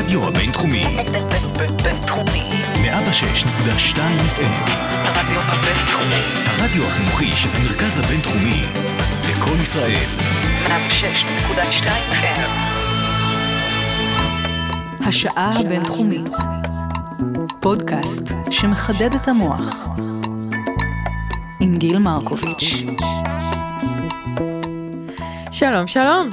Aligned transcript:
הרדיו 0.00 0.28
הבינתחומי, 0.28 0.84
בינתחומי. 1.82 2.48
106.2 2.74 3.96
FM, 3.96 4.70
הרדיו 4.92 5.40
הבינתחומי. 5.40 6.22
הרדיו 6.46 6.84
החינוכי 6.86 7.36
של 7.36 7.48
המרכז 7.54 7.98
הבינתחומי, 7.98 8.62
לקום 9.30 9.62
ישראל, 9.62 10.08
106.2 10.66 11.86
FM. 12.10 12.40
השעה 15.06 15.60
הבינתחומית. 15.60 16.30
פודקאסט 17.60 18.32
שמחדד 18.50 19.14
את 19.14 19.28
המוח. 19.28 19.88
עם 21.60 21.76
גיל 21.78 21.98
מרקוביץ'. 21.98 22.82
שלום, 25.52 25.86
שלום. 25.86 26.28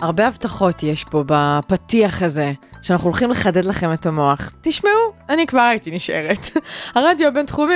הרבה 0.00 0.26
הבטחות 0.26 0.82
יש 0.82 1.04
פה 1.04 1.24
בפתיח 1.26 2.22
הזה, 2.22 2.52
שאנחנו 2.84 3.08
הולכים 3.08 3.30
לחדד 3.30 3.64
לכם 3.64 3.92
את 3.92 4.06
המוח. 4.06 4.52
תשמעו, 4.62 4.92
אני 5.28 5.46
כבר 5.46 5.60
הייתי 5.60 5.90
נשארת. 5.90 6.50
הרדיו 6.94 7.28
הבינתחומי 7.28 7.74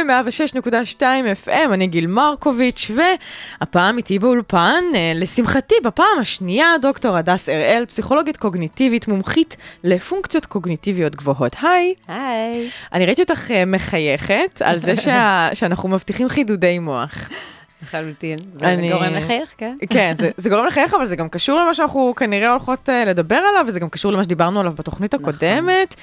106.2 0.63 1.03
FM, 1.47 1.73
אני 1.73 1.87
גיל 1.87 2.07
מרקוביץ', 2.07 2.91
והפעם 2.95 3.97
איתי 3.97 4.19
באולפן, 4.19 4.85
אה, 4.95 5.13
לשמחתי, 5.15 5.75
בפעם 5.85 6.19
השנייה, 6.21 6.75
דוקטור 6.83 7.17
הדס 7.17 7.49
הראל, 7.49 7.85
פסיכולוגית 7.87 8.37
קוגניטיבית, 8.37 9.09
מומחית 9.09 9.57
לפונקציות 9.85 10.47
קוגניטיביות 10.47 11.17
גבוהות. 11.17 11.57
היי. 11.63 11.95
היי. 12.09 12.71
אני 12.93 13.07
ראיתי 13.07 13.23
אותך 13.23 13.51
אה, 13.51 13.65
מחייכת 13.65 14.63
על 14.65 14.79
זה 14.79 14.97
שה... 15.05 15.49
שאנחנו 15.55 15.89
מבטיחים 15.89 16.29
חידודי 16.29 16.79
מוח. 16.79 17.29
לחלוטין. 17.83 18.39
זה 18.55 18.73
אני- 18.73 18.93
גורם 18.93 19.13
לחייך, 19.15 19.55
כן? 19.59 19.77
כן, 19.91 20.15
זה, 20.19 20.31
זה 20.37 20.51
גורם 20.51 20.67
לחייך, 20.67 20.95
אבל 20.95 21.07
זה 21.07 21.17
גם 21.17 21.29
קשור 21.29 21.61
למה 21.61 21.75
שאנחנו 21.75 22.13
כנראה 22.17 22.51
הולכות 22.51 22.89
uh, 22.89 23.09
לדבר 23.09 23.37
עליו, 23.37 23.65
וזה 23.69 23.81
גם 23.81 23.89
קשור 23.89 24.13
למה 24.13 24.25
שדיברנו 24.25 24.61
עליו 24.61 24.73
בתוכנית 24.73 25.15
נכון. 25.15 25.29
הקודמת. 25.29 25.95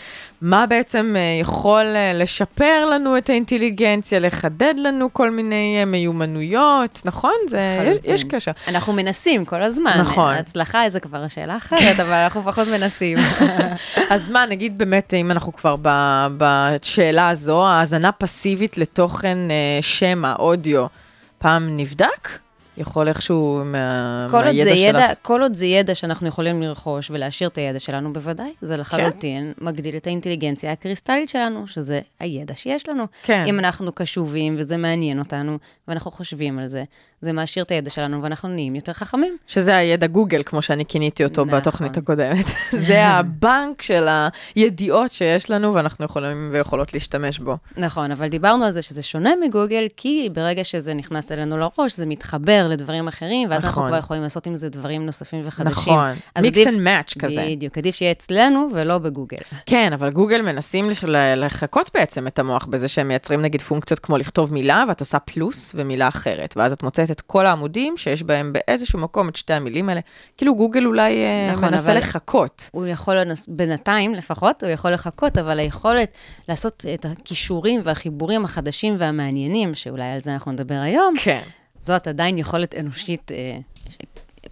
מה 0.42 0.66
בעצם 0.66 1.16
uh, 1.16 1.42
יכול 1.42 1.84
uh, 1.86 2.18
לשפר 2.22 2.86
לנו 2.86 3.18
את 3.18 3.30
האינטליגנציה, 3.30 4.20
לחדד 4.20 4.74
לנו 4.78 5.14
כל 5.14 5.30
מיני 5.32 5.80
uh, 5.82 5.86
מיומנויות, 5.86 7.02
נכון? 7.06 7.32
זה, 7.48 7.60
יש, 7.82 7.88
לחלוטין. 7.88 8.14
יש 8.14 8.24
קשר. 8.24 8.52
אנחנו 8.68 8.94
מנסים 8.94 9.46
כל 9.46 9.64
הזמן. 9.64 9.98
נכון. 10.00 10.34
ההצלחה 10.34 10.90
זה 10.90 11.00
כבר 11.00 11.28
שאלה 11.28 11.58
אחרת, 11.58 12.00
אבל 12.00 12.14
אנחנו 12.14 12.44
פחות 12.44 12.68
מנסים. 12.68 13.18
אז 14.10 14.30
מה, 14.30 14.46
נגיד 14.46 14.78
באמת, 14.78 15.14
אם 15.14 15.32
אנחנו 15.32 15.54
כבר 15.54 15.76
בשאלה 16.38 17.30
הזו, 17.30 17.68
האזנה 17.68 18.12
פסיבית 18.12 18.78
לתוכן 18.78 19.38
uh, 19.48 19.86
שמע, 19.86 20.34
אודיו, 20.40 20.86
פעם 21.46 21.78
נבדק? 21.78 22.30
יכול 22.78 23.08
איכשהו 23.08 23.62
מה, 23.66 24.28
כל 24.32 24.44
מהידע 24.44 24.76
שלך? 24.76 24.80
ידע, 24.80 25.08
כל 25.22 25.42
עוד 25.42 25.54
זה 25.54 25.66
ידע 25.66 25.96
שאנחנו 25.96 26.28
יכולים 26.28 26.62
לרכוש 26.62 27.12
ולהשאיר 27.12 27.50
את 27.50 27.58
הידע 27.58 27.80
שלנו, 27.80 28.14
בוודאי. 28.14 28.54
כן? 28.60 28.68
זה 28.68 28.78
לחלוטין 28.78 29.54
מגדיל 29.62 29.98
את 29.98 30.08
האינטליגנציה 30.08 30.72
הקריסטלית 30.72 31.30
שלנו, 31.30 31.68
שזה 31.68 32.02
הידע 32.20 32.56
שיש 32.56 32.90
לנו. 32.90 33.06
כן. 33.24 33.44
אם 33.48 33.60
אנחנו 33.60 33.92
קשובים 33.92 34.56
וזה 34.58 34.78
מעניין 34.78 35.20
אותנו, 35.20 35.58
ואנחנו 35.88 36.12
חושבים 36.12 36.60
על 36.60 36.68
זה, 36.68 36.84
זה 37.22 37.34
מעשיר 37.34 37.64
את 37.64 37.72
הידע 37.72 37.90
שלנו 37.90 38.24
ואנחנו 38.24 38.50
נהיים 38.50 38.76
יותר 38.76 38.94
חכמים. 38.94 39.38
שזה 39.48 39.78
הידע 39.78 40.08
גוגל, 40.08 40.44
כמו 40.44 40.62
שאני 40.62 40.86
כיניתי 40.86 41.24
אותו 41.24 41.46
נכון. 41.46 41.60
בתוכנית 41.60 41.98
הקודמת. 41.98 42.46
זה 42.88 43.06
הבנק 43.06 43.82
של 43.82 44.08
הידיעות 44.56 45.12
שיש 45.12 45.50
לנו, 45.50 45.74
ואנחנו 45.74 46.06
יכולים 46.06 46.50
ויכולות 46.52 46.94
להשתמש 46.94 47.40
בו. 47.40 47.58
נכון, 47.78 48.12
אבל 48.12 48.28
דיברנו 48.28 48.66
על 48.66 48.72
זה 48.72 48.82
שזה 48.82 49.04
שונה 49.04 49.32
מגוגל, 49.42 49.88
כי 49.98 50.30
ברגע 50.34 50.64
שזה 50.64 50.94
נכנס 50.94 51.32
אלינו 51.32 51.58
לראש, 51.58 51.98
זה 51.98 52.06
מתחבר 52.06 52.65
לדברים 52.68 53.08
אחרים, 53.08 53.50
ואז 53.50 53.66
אנחנו 53.66 53.82
נכון. 53.82 53.92
כבר 53.92 54.00
יכולים 54.00 54.24
לעשות 54.24 54.48
עם 54.48 54.56
זה 54.56 54.70
דברים 54.70 55.06
נוספים 55.06 55.42
וחדשים. 55.46 55.94
נכון, 55.94 56.10
עדיף- 56.36 56.68
and 56.68 56.78
match 56.88 57.20
כזה. 57.20 57.46
בדיוק, 57.52 57.78
עדיף 57.78 57.96
שיהיה 57.96 58.12
אצלנו 58.12 58.68
ולא 58.74 58.98
בגוגל. 58.98 59.38
כן, 59.66 59.94
אבל 59.94 60.12
גוגל 60.12 60.42
מנסים 60.42 60.90
לש- 60.90 61.04
ל- 61.04 61.46
לחקות 61.46 61.90
בעצם 61.94 62.28
את 62.28 62.40
המוח 62.40 62.66
בזה 62.66 62.88
שהם 62.88 63.08
מייצרים 63.08 63.42
נגיד 63.42 63.62
פונקציות 63.62 64.00
כמו 64.00 64.18
לכתוב 64.18 64.54
מילה, 64.54 64.84
ואת 64.88 65.00
עושה 65.00 65.20
פלוס 65.20 65.72
ומילה 65.76 66.08
אחרת, 66.08 66.54
ואז 66.58 66.72
את 66.72 66.84
מוצאת 66.84 67.12
את 67.12 67.22
כל 67.22 67.46
העמודים 67.46 67.98
שיש 67.98 68.24
בהם 68.24 68.54
באיזשהו 68.54 69.00
מקום 69.00 69.30
את 69.30 69.36
שתי 69.36 69.54
המילים 69.54 69.90
האלה. 69.90 70.02
כאילו 70.38 70.56
גוגל 70.56 70.86
אולי 70.86 71.14
אה, 71.24 71.52
נכון, 71.52 71.70
מנסה 71.70 71.92
אבל- 71.92 71.98
לחקות. 72.00 72.70
הוא 72.72 72.86
יכול, 72.88 73.16
לנס... 73.16 73.46
בינתיים 73.48 74.14
לפחות, 74.14 74.64
הוא 74.64 74.72
יכול 74.72 74.92
לחכות, 74.92 75.38
אבל 75.38 75.60
היכולת 75.60 76.12
לעשות 76.50 76.86
את 76.94 77.06
הכישורים 77.06 77.82
והחיבורים 77.84 78.46
החדשים 78.46 78.96
והמעניינים, 78.98 79.74
שאולי 79.74 80.04
על 80.04 80.20
זה 80.20 80.34
אנחנו 80.34 80.52
נדבר 80.52 80.76
היום, 80.76 81.14
כן. 81.24 81.42
זאת 81.86 82.08
עדיין 82.08 82.38
יכולת 82.38 82.76
אנושית 82.76 83.32
אה, 83.32 83.58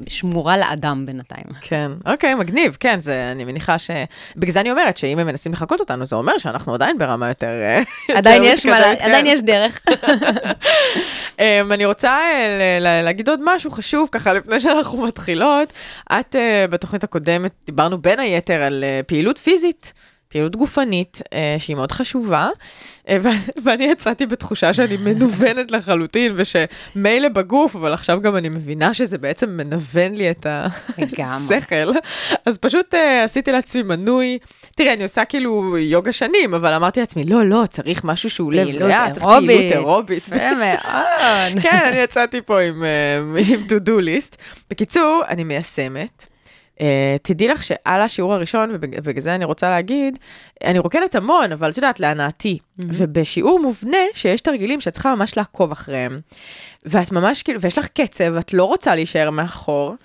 שמורה 0.08 0.58
לאדם 0.58 1.06
בינתיים. 1.06 1.46
כן, 1.62 1.92
אוקיי, 2.06 2.36
מגניב, 2.36 2.78
כן, 2.80 3.02
זה, 3.02 3.32
אני 3.32 3.44
מניחה 3.44 3.80
ש... 3.80 3.92
בגלל 4.36 4.54
זה 4.54 4.60
אני 4.60 4.72
אומרת 4.72 4.98
שאם 4.98 5.20
הם 5.20 5.28
מנסים 5.28 5.52
לחקות 5.52 5.80
אותנו, 5.80 6.06
זה 6.06 6.16
אומר 6.16 6.38
שאנחנו 6.38 6.74
עדיין 6.74 6.98
ברמה 6.98 7.28
יותר... 7.28 7.48
אה, 7.48 7.82
עדיין 8.18 8.44
יותר 8.44 8.54
יש 8.54 8.66
מה, 8.66 8.80
מתקדמת, 8.80 9.02
עדיין 9.02 9.26
כן. 9.26 9.32
יש 9.32 9.42
דרך. 9.42 9.82
um, 11.38 11.40
אני 11.74 11.86
רוצה 11.86 12.18
אה, 12.82 13.02
להגיד 13.04 13.30
עוד 13.30 13.40
משהו 13.44 13.72
חשוב, 13.72 14.10
ככה 14.12 14.34
לפני 14.34 14.60
שאנחנו 14.60 15.02
מתחילות. 15.02 15.74
את 16.12 16.36
בתוכנית 16.70 17.04
הקודמת 17.04 17.52
דיברנו 17.66 18.02
בין 18.02 18.20
היתר 18.20 18.62
על 18.62 18.84
פעילות 19.08 19.38
פיזית. 19.38 19.94
פעילות 20.34 20.56
גופנית, 20.56 21.22
uh, 21.26 21.30
שהיא 21.58 21.76
מאוד 21.76 21.92
חשובה, 21.92 22.50
ו- 23.12 23.28
ואני 23.64 23.86
יצאתי 23.86 24.26
בתחושה 24.26 24.74
שאני 24.74 24.98
מנוונת 24.98 25.72
לחלוטין, 25.72 26.34
ושמילא 26.36 27.30
בגוף, 27.30 27.76
אבל 27.76 27.94
עכשיו 27.94 28.22
גם 28.22 28.36
אני 28.36 28.50
מבינה 28.50 28.94
שזה 28.94 29.18
בעצם 29.18 29.50
מנוון 29.50 30.16
לי 30.16 30.32
את. 30.32 30.46
השכל. 31.24 31.92
אז 32.46 32.58
פשוט 32.58 32.94
uh, 32.94 32.98
עשיתי 33.26 33.52
לעצמי 33.52 33.84
מנוי. 33.84 34.38
תראה, 34.76 34.94
אני 34.94 35.04
עושה 35.04 35.26
כאילו 35.26 35.78
יוגה 35.78 36.12
שנים, 36.12 36.54
אבל 36.54 36.74
אמרתי 36.74 37.00
לעצמי, 37.00 37.24
לא, 37.24 37.46
לא, 37.46 37.64
צריך 37.70 38.04
משהו 38.04 38.30
שהוא 38.30 38.54
לב 38.54 38.68
ריאה, 38.68 39.12
צריך. 39.12 39.26
פעילות 39.26 39.72
אירובית. 39.72 40.30
כן, 41.62 41.80
אני 41.88 41.98
יצאתי 41.98 42.42
פה 42.42 42.60
עם, 42.60 42.84
אה, 42.84 43.18
עם 43.38 43.62
to-do 43.68 44.02
list. 44.02 44.36
בקיצור, 44.70 45.22
אני 45.30 45.44
מיישמת. 45.44 46.33
Uh, 46.84 46.86
תדעי 47.22 47.48
לך 47.48 47.64
שעל 47.64 48.02
השיעור 48.02 48.34
הראשון, 48.34 48.70
ובגלל 48.74 49.22
זה 49.22 49.36
אני 49.36 49.46
רוצה 49.46 49.70
להגיד, 49.70 50.20
אני 50.64 50.80
רוקדת 50.80 51.16
המון, 51.16 51.52
אבל 51.52 51.72
את 51.72 51.78
יודעת, 51.78 52.00
להנאתי. 52.00 52.60
ובשיעור 52.78 53.60
מובנה, 53.60 53.98
שיש 54.14 54.42
תרגילים 54.42 54.82
שאת 54.82 54.94
צריכה 54.94 55.16
ממש 55.16 55.38
לעקוב 55.38 55.72
אחריהם. 55.72 56.20
ואת 56.86 57.12
ממש 57.12 57.44
כאילו, 57.44 57.62
ויש 57.62 57.78
לך 57.78 57.88
קצב, 57.88 58.36
את 58.36 58.54
לא 58.54 58.66
רוצה 58.66 58.96
להישאר 58.96 59.30
מאחור. 59.30 59.96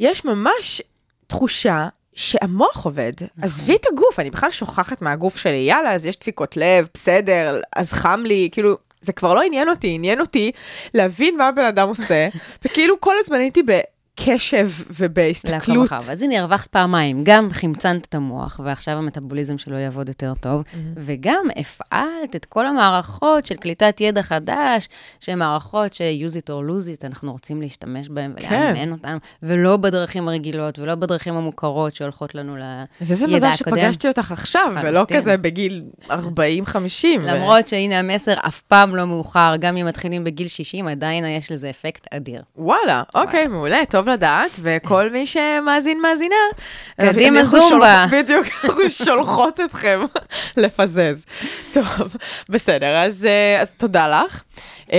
יש 0.00 0.24
ממש 0.24 0.82
תחושה 1.26 1.88
שהמוח 2.14 2.84
עובד. 2.84 3.12
עזבי 3.42 3.74
את 3.76 3.86
הגוף, 3.92 4.18
אני 4.18 4.30
בכלל 4.30 4.50
שוכחת 4.50 5.02
מהגוף 5.02 5.36
שלי, 5.36 5.64
יאללה, 5.68 5.94
אז 5.94 6.06
יש 6.06 6.18
דפיקות 6.18 6.56
לב, 6.56 6.88
בסדר, 6.94 7.60
אז 7.76 7.92
חם 7.92 8.22
לי, 8.26 8.48
כאילו, 8.52 8.76
זה 9.00 9.12
כבר 9.12 9.34
לא 9.34 9.42
עניין 9.42 9.68
אותי, 9.68 9.94
עניין 9.94 10.20
אותי 10.20 10.52
להבין 10.94 11.36
מה 11.36 11.48
הבן 11.48 11.64
אדם 11.64 11.88
עושה, 11.88 12.28
וכאילו 12.64 13.00
כל 13.00 13.14
הזמן 13.20 13.40
הייתי 13.40 13.62
בקשב 14.20 14.70
לעקוב 14.70 14.96
ובהסתכלות. 15.00 15.92
אז 15.92 16.22
הנה, 16.22 16.38
הרווחת 16.38 16.66
פעמיים, 16.66 17.24
גם 17.24 17.48
חמצנת 17.50 18.06
את 18.06 18.14
המוח, 18.14 18.60
ועכשיו 18.64 18.94
המטאבוליזם 18.94 19.58
שלו 19.58 19.76
יעבוד 19.78 20.08
יותר 20.08 20.32
טוב, 20.40 20.62
וגם 20.96 21.46
הפעלת 21.56 22.36
את 22.36 22.44
כל 22.44 22.66
המערכות 22.66 23.46
של 23.46 23.54
קליטת 23.54 24.00
ידע 24.00 24.22
חדש, 24.22 24.88
שהן 25.20 25.38
מערכות 25.38 25.92
ש-use 25.92 26.36
it 26.36 26.48
or 26.48 26.70
lose 26.70 27.00
it, 27.00 27.06
אנחנו 27.06 27.32
רוצים 27.32 27.62
להשתמש 27.62 28.08
בהן 28.08 28.32
כן. 28.36 28.72
ולאמן 28.74 28.92
אותן, 28.92 29.16
ולא 29.42 29.76
בדרכים 29.76 30.28
הרגילות, 30.28 30.78
ולא 30.78 30.94
בדרכים 30.94 31.34
המוכרות 31.34 31.94
שהולכות 31.94 32.34
לנו 32.34 32.56
לידע 32.56 32.84
אז 33.00 33.10
איזה 33.12 33.24
הקודם. 33.24 33.36
מזל 33.36 33.52
שפגשתי 33.56 34.08
אותך 34.08 34.32
עכשיו, 34.32 34.72
ולא 34.74 34.90
לחלוטין. 34.90 35.16
כזה 35.16 35.36
בגיל 35.36 35.82
40-50. 36.08 36.12
למרות 37.22 37.68
שהנה 37.68 37.98
המסר, 37.98 38.34
אף 38.46 38.60
פעם 38.60 38.96
לא 38.96 39.04
מאוחר, 39.04 39.54
גם 39.60 39.76
אם 39.76 39.86
מתחילים 39.86 40.24
בגיל 40.24 40.48
60, 40.48 40.88
עדיין 40.88 41.24
יש 41.24 41.52
לזה 41.52 41.70
אפקט 41.70 42.06
אדיר. 42.14 42.42
וואלה, 42.56 43.02
אוקיי, 43.14 43.46
מעולה, 43.46 43.78
טוב 43.90 44.08
לדעת, 44.10 44.50
וכל 44.62 45.10
מי 45.10 45.26
שמאזין, 45.26 46.00
מאזינה. 46.00 46.34
קדימה, 47.00 47.44
זומבה. 47.44 48.06
בדיוק, 48.12 48.46
אנחנו 48.64 48.88
שולחות 48.88 49.60
אתכם 49.60 50.00
לפזז. 50.56 51.24
טוב, 51.72 52.16
בסדר, 52.48 52.96
אז, 52.96 53.26
אה, 53.26 53.60
אז 53.60 53.70
תודה 53.70 54.24
לך. 54.24 54.42
אה, 54.92 54.98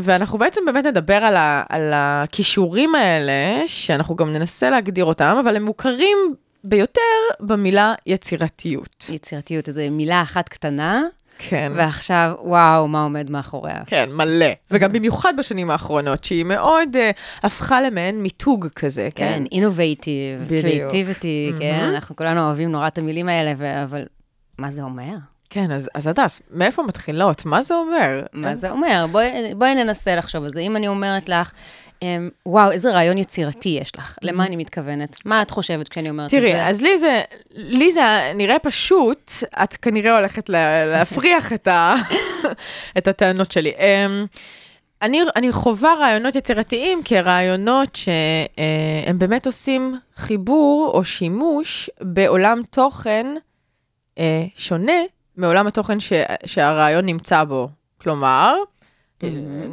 ואנחנו 0.00 0.38
בעצם 0.38 0.60
באמת 0.66 0.84
נדבר 0.84 1.14
על, 1.14 1.36
ה, 1.36 1.62
על 1.68 1.90
הכישורים 1.94 2.94
האלה, 2.94 3.62
שאנחנו 3.66 4.16
גם 4.16 4.32
ננסה 4.32 4.70
להגדיר 4.70 5.04
אותם, 5.04 5.36
אבל 5.40 5.56
הם 5.56 5.62
מוכרים 5.62 6.34
ביותר 6.64 7.00
במילה 7.40 7.94
יצירתיות. 8.06 9.06
יצירתיות, 9.10 9.68
איזו 9.68 9.80
מילה 9.90 10.22
אחת 10.22 10.48
קטנה, 10.48 11.02
כן. 11.48 11.72
ועכשיו, 11.76 12.32
וואו, 12.42 12.88
מה 12.88 13.02
עומד 13.02 13.30
מאחוריה. 13.30 13.82
כן, 13.86 14.08
מלא. 14.12 14.46
וגם 14.70 14.92
במיוחד 14.92 15.34
בשנים 15.38 15.70
האחרונות, 15.70 16.24
שהיא 16.24 16.44
מאוד 16.44 16.88
uh, 16.96 16.98
הפכה 17.46 17.80
למעין 17.80 18.22
מיתוג 18.22 18.66
כזה, 18.76 19.08
כן? 19.14 19.26
כן, 19.26 19.42
אינובייטיב. 19.52 20.48
קריאיטיביטי, 20.48 21.52
כן, 21.58 21.78
מהמם. 21.80 21.94
אנחנו 21.94 22.16
כולנו 22.16 22.46
אוהבים 22.46 22.72
נורא 22.72 22.86
את 22.86 22.98
המילים 22.98 23.28
האלה, 23.28 23.52
ו- 23.56 23.82
אבל 23.84 24.04
מה 24.58 24.70
זה 24.70 24.82
אומר? 24.82 25.14
כן, 25.50 25.72
אז, 25.72 25.90
אז 25.94 26.06
הדס, 26.06 26.42
מאיפה 26.50 26.82
מתחילות? 26.82 27.46
מה 27.46 27.62
זה 27.62 27.74
אומר? 27.74 28.22
מה 28.32 28.54
זה 28.54 28.70
אומר? 28.70 29.06
בואי 29.12 29.54
בואי 29.54 29.74
ננסה 29.74 30.16
לחשוב 30.16 30.44
על 30.44 30.50
זה. 30.50 30.60
אם 30.60 30.76
אני 30.76 30.88
אומרת 30.88 31.28
לך, 31.28 31.52
וואו, 32.46 32.70
איזה 32.70 32.90
רעיון 32.90 33.18
יצירתי 33.18 33.68
יש 33.68 33.96
לך. 33.96 34.18
למה 34.22 34.46
אני 34.46 34.56
מתכוונת? 34.56 35.16
מה 35.24 35.42
את 35.42 35.50
חושבת 35.50 35.88
כשאני 35.88 36.10
אומרת 36.10 36.26
את 36.26 36.30
זה? 36.30 36.36
תראי, 36.36 36.68
אז 36.68 36.80
לי 36.80 36.98
זה, 36.98 37.20
לי 37.54 37.92
זה 37.92 38.32
נראה 38.34 38.58
פשוט, 38.58 39.32
את 39.62 39.76
כנראה 39.76 40.16
הולכת 40.18 40.48
לה, 40.48 40.86
להפריח 40.86 41.52
את, 41.52 41.68
ה, 41.68 41.94
את 42.98 43.08
הטענות 43.08 43.52
שלי. 43.52 43.70
אמ, 43.70 44.26
אני, 45.02 45.20
אני 45.36 45.52
חווה 45.52 45.94
רעיונות 45.94 46.36
יצירתיים 46.36 47.02
כרעיונות 47.04 47.96
שהם 47.96 49.18
באמת 49.18 49.46
עושים 49.46 49.98
חיבור 50.16 50.90
או 50.94 51.04
שימוש 51.04 51.90
בעולם 52.00 52.62
תוכן 52.70 53.26
אה, 54.18 54.44
שונה 54.56 55.02
מעולם 55.36 55.66
התוכן 55.66 56.00
ש, 56.00 56.12
שהרעיון 56.46 57.06
נמצא 57.06 57.44
בו. 57.44 57.68
כלומר, 57.98 58.54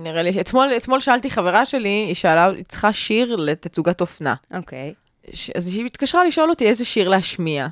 נראה 0.03 0.21
לי, 0.23 0.41
אתמול, 0.41 0.67
אתמול 0.77 0.99
שאלתי 0.99 1.31
חברה 1.31 1.65
שלי, 1.65 1.89
היא 1.89 2.13
שאלה, 2.13 2.45
היא 2.49 2.63
צריכה 2.67 2.93
שיר 2.93 3.35
לתצוגת 3.35 4.01
אופנה. 4.01 4.35
אוקיי. 4.53 4.93
ש- 5.33 5.49
אז 5.49 5.67
היא 5.75 5.85
התקשרה 5.85 6.25
לשאול 6.25 6.49
אותי 6.49 6.67
איזה 6.67 6.85
שיר 6.85 7.09
להשמיע. 7.09 7.67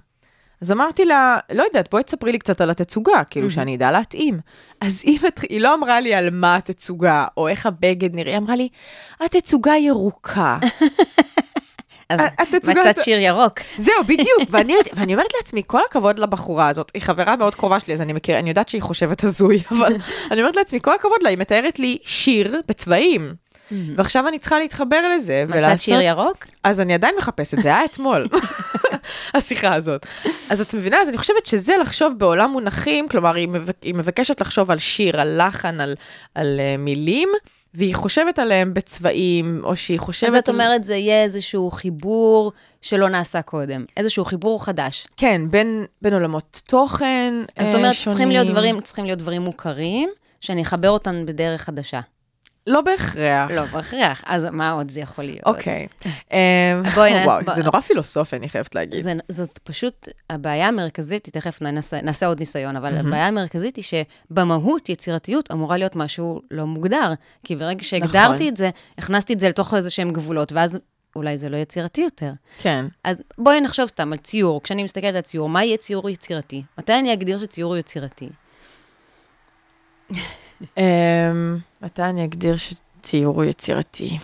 אז 0.61 0.71
אמרתי 0.71 1.05
לה, 1.05 1.37
לא 1.51 1.63
יודעת, 1.63 1.91
בואי 1.91 2.03
תספרי 2.03 2.31
לי 2.31 2.39
קצת 2.39 2.61
על 2.61 2.69
התצוגה, 2.69 3.23
כאילו 3.29 3.51
שאני 3.51 3.75
אדע 3.75 3.91
להתאים. 3.91 4.39
אז 4.81 5.01
היא, 5.05 5.19
מת... 5.27 5.39
היא 5.49 5.61
לא 5.61 5.73
אמרה 5.73 5.99
לי 5.99 6.13
על 6.15 6.29
מה 6.29 6.55
התצוגה, 6.55 7.25
או 7.37 7.47
איך 7.47 7.65
הבגד 7.65 8.15
נראה, 8.15 8.31
היא 8.31 8.37
אמרה 8.37 8.55
לי, 8.55 8.69
התצוגה 9.21 9.73
ירוקה. 9.77 10.57
אז 12.09 12.21
מצאת 12.69 13.01
שיר 13.01 13.19
ירוק. 13.19 13.59
זהו, 13.77 14.03
בדיוק. 14.03 14.41
ואני, 14.51 14.75
ואני 14.93 15.13
אומרת 15.13 15.33
לעצמי, 15.37 15.61
כל 15.67 15.81
הכבוד 15.89 16.19
לבחורה 16.19 16.69
הזאת, 16.69 16.91
היא 16.93 17.01
חברה 17.01 17.35
מאוד 17.35 17.55
קרובה 17.55 17.79
שלי, 17.79 17.93
אז 17.93 18.01
אני 18.01 18.13
מכירה, 18.13 18.39
אני 18.39 18.49
יודעת 18.49 18.69
שהיא 18.69 18.81
חושבת 18.81 19.23
הזוי, 19.23 19.61
אבל 19.71 19.95
אני 20.31 20.41
אומרת 20.41 20.55
לעצמי, 20.55 20.79
כל 20.81 20.95
הכבוד 20.95 21.23
לה, 21.23 21.29
היא 21.29 21.37
מתארת 21.37 21.79
לי 21.79 21.97
שיר 22.03 22.61
בצבעים. 22.67 23.33
ועכשיו 23.95 24.27
אני 24.27 24.39
צריכה 24.39 24.59
להתחבר 24.59 25.07
לזה, 25.07 25.43
מצאת 25.47 25.81
שיר 25.81 26.01
ירוק? 26.01 26.45
אז 26.63 26.81
אני 26.81 26.93
עדיין 26.93 27.15
מחפשת, 27.17 27.59
זה 27.59 27.67
היה 27.67 27.85
אתמול, 27.85 28.27
השיחה 29.33 29.73
הזאת. 29.73 30.05
אז 30.49 30.61
את 30.61 30.73
מבינה? 30.73 31.01
אז 31.01 31.09
אני 31.09 31.17
חושבת 31.17 31.45
שזה 31.45 31.77
לחשוב 31.77 32.13
בעולם 32.17 32.51
מונחים, 32.51 33.07
כלומר. 33.07 33.35
היא 33.81 33.93
מבקשת 33.95 34.41
לחשוב 34.41 34.71
על 34.71 34.77
שיר, 34.77 35.21
על 35.21 35.47
לחן, 35.47 35.79
על, 35.81 35.95
על 36.35 36.59
uh, 36.59 36.81
מילים, 36.81 37.29
והיא 37.75 37.95
חושבת 37.95 38.39
עליהם 38.39 38.73
בצבעים, 38.73 39.61
או 39.63 39.75
שהיא 39.75 39.99
חושבת... 39.99 40.29
אז 40.29 40.35
את. 40.35 40.49
אומרת, 40.49 40.83
זה 40.83 40.95
יהיה 40.95 41.23
איזשהו 41.23 41.71
חיבור 41.71 42.51
שלא 42.81 43.09
נעשה 43.09 43.41
קודם. 43.41 43.83
איזשהו 43.97 44.25
חיבור 44.25 44.65
חדש. 44.65 45.07
כן, 45.17 45.41
בין, 45.49 45.85
בין 46.01 46.13
עולמות 46.13 46.61
תוכן 46.67 47.33
אז 47.57 47.65
זאת 47.65 47.75
אה, 47.75 47.79
אומרת, 47.79 47.95
שונים. 47.95 48.17
צריכים 48.17 48.29
להיות 48.29 48.47
דברים, 48.47 48.81
צריכים 48.81 49.05
להיות 49.05 49.19
דברים 49.19 49.41
מוכרים, 49.41 50.09
שאני 50.41 50.61
אחבר 50.61 50.89
אותם 50.89 51.25
בדרך 51.25 51.61
חדשה. 51.61 52.01
לא 52.67 52.81
בהכרח. 52.81 53.51
לא, 53.51 53.63
בהכרח. 53.65 54.23
אז 54.25 54.45
מה 54.51 54.71
עוד 54.71 54.91
זה 54.91 54.99
יכול 54.99 55.25
להיות? 55.25 55.45
אוקיי. 55.45 55.87
אה, 56.33 56.81
בואי 56.95 57.13
נ- 57.13 57.25
וואו, 57.25 57.39
זה 57.55 57.63
נורא 57.63 57.79
פילוסופי, 57.79 58.35
אני 58.35 58.49
חייבת 58.49 58.75
להגיד. 58.75 59.05
זאת 59.29 59.57
פשוט, 59.63 60.07
הבעיה 60.29 60.67
המרכזית, 60.67 61.29
תכף 61.29 61.61
נעשה 62.03 62.27
עוד 62.27 62.39
ניסיון, 62.39 62.75
אבל 62.75 62.97
הבעיה 62.97 63.27
המרכזית 63.27 63.75
היא 63.75 63.83
שבמהות 63.83 64.89
יצירתיות 64.89 65.51
אמורה 65.51 65.77
להיות 65.77 65.95
משהו 65.95 66.41
לא 66.51 66.65
מוגדר. 66.67 67.13
כי 67.43 67.55
ברגע 67.55 67.83
שהגדרתי 67.83 68.33
נכון. 68.33 68.47
את 68.47 68.57
זה, 68.57 68.69
הכנסתי 68.97 69.33
את 69.33 69.39
זה 69.39 69.49
לתוך 69.49 69.73
איזה 69.73 69.89
שהם 69.89 70.09
גבולות, 70.09 70.51
ואז 70.51 70.79
אולי 71.15 71.37
זה 71.37 71.49
לא 71.49 71.57
יצירתי 71.57 72.01
יותר. 72.01 72.31
כן. 72.61 72.85
אז 73.03 73.17
בואי 73.37 73.61
נחשוב 73.61 73.87
סתם 73.87 74.11
על 74.13 74.17
ציור. 74.17 74.63
כשאני 74.63 74.83
מסתכלת 74.83 75.15
על 75.15 75.21
ציור, 75.21 75.49
מה 75.49 75.63
יהיה 75.63 75.77
ציור 75.77 76.09
יצירתי? 76.09 76.63
מתי 76.77 76.93
אני 76.99 77.13
אגדיר 77.13 77.39
שציור 77.39 77.71
הוא 77.73 77.79
יצירתי? 77.79 78.29
אמ, 80.77 80.83
מתי 81.81 82.01
אני 82.01 82.25
אגדיר 82.25 82.55
שציור 82.57 83.35
הוא 83.35 83.43
יצירתי? 83.43 84.17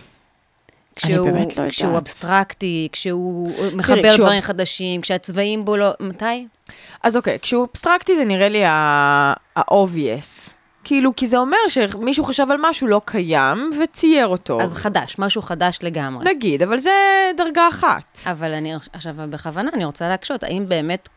כשהוא, 0.96 1.30
באמת 1.30 1.56
לא 1.56 1.68
כשהוא 1.68 1.88
יודעת. 1.88 2.02
אבסטרקטי, 2.02 2.88
כשהוא 2.92 3.50
מחבר 3.72 4.02
כשהוא 4.02 4.16
דברים 4.24 4.38
אבס- 4.38 4.44
חדשים, 4.46 5.00
כשהצבעים 5.00 5.64
בו 5.64 5.76
לא... 5.76 5.90
מתי? 6.00 6.46
אז 7.02 7.16
אוקיי, 7.16 7.38
כשהוא 7.42 7.66
אבסטרקטי 7.72 8.16
זה 8.16 8.24
נראה 8.24 8.48
לי 8.48 8.64
ה-obvious. 8.64 10.52
כאילו, 10.84 11.16
כי 11.16 11.26
זה 11.26 11.38
אומר 11.38 11.56
שמישהו 11.68 12.24
חשב 12.24 12.46
על 12.50 12.56
משהו 12.60 12.86
לא 12.86 13.00
קיים 13.04 13.70
וצייר 13.82 14.26
אותו. 14.26 14.60
אז 14.60 14.74
חדש, 14.74 15.16
משהו 15.18 15.42
חדש 15.42 15.78
לגמרי. 15.82 16.24
נגיד, 16.34 16.62
אבל 16.62 16.78
זה 16.78 16.90
דרגה 17.36 17.68
אחת. 17.68 18.18
אבל 18.26 18.52
אני, 18.52 18.72
עכשיו, 18.92 19.14
בכוונה 19.30 19.70
אני 19.74 19.84
רוצה 19.84 20.08
להקשות, 20.08 20.42
האם 20.42 20.68
באמת 20.68 21.08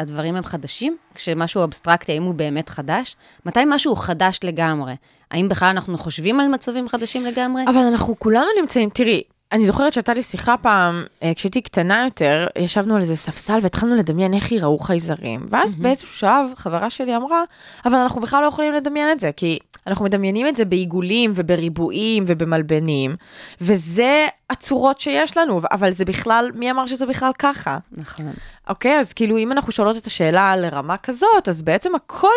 הדברים 0.00 0.36
הם 0.36 0.44
חדשים? 0.44 0.96
כשמשהו 1.14 1.64
אבסטרקטי, 1.64 2.12
האם 2.12 2.22
הוא 2.22 2.34
באמת 2.34 2.68
חדש? 2.68 3.16
מתי 3.46 3.60
משהו 3.66 3.90
הוא 3.92 3.98
חדש 3.98 4.40
לגמרי? 4.44 4.94
האם 5.30 5.48
בכלל 5.48 5.68
אנחנו 5.68 5.98
חושבים 5.98 6.40
על 6.40 6.48
מצבים 6.48 6.88
חדשים 6.88 7.24
לגמרי? 7.24 7.62
אבל 7.68 7.86
אנחנו 7.90 8.18
כולנו 8.18 8.46
נמצאים, 8.60 8.90
תראי, 8.90 9.22
אני 9.54 9.66
זוכרת 9.66 9.92
שהייתה 9.92 10.14
לי 10.14 10.22
שיחה 10.22 10.56
פעם, 10.56 11.04
אה, 11.22 11.32
כשהייתי 11.34 11.60
קטנה 11.60 12.04
יותר, 12.04 12.46
ישבנו 12.58 12.96
על 12.96 13.00
איזה 13.00 13.16
ספסל 13.16 13.58
והתחלנו 13.62 13.94
לדמיין 13.96 14.34
איך 14.34 14.52
ייראו 14.52 14.78
חייזרים. 14.78 15.46
ואז 15.50 15.76
באיזשהו 15.76 16.08
שלב, 16.08 16.46
חברה 16.56 16.90
שלי 16.90 17.16
אמרה, 17.16 17.42
אבל 17.84 17.94
אנחנו 17.94 18.20
בכלל 18.20 18.42
לא 18.42 18.46
יכולים 18.46 18.72
לדמיין 18.72 19.10
את 19.10 19.20
זה, 19.20 19.30
כי 19.36 19.58
אנחנו 19.86 20.04
מדמיינים 20.04 20.48
את 20.48 20.56
זה 20.56 20.64
בעיגולים 20.64 21.32
ובריבועים 21.34 22.24
ובמלבנים, 22.26 23.16
וזה 23.60 24.26
הצורות 24.50 25.00
שיש 25.00 25.36
לנו, 25.36 25.60
אבל 25.70 25.92
זה 25.92 26.04
בכלל, 26.04 26.50
מי 26.54 26.70
אמר 26.70 26.86
שזה 26.86 27.06
בכלל 27.06 27.30
ככה? 27.38 27.78
נכון. 27.92 28.32
אוקיי, 28.68 28.98
אז 28.98 29.12
כאילו, 29.12 29.38
אם 29.38 29.52
אנחנו 29.52 29.72
שואלות 29.72 29.96
את 29.96 30.06
השאלה 30.06 30.56
לרמה 30.56 30.96
כזאת, 30.96 31.48
אז 31.48 31.62
בעצם 31.62 31.94
הכל 31.94 32.28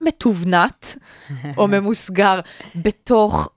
מתובנת 0.00 0.96
או 1.56 1.68
ממוסגר 1.68 2.40
בתוך 2.76 3.48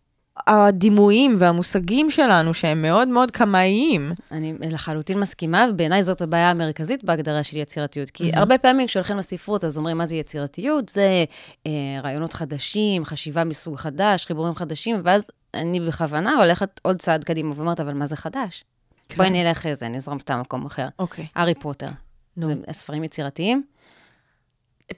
הדימויים 0.47 1.36
והמושגים 1.39 2.12
שלנו, 2.12 2.53
שהם 2.53 2.81
מאוד 2.81 3.07
מאוד 3.07 3.31
קמאיים. 3.31 4.12
אני 4.31 4.53
לחלוטין 4.62 5.19
מסכימה, 5.19 5.65
ובעיניי 5.69 6.03
זאת 6.03 6.21
הבעיה 6.21 6.50
המרכזית 6.50 7.03
בהגדרה 7.03 7.44
של 7.44 7.57
יצירתיות. 7.57 8.09
כי 8.09 8.31
הרבה 8.33 8.57
פעמים 8.57 8.88
כשהולכים 8.88 9.18
לספרות, 9.18 9.63
אז 9.63 9.77
אומרים, 9.77 9.97
מה 9.97 10.06
זה 10.06 10.15
יצירתיות? 10.15 10.89
זה 10.89 11.25
אה, 11.68 11.71
רעיונות 12.03 12.33
חדשים, 12.33 13.06
חשיבה 13.06 13.44
מסוג 13.44 13.75
חדש, 13.75 14.25
חיבורים 14.25 14.56
חדשים, 14.56 15.01
ואז 15.03 15.31
אני 15.53 15.80
בכוונה 15.80 16.38
הולכת 16.38 16.80
עוד 16.83 16.97
צעד 16.97 17.24
קדימה 17.24 17.53
ואומרת, 17.56 17.80
אבל 17.80 17.94
מה 17.94 18.06
זה 18.06 18.15
חדש? 18.15 18.63
כן. 19.09 19.18
בואי 19.18 19.30
נלך 19.30 19.65
איזה, 19.65 19.88
נזרום 19.88 20.19
סתם 20.19 20.39
מקום 20.39 20.65
אחר. 20.65 20.88
אוקיי. 21.00 21.27
הארי 21.35 21.56
פוטר. 21.56 21.89
נו. 22.38 22.47
זה 22.47 22.53
ספרים 22.71 23.03
יצירתיים? 23.03 23.63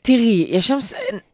תראי, 0.04 0.46
יש 0.50 0.68
שם, 0.68 0.78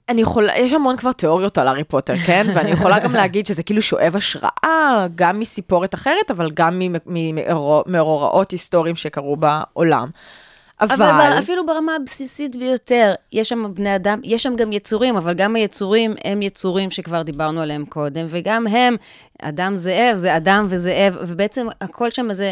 אני 0.10 0.22
יכולה, 0.22 0.58
יש 0.58 0.74
המון 0.74 0.98
כבר 0.98 1.12
תיאוריות 1.12 1.58
על 1.58 1.68
הארי 1.68 1.84
פוטר, 1.84 2.16
כן? 2.16 2.46
ואני 2.56 2.70
יכולה 2.70 3.00
גם 3.00 3.14
להגיד 3.14 3.48
שזה 3.48 3.64
כאילו 3.64 3.82
שואב 3.82 4.16
השראה, 4.16 5.08
גם 5.16 5.40
מסיפורת 5.40 5.96
אחרת, 5.96 6.32
אבל 6.32 6.52
גם 6.54 6.80
ממ- 6.80 6.96
ממאורע- 7.06 7.84
מאורעות 7.88 8.52
היסטוריים 8.52 8.96
שקרו 8.96 9.38
בעולם. 9.38 10.08
אבל... 10.82 10.94
אבל 11.06 11.40
אפילו 11.40 11.66
ברמה 11.66 11.96
הבסיסית 11.96 12.56
ביותר, 12.56 13.14
יש 13.32 13.50
שם 13.50 13.74
בני 13.74 13.96
אדם, 13.96 14.20
יש 14.24 14.44
שם 14.44 14.56
גם 14.56 14.72
יצורים, 14.72 15.18
אבל 15.18 15.34
גם 15.34 15.56
היצורים 15.56 16.16
הם 16.24 16.42
יצורים 16.42 16.92
שכבר 16.92 17.22
דיברנו 17.22 17.62
עליהם 17.62 17.86
קודם, 17.86 18.26
וגם 18.30 18.68
הם, 18.68 18.96
אדם 19.42 19.76
זאב, 19.76 20.16
זה 20.16 20.38
אדם 20.38 20.66
וזאב, 20.70 21.18
ובעצם 21.22 21.68
הכל 21.82 22.10
שם 22.12 22.34
זה, 22.34 22.52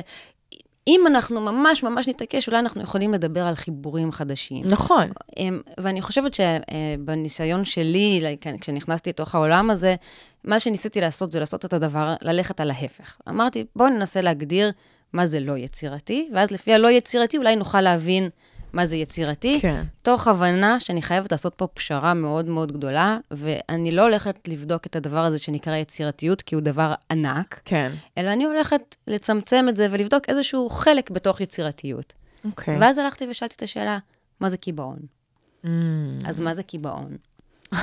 אם 0.88 1.08
אנחנו 1.08 1.42
ממש 1.42 1.84
ממש 1.84 2.08
נתעקש, 2.08 2.48
אולי 2.48 2.60
אנחנו 2.60 2.82
יכולים 2.82 3.14
לדבר 3.14 3.42
על 3.42 3.56
חיבורים 3.56 4.12
חדשים. 4.12 4.66
נכון. 4.66 5.08
אמ, 5.38 5.62
ואני 5.80 6.02
חושבת 6.02 6.34
שבניסיון 6.34 7.66
שלי, 7.66 8.22
like, 8.22 8.60
כשנכנסתי 8.62 9.10
לתוך 9.10 9.36
העולם 9.36 9.70
הזה, 9.70 9.96
מה 10.44 10.60
שניסיתי 10.60 11.02
לעשות 11.02 11.32
זה 11.32 11.40
לעשות 11.40 11.66
את 11.66 11.74
הדבר, 11.74 12.16
ללכת 12.22 12.60
על 12.60 12.72
ההפך. 12.72 13.18
אמרתי, 13.30 13.66
בואו 13.76 13.90
ננסה 13.90 14.22
להגדיר 14.22 14.72
מה 15.14 15.26
זה 15.26 15.40
לא 15.40 15.58
יצירתי, 15.58 16.30
ואז 16.34 16.52
לפי 16.52 16.74
הלא 16.74 16.92
יצירתי 16.92 17.38
אולי 17.38 17.56
נוכל 17.56 17.82
להבין 17.82 18.30
מה 18.76 18.86
זה 18.86 18.96
יצירתי, 18.96 19.60
כן. 19.62 19.84
תוך 20.02 20.28
הבנה 20.28 20.80
שאני 20.80 21.02
חייבת 21.02 21.32
לעשות 21.32 21.54
פה 21.54 21.68
פשרה 21.68 22.14
מאוד 22.14 22.46
מאוד 22.46 22.72
גדולה, 22.72 23.18
ואני 23.32 23.92
לא 23.92 24.02
הולכת 24.02 24.48
לבדוק 24.48 24.86
את 24.86 24.96
הדבר 24.96 25.20
הזה 25.20 25.38
שנקרא 25.38 25.76
יצירתיות, 25.76 26.42
כי 26.42 26.56
הוא 26.56 26.62
דבר 26.62 26.94
ענק, 27.12 27.60
כן. 27.66 27.92
אלא 28.18 28.34
אני 28.34 28.46
הולכת 28.46 28.96
לצמצם 29.08 29.66
את 29.70 29.78
זה 29.78 29.88
ולבדוק 29.92 30.24
איזשהו 30.28 30.70
חלק 30.70 31.10
בתוך 31.10 31.42
יצירתיות. 31.42 32.14
אוקיי. 32.46 32.78
ואז 32.80 32.98
הלכתי 32.98 33.28
ושאלתי 33.30 33.56
את 33.56 33.62
השאלה, 33.62 33.98
מה 34.40 34.50
זה 34.50 34.58
קיבעון? 34.58 35.00
Mm. 35.66 35.68
אז 36.26 36.40
מה 36.40 36.54
זה 36.54 36.64
קיבעון? 36.64 37.18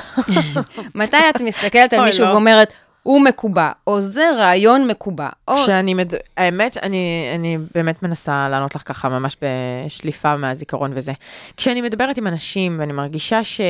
מתי 0.95 1.17
את 1.29 1.41
מסתכלת 1.41 1.93
על 1.93 2.05
מישהו 2.05 2.25
לא. 2.25 2.29
ואומרת, 2.29 2.73
הוא 3.03 3.21
מקובע, 3.21 3.71
או 3.87 4.01
זה 4.01 4.31
רעיון 4.37 4.87
מקובע, 4.87 5.29
או... 5.47 5.55
כשאני, 5.55 5.93
מד... 5.93 6.13
האמת, 6.37 6.77
אני, 6.77 7.31
אני 7.35 7.57
באמת 7.75 8.03
מנסה 8.03 8.49
לענות 8.49 8.75
לך 8.75 8.81
ככה 8.87 9.09
ממש 9.09 9.37
בשליפה 9.41 10.37
מהזיכרון 10.37 10.91
וזה. 10.95 11.13
כשאני 11.57 11.81
מדברת 11.81 12.17
עם 12.17 12.27
אנשים 12.27 12.75
ואני 12.79 12.93
מרגישה 12.93 13.43
ש... 13.43 13.61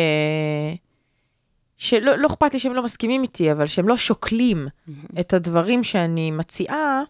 שלא 1.78 2.16
לא 2.16 2.28
אכפת 2.28 2.54
לי 2.54 2.60
שהם 2.60 2.74
לא 2.74 2.84
מסכימים 2.84 3.24
איתי, 3.24 3.52
אבל 3.52 3.68
שהם 3.68 3.88
לא 3.88 3.98
שוקלים 3.98 4.68
את 5.20 5.34
הדברים 5.34 5.84
שאני 5.84 6.32
מציעה, 6.32 7.04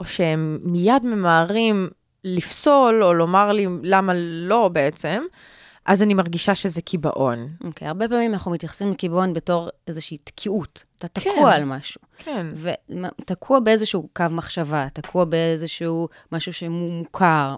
או 0.00 0.04
שהם 0.04 0.58
מיד 0.62 1.04
ממהרים 1.06 1.88
לפסול 2.24 3.04
או 3.04 3.14
לומר 3.14 3.52
לי 3.52 3.66
למה 3.82 4.12
לא 4.16 4.68
בעצם, 4.72 5.22
אז 5.86 6.02
אני 6.02 6.14
מרגישה 6.14 6.54
שזה 6.54 6.82
קיבעון. 6.82 7.48
אוקיי, 7.64 7.88
הרבה 7.88 8.08
פעמים 8.08 8.32
אנחנו 8.32 8.50
מתייחסים 8.50 8.90
לקיבעון 8.90 9.32
בתור 9.32 9.68
איזושהי 9.86 10.18
תקיעות. 10.18 10.84
אתה 10.98 11.08
תקוע 11.08 11.32
כן. 11.32 11.46
על 11.46 11.64
משהו. 11.64 12.00
כן. 12.18 12.46
ותקוע 12.54 13.60
באיזשהו 13.60 14.08
קו 14.12 14.24
מחשבה, 14.30 14.86
תקוע 14.92 15.24
באיזשהו 15.24 16.08
משהו 16.32 16.52
שמוכר, 16.52 17.56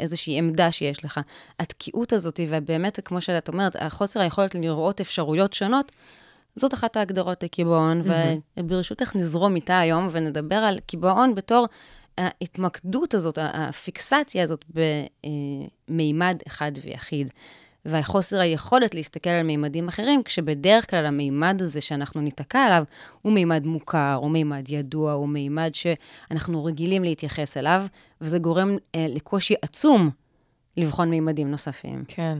איזושהי 0.00 0.38
עמדה 0.38 0.72
שיש 0.72 1.04
לך. 1.04 1.20
התקיעות 1.60 2.12
הזאת, 2.12 2.40
ובאמת, 2.48 3.00
כמו 3.04 3.20
שאת 3.20 3.48
אומרת, 3.48 3.76
החוסר 3.78 4.20
היכולת 4.20 4.54
לראות 4.54 5.00
אפשרויות 5.00 5.52
שונות, 5.52 5.92
זאת 6.56 6.74
אחת 6.74 6.96
ההגדרות 6.96 7.42
לקיבעון, 7.42 8.02
וברשותך 8.56 9.16
נזרום 9.16 9.56
איתה 9.56 9.78
היום 9.78 10.08
ונדבר 10.10 10.54
על 10.54 10.78
קיבעון 10.86 11.34
בתור 11.34 11.66
ההתמקדות 12.18 13.14
הזאת, 13.14 13.38
הפיקסציה 13.42 14.42
הזאת 14.42 14.64
במימד 15.88 16.42
אחד 16.46 16.72
ויחיד. 16.82 17.32
והחוסר 17.84 18.40
היכולת 18.40 18.94
להסתכל 18.94 19.30
על 19.30 19.42
מימדים 19.42 19.88
אחרים, 19.88 20.22
כשבדרך 20.22 20.90
כלל 20.90 21.06
המימד 21.06 21.62
הזה 21.62 21.80
שאנחנו 21.80 22.20
ניתקע 22.20 22.58
עליו, 22.58 22.84
הוא 23.22 23.32
מימד 23.32 23.64
מוכר, 23.64 24.18
הוא 24.20 24.30
מימד 24.30 24.64
ידוע, 24.68 25.12
הוא 25.12 25.28
מימד 25.28 25.70
שאנחנו 25.72 26.64
רגילים 26.64 27.04
להתייחס 27.04 27.56
אליו, 27.56 27.84
וזה 28.20 28.38
גורם 28.38 28.76
אה, 28.94 29.06
לקושי 29.08 29.54
עצום 29.62 30.10
לבחון 30.76 31.10
מימדים 31.10 31.50
נוספים. 31.50 32.04
כן. 32.08 32.38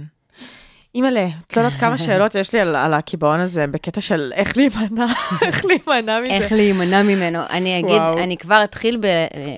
אימא'לה, 0.94 1.28
את 1.46 1.56
לא 1.56 1.62
יודעת 1.62 1.80
כמה 1.80 1.98
שאלות 2.04 2.34
יש 2.34 2.52
לי 2.52 2.60
על, 2.60 2.76
על 2.76 2.94
הקיבעון 2.94 3.40
הזה, 3.40 3.66
בקטע 3.66 4.00
של 4.00 4.32
איך 4.34 4.56
להימנע, 4.56 5.06
איך 5.46 5.64
להימנע 5.64 6.20
מזה. 6.20 6.32
איך 6.32 6.52
להימנע 6.52 7.02
ממנו. 7.02 7.38
אני 7.50 7.80
אגיד, 7.80 7.96
וואו. 7.96 8.18
אני 8.18 8.36
כבר 8.36 8.64
אתחיל, 8.64 8.96
ב, 8.96 9.04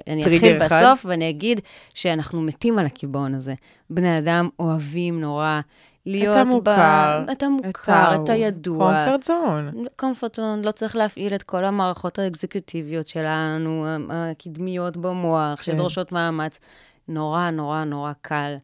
אני 0.07 0.23
אתחיל 0.23 0.63
אחד. 0.63 0.83
בסוף, 0.83 1.07
ואני 1.09 1.31
אגיד 1.31 1.61
שאנחנו 1.95 2.43
מתים 2.43 2.79
על 2.79 2.87
הקיבעון 2.87 3.35
הזה. 3.35 3.55
בני 3.91 4.19
אדם 4.19 4.49
אוהבים 4.59 5.21
נורא 5.21 5.61
להיות 6.07 6.37
המוכר, 6.37 7.25
ב... 7.27 7.31
את 7.31 7.43
המוכר, 7.43 8.15
את, 8.15 8.29
הידוע. 8.29 9.05
קומפרט 9.05 9.25
זון. 9.25 9.85
קומפורט 9.97 10.35
זון, 10.35 10.65
לא 10.65 10.71
צריך 10.71 10.97
להפעיל 10.97 11.35
את 11.35 11.43
כל 11.43 11.65
המערכות 11.65 12.19
האקזקיוטיביות 12.19 13.09
שלנו, 13.09 13.87
הקדמיות 14.11 14.97
במוח, 14.97 15.63
כן. 15.63 15.73
שדורשות 15.73 16.13
מאמץ. 16.13 16.61
נורא, 17.09 17.51
נורא, 17.51 17.85
נורא 17.85 18.13
קל 18.23 18.57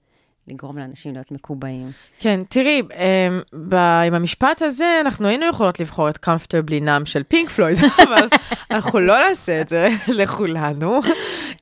לגרום 0.49 0.79
לאנשים 0.79 1.15
להיות 1.15 1.33
מקובעים. 1.33 1.91
כן, 2.21 2.41
תראי, 2.49 2.83
אמ, 2.83 3.41
ב- 3.69 3.75
עם 4.07 4.15
המשפט 4.15 4.63
הזה, 4.63 4.99
אנחנו 5.01 5.29
היינו 5.29 5.47
יכולות 5.47 5.81
לבחור 5.81 6.09
את 6.09 6.19
comfortably 6.25 6.83
numb 6.83 7.05
של 7.05 7.23
פינק 7.23 7.51
פלויד, 7.51 7.79
אבל 8.09 8.29
אנחנו 8.71 9.01
לא 9.01 9.29
נעשה 9.29 9.61
את 9.61 9.69
זה 9.69 9.89
לכולנו, 10.09 11.01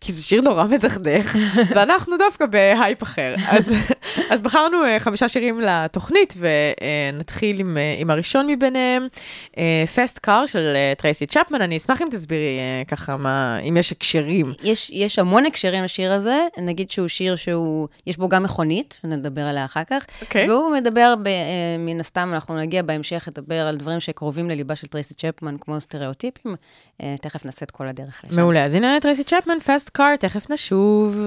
כי 0.00 0.12
זה 0.12 0.22
שיר 0.24 0.40
נורא 0.40 0.64
מדכדך, 0.64 1.36
ואנחנו 1.68 2.16
דווקא 2.16 2.46
בהייפ 2.46 3.02
אחר. 3.02 3.34
אז, 3.48 3.74
אז 4.30 4.40
בחרנו 4.40 4.84
אה, 4.84 5.00
חמישה 5.00 5.28
שירים 5.28 5.60
לתוכנית, 5.60 6.34
ונתחיל 6.38 7.60
עם, 7.60 7.76
אה, 7.78 7.94
עם 7.98 8.10
הראשון 8.10 8.46
מביניהם, 8.50 9.06
Fast 9.94 10.18
Car 10.18 10.46
של 10.46 10.72
אה, 10.74 10.92
טרייסי 10.98 11.26
צ'פמן. 11.26 11.62
אני 11.62 11.76
אשמח 11.76 12.02
אם 12.02 12.08
תסבירי 12.10 12.58
אה, 12.58 12.82
ככה 12.88 13.16
מה, 13.16 13.58
אם 13.58 13.76
יש 13.76 13.92
הקשרים. 13.92 14.52
יש, 14.62 14.90
יש 14.90 15.18
המון 15.18 15.46
הקשרים 15.46 15.84
לשיר 15.84 16.12
הזה, 16.12 16.46
נגיד 16.58 16.90
שהוא 16.90 17.08
שיר 17.08 17.36
שהוא, 17.36 17.88
יש 18.06 18.16
בו 18.16 18.28
גם 18.28 18.42
מכונית, 18.42 18.75
שנדבר 19.00 19.42
עליה 19.42 19.64
אחר 19.64 19.84
כך, 19.84 20.06
אוקיי. 20.22 20.50
והוא 20.50 20.72
מדבר, 20.72 21.14
ב, 21.22 21.26
אה, 21.26 21.32
מן 21.78 22.00
הסתם, 22.00 22.30
אנחנו 22.34 22.58
נגיע 22.58 22.82
בהמשך 22.82 23.28
לדבר 23.28 23.66
על 23.66 23.76
דברים 23.76 24.00
שקרובים 24.00 24.50
לליבה 24.50 24.76
של 24.76 24.86
טרייסי 24.86 25.14
צ'פמן, 25.14 25.56
כמו 25.60 25.80
סטריאוטיפים, 25.80 26.56
אה, 27.02 27.14
תכף 27.20 27.44
נעשה 27.44 27.64
את 27.64 27.70
כל 27.70 27.88
הדרך 27.88 28.24
לשם. 28.24 28.40
מעולה, 28.40 28.64
אז 28.64 28.74
הנה 28.74 28.98
טרייסי 29.00 29.24
צ'פמן, 29.24 29.60
פסט 29.60 29.88
קאר, 29.88 30.16
תכף 30.16 30.50
נשוב. 30.50 31.26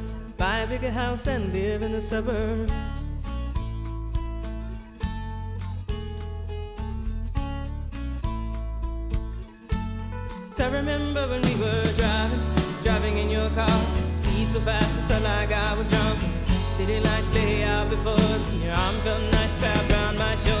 buy 0.41 0.61
a 0.61 0.67
bigger 0.67 0.89
house 0.89 1.27
and 1.27 1.53
live 1.53 1.83
in 1.83 1.91
the 1.91 2.01
suburbs. 2.01 2.73
I 10.57 10.67
remember 10.67 11.27
when 11.27 11.43
we 11.43 11.55
were 11.61 11.85
driving, 11.95 12.39
driving 12.83 13.17
in 13.17 13.29
your 13.29 13.49
car. 13.51 13.81
Speed 14.09 14.47
so 14.47 14.59
fast, 14.61 14.89
it 14.99 15.03
felt 15.09 15.23
like 15.23 15.51
I 15.51 15.73
was 15.77 15.87
drunk. 15.89 16.17
City 16.75 16.99
lights 16.99 17.33
lay 17.35 17.61
out 17.63 17.87
before 17.89 18.13
us, 18.13 18.51
and 18.53 18.63
your 18.63 18.73
arm 18.73 18.95
felt 19.05 19.21
nice 19.37 19.61
wrapped 19.61 19.91
around 19.91 20.17
my 20.17 20.35
shoulder, 20.37 20.60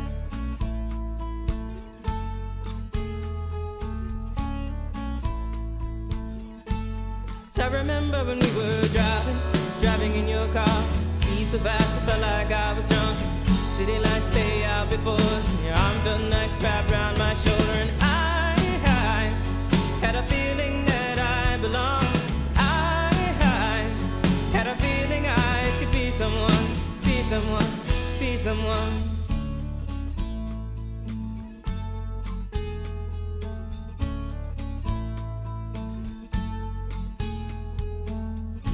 So 11.51 11.57
fast, 11.57 11.83
I 11.83 12.05
felt 12.05 12.21
like 12.21 12.49
I 12.49 12.71
was 12.71 12.87
drunk. 12.87 13.17
City 13.75 13.99
lights 13.99 14.33
lay 14.33 14.63
out 14.63 14.89
before 14.89 15.15
us, 15.15 15.55
and 15.55 15.65
your 15.65 15.73
arm 15.73 15.97
felt 15.99 16.21
nice 16.29 16.63
wrapped 16.63 16.89
around 16.89 17.17
my 17.17 17.33
shoulder. 17.43 17.73
And 17.73 17.91
I, 17.99 18.55
I 18.85 19.23
had 19.99 20.15
a 20.15 20.23
feeling 20.31 20.85
that 20.85 21.19
I 21.19 21.57
belonged. 21.57 22.07
I, 22.55 23.11
I 23.41 24.55
had 24.55 24.67
a 24.67 24.75
feeling 24.75 25.25
I 25.27 25.71
could 25.77 25.91
be 25.91 26.09
someone, 26.11 26.65
be 27.03 27.21
someone, 27.21 27.67
be 28.17 28.37
someone. 28.37 28.93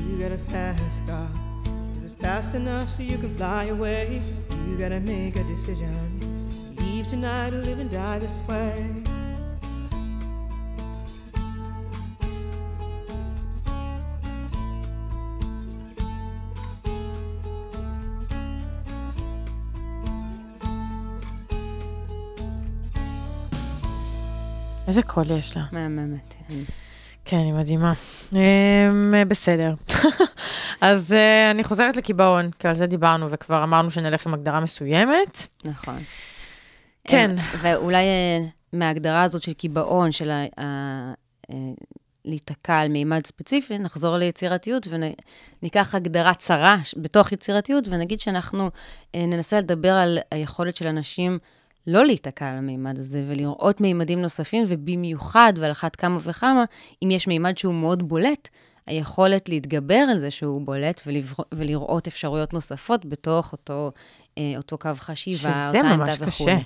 You 0.08 0.20
got 0.20 0.32
a 0.32 0.38
fast 0.38 1.08
car. 1.08 1.37
Is 2.38 2.44
it 2.44 2.50
fast 2.50 2.56
enough 2.56 2.90
so 2.90 3.02
you 3.02 3.18
can 3.18 3.34
fly 3.36 3.64
away? 3.66 4.22
You 4.68 4.78
gotta 4.78 5.00
make 5.00 5.36
a 5.36 5.44
decision. 5.44 5.98
Leave 6.78 7.08
tonight 7.08 7.52
or 7.52 7.64
live 7.64 7.80
and 7.80 7.90
die 7.90 8.20
this 8.20 8.38
way. 8.48 9.04
איזה 24.88 25.02
קול 25.04 25.32
יש 25.32 25.58
לה. 25.58 25.64
מהממת. 25.72 26.34
כן, 27.26 27.38
היא 27.38 27.54
מדהימה. 27.54 27.94
אמ, 28.34 28.40
בסדר. 29.28 29.74
אז 30.82 31.14
אה, 31.14 31.52
אני 31.52 31.64
חוזרת 31.64 31.98
לקיבעון, 31.98 32.50
כי 32.60 32.68
על 32.68 32.76
זה 32.76 32.86
דיברנו, 32.86 33.28
וכבר 33.32 33.64
אמרנו 33.64 33.92
שנלך 33.92 34.28
עם 34.28 34.34
הגדרה 34.34 34.60
מסוימת. 34.60 35.48
נכון. 35.66 35.98
כן. 37.04 37.32
אה, 37.40 37.44
ואולי 37.62 38.04
אה, 38.04 38.40
מההגדרה 38.74 39.24
הזאת 39.24 39.44
של 39.44 39.54
קיבעון, 39.54 40.12
של 40.12 40.32
ה- 40.32 40.46
אה, 40.60 41.56
להיתקע 42.26 42.80
על 42.80 42.88
מימד 42.88 43.26
ספציפי, 43.26 43.78
נחזור 43.78 44.18
ליצירתיות 44.18 44.88
וניקח 45.62 45.96
הגדרה 45.96 46.34
צרה 46.34 46.78
בתוך 46.98 47.32
יצירתיות, 47.32 47.88
ונגיד 47.88 48.22
שאנחנו 48.22 48.70
אה, 49.16 49.26
ננסה 49.28 49.60
לדבר 49.60 49.92
על 49.94 50.18
היכולת 50.32 50.78
של 50.78 50.88
אנשים 50.88 51.40
לא 51.88 52.06
להיתקע 52.06 52.50
על 52.50 52.58
המימד 52.58 53.00
הזה 53.00 53.24
ולראות 53.30 53.82
מימדים 53.82 54.22
נוספים, 54.22 54.66
ובמיוחד, 54.68 55.54
ועל 55.58 55.72
אחת 55.72 55.96
כמה 55.96 56.18
וכמה, 56.24 56.64
אם 57.04 57.12
יש 57.12 57.28
מימד 57.28 57.58
שהוא 57.58 57.74
מאוד 57.74 58.08
בולט, 58.08 58.50
היכולת 58.88 59.50
להתגבר 59.50 60.06
על 60.12 60.20
זה 60.20 60.32
שהוא 60.32 60.62
בולט 60.62 61.02
ולבר- 61.08 61.44
ולראות 61.54 62.08
אפשרויות 62.08 62.54
נוספות 62.54 63.06
בתוך 63.06 63.52
אותו, 63.52 63.92
אה, 64.38 64.54
אותו 64.58 64.78
קו 64.78 64.90
חשיבה, 64.98 65.38
שזה 65.52 65.68
אותה 65.68 65.84
ממש 65.84 65.94
עמדה 65.94 66.16
קשה. 66.26 66.44
וכולי. 66.44 66.64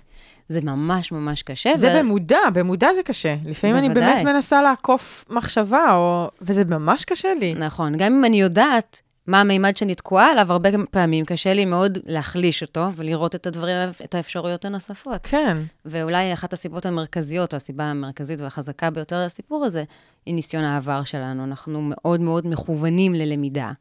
זה 0.49 0.61
ממש 0.61 1.11
ממש 1.11 1.43
קשה. 1.43 1.71
זה 1.75 1.87
ו- 1.87 1.99
במודע, 1.99 2.39
במודע 2.53 2.93
זה 2.93 3.03
קשה. 3.03 3.35
לפעמים 3.45 3.75
אני 3.75 3.89
באמת 3.89 3.97
בוודאי. 4.15 4.23
מנסה 4.33 4.61
לעקוף 4.61 5.25
מחשבה, 5.29 5.93
או... 5.95 6.29
וזה 6.41 6.65
ממש 6.65 7.05
קשה 7.05 7.33
לי. 7.39 7.53
נכון, 7.53 7.97
גם 7.97 8.13
אם 8.13 8.25
אני 8.25 8.41
יודעת 8.41 9.01
מה 9.27 9.41
המימד 9.41 9.77
שאני 9.77 9.95
תקועה 9.95 10.31
עליו, 10.31 10.51
הרבה 10.51 10.69
פעמים 10.91 11.25
קשה 11.25 11.53
לי 11.53 11.65
מאוד 11.65 11.97
להחליש 12.05 12.61
אותו 12.61 12.87
ולראות 12.95 13.35
את 13.35 13.47
הדברים, 13.47 13.75
את 14.03 14.15
האפשרויות 14.15 14.65
הנוספות. 14.65 15.19
כן. 15.23 15.57
ואולי 15.85 16.33
אחת 16.33 16.53
הסיבות 16.53 16.85
המרכזיות, 16.85 17.53
או 17.53 17.57
הסיבה 17.57 17.83
המרכזית 17.83 18.41
והחזקה 18.41 18.89
ביותר 18.89 19.25
לסיפור 19.25 19.65
הזה, 19.65 19.83
היא 20.25 20.35
ניסיון 20.35 20.63
העבר 20.63 21.03
שלנו. 21.03 21.43
אנחנו 21.43 21.79
מאוד 21.83 22.21
מאוד 22.21 22.47
מכוונים 22.47 23.13
ללמידה. 23.13 23.71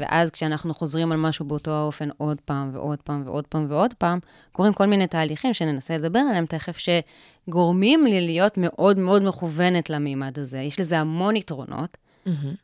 ואז 0.00 0.30
כשאנחנו 0.30 0.74
חוזרים 0.74 1.12
על 1.12 1.18
משהו 1.18 1.44
באותו 1.44 1.70
האופן 1.70 2.08
עוד 2.16 2.40
פעם 2.40 2.70
ועוד 2.72 2.98
פעם 3.02 3.22
ועוד 3.26 3.46
פעם 3.46 3.66
ועוד 3.70 3.94
פעם, 3.94 4.18
קורים 4.52 4.72
כל 4.72 4.86
מיני 4.86 5.06
תהליכים 5.06 5.54
שננסה 5.54 5.96
לדבר 5.96 6.18
עליהם 6.18 6.46
תכף, 6.46 6.78
שגורמים 6.78 8.04
לי 8.06 8.20
להיות 8.26 8.52
מאוד 8.56 8.98
מאוד 8.98 9.22
מכוונת 9.22 9.90
למימד 9.90 10.38
הזה. 10.38 10.58
יש 10.58 10.80
לזה 10.80 10.98
המון 10.98 11.36
יתרונות, 11.36 11.96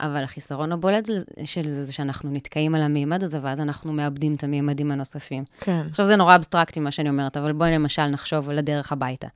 אבל 0.01 0.25
החיסרון 0.25 0.73
הבולט 0.73 1.09
של 1.45 1.69
זה, 1.69 1.85
זה 1.85 1.93
שאנחנו 1.93 2.31
נתקעים 2.31 2.75
על 2.75 2.83
המימד 2.83 3.25
הזה, 3.25 3.39
ואז 3.43 3.61
אנחנו 3.61 3.93
מאבדים 3.93 4.35
את 4.35 4.45
המימדים 4.45 4.91
הנוספים. 4.91 5.45
כן. 5.61 5.83
עכשיו, 5.91 6.07
זה 6.07 6.17
נורא 6.17 6.37
אבסטרקטי 6.37 6.81
מה 6.81 6.91
שאני 6.91 7.09
אומרת, 7.09 7.37
אבל 7.37 7.53
בואי 7.53 7.71
למשל 7.71 8.07
נחשוב 8.07 8.51
על 8.51 8.59
הדרך 8.59 8.93
הביתה. 8.93 9.27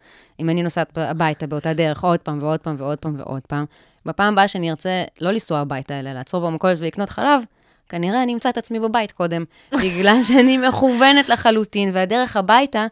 אם 0.40 0.50
אני 0.50 0.62
נוסעת 0.62 0.98
הביתה 0.98 1.46
באותה 1.46 1.74
דרך 1.74 2.04
עוד 2.04 2.20
פעם 2.20 2.42
ועוד 2.42 2.60
פעם 2.60 2.76
ועוד 2.78 2.98
פעם 2.98 3.14
ועוד 3.18 3.42
פעם, 3.42 3.64
בפעם 4.06 4.32
הבאה 4.32 4.48
שאני 4.48 4.70
ארצה 4.70 5.04
לא 5.20 5.30
לנסוע 5.30 5.58
הביתה, 5.58 6.00
אלא 6.00 6.12
לעצור 6.12 6.46
במכולת 6.46 6.78
ולקנות 6.80 7.10
חלב, 7.10 7.42
כנראה 7.88 8.22
אני 8.22 8.34
אמצא 8.34 8.48
את 8.48 8.58
עצמי 8.58 8.80
בבית 8.80 9.12
קודם, 9.12 9.44
בגלל 9.82 10.22
שאני 10.22 10.58
מכוונת 10.58 11.28
לחלוטין, 11.28 11.90
והדרך 11.92 12.36
הביתה 12.36 12.86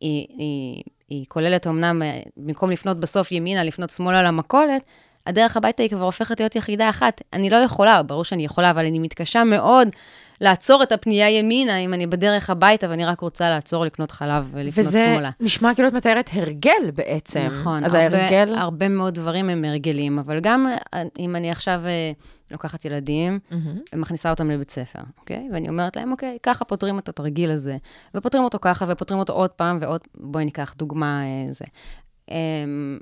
היא, 0.00 0.26
היא, 0.38 0.82
היא 1.08 1.24
כוללת 1.28 1.66
אמנם, 1.66 2.02
אה, 2.02 2.20
במקום 2.36 2.70
לפנות 2.70 3.00
בסוף 3.00 3.32
ימינה, 3.32 3.64
לפנות 3.64 3.90
שמאלה 3.90 4.22
למכולת, 4.22 4.82
הדרך 5.26 5.56
הביתה 5.56 5.82
היא 5.82 5.90
כבר 5.90 6.04
הופכת 6.04 6.40
להיות 6.40 6.56
יחידה 6.56 6.90
אחת. 6.90 7.22
אני 7.32 7.50
לא 7.50 7.56
יכולה, 7.56 8.02
ברור 8.02 8.24
שאני 8.24 8.44
יכולה, 8.44 8.70
אבל 8.70 8.86
אני 8.86 8.98
מתקשה 8.98 9.44
מאוד 9.44 9.88
לעצור 10.40 10.82
את 10.82 10.92
הפנייה 10.92 11.30
ימינה 11.30 11.76
אם 11.76 11.94
אני 11.94 12.06
בדרך 12.06 12.50
הביתה 12.50 12.90
ואני 12.90 13.04
רק 13.04 13.20
רוצה 13.20 13.50
לעצור 13.50 13.84
לקנות 13.84 14.10
חלב 14.10 14.50
ולפנות 14.52 14.86
וזה 14.86 15.04
שמאלה. 15.04 15.30
נשמע 15.40 15.74
כאילו 15.74 15.88
את 15.88 15.92
מתארת 15.92 16.30
הרגל 16.32 16.90
בעצם. 16.94 17.40
נכון, 17.40 17.84
אז 17.84 17.94
הרבה, 17.94 18.18
ההרגל... 18.18 18.54
הרבה 18.54 18.88
מאוד 18.88 19.14
דברים 19.14 19.48
הם 19.48 19.64
הרגלים, 19.64 20.18
אבל 20.18 20.40
גם 20.40 20.66
אה, 20.94 21.02
אם 21.18 21.36
אני 21.36 21.50
עכשיו 21.50 21.80
אה, 21.86 22.12
לוקחת 22.50 22.84
ילדים 22.84 23.38
מהמם. 23.50 23.78
ומכניסה 23.94 24.30
אותם 24.30 24.50
לבית 24.50 24.70
ספר, 24.70 25.00
אוקיי? 25.20 25.48
ואני 25.52 25.68
אומרת 25.68 25.96
להם, 25.96 26.12
אוקיי, 26.12 26.38
ככה 26.42 26.64
פותרים 26.64 26.98
את 26.98 27.08
התרגיל 27.08 27.50
הזה, 27.50 27.76
ופותרים 28.14 28.44
אותו 28.44 28.58
ככה, 28.60 28.84
ופותרים 28.88 29.20
אותו 29.20 29.32
עוד 29.32 29.50
פעם 29.50 29.78
ועוד, 29.80 30.00
בואי 30.14 30.44
ניקח 30.44 30.74
דוגמה, 30.78 31.22
אה, 31.22 31.52
זה. 31.52 31.64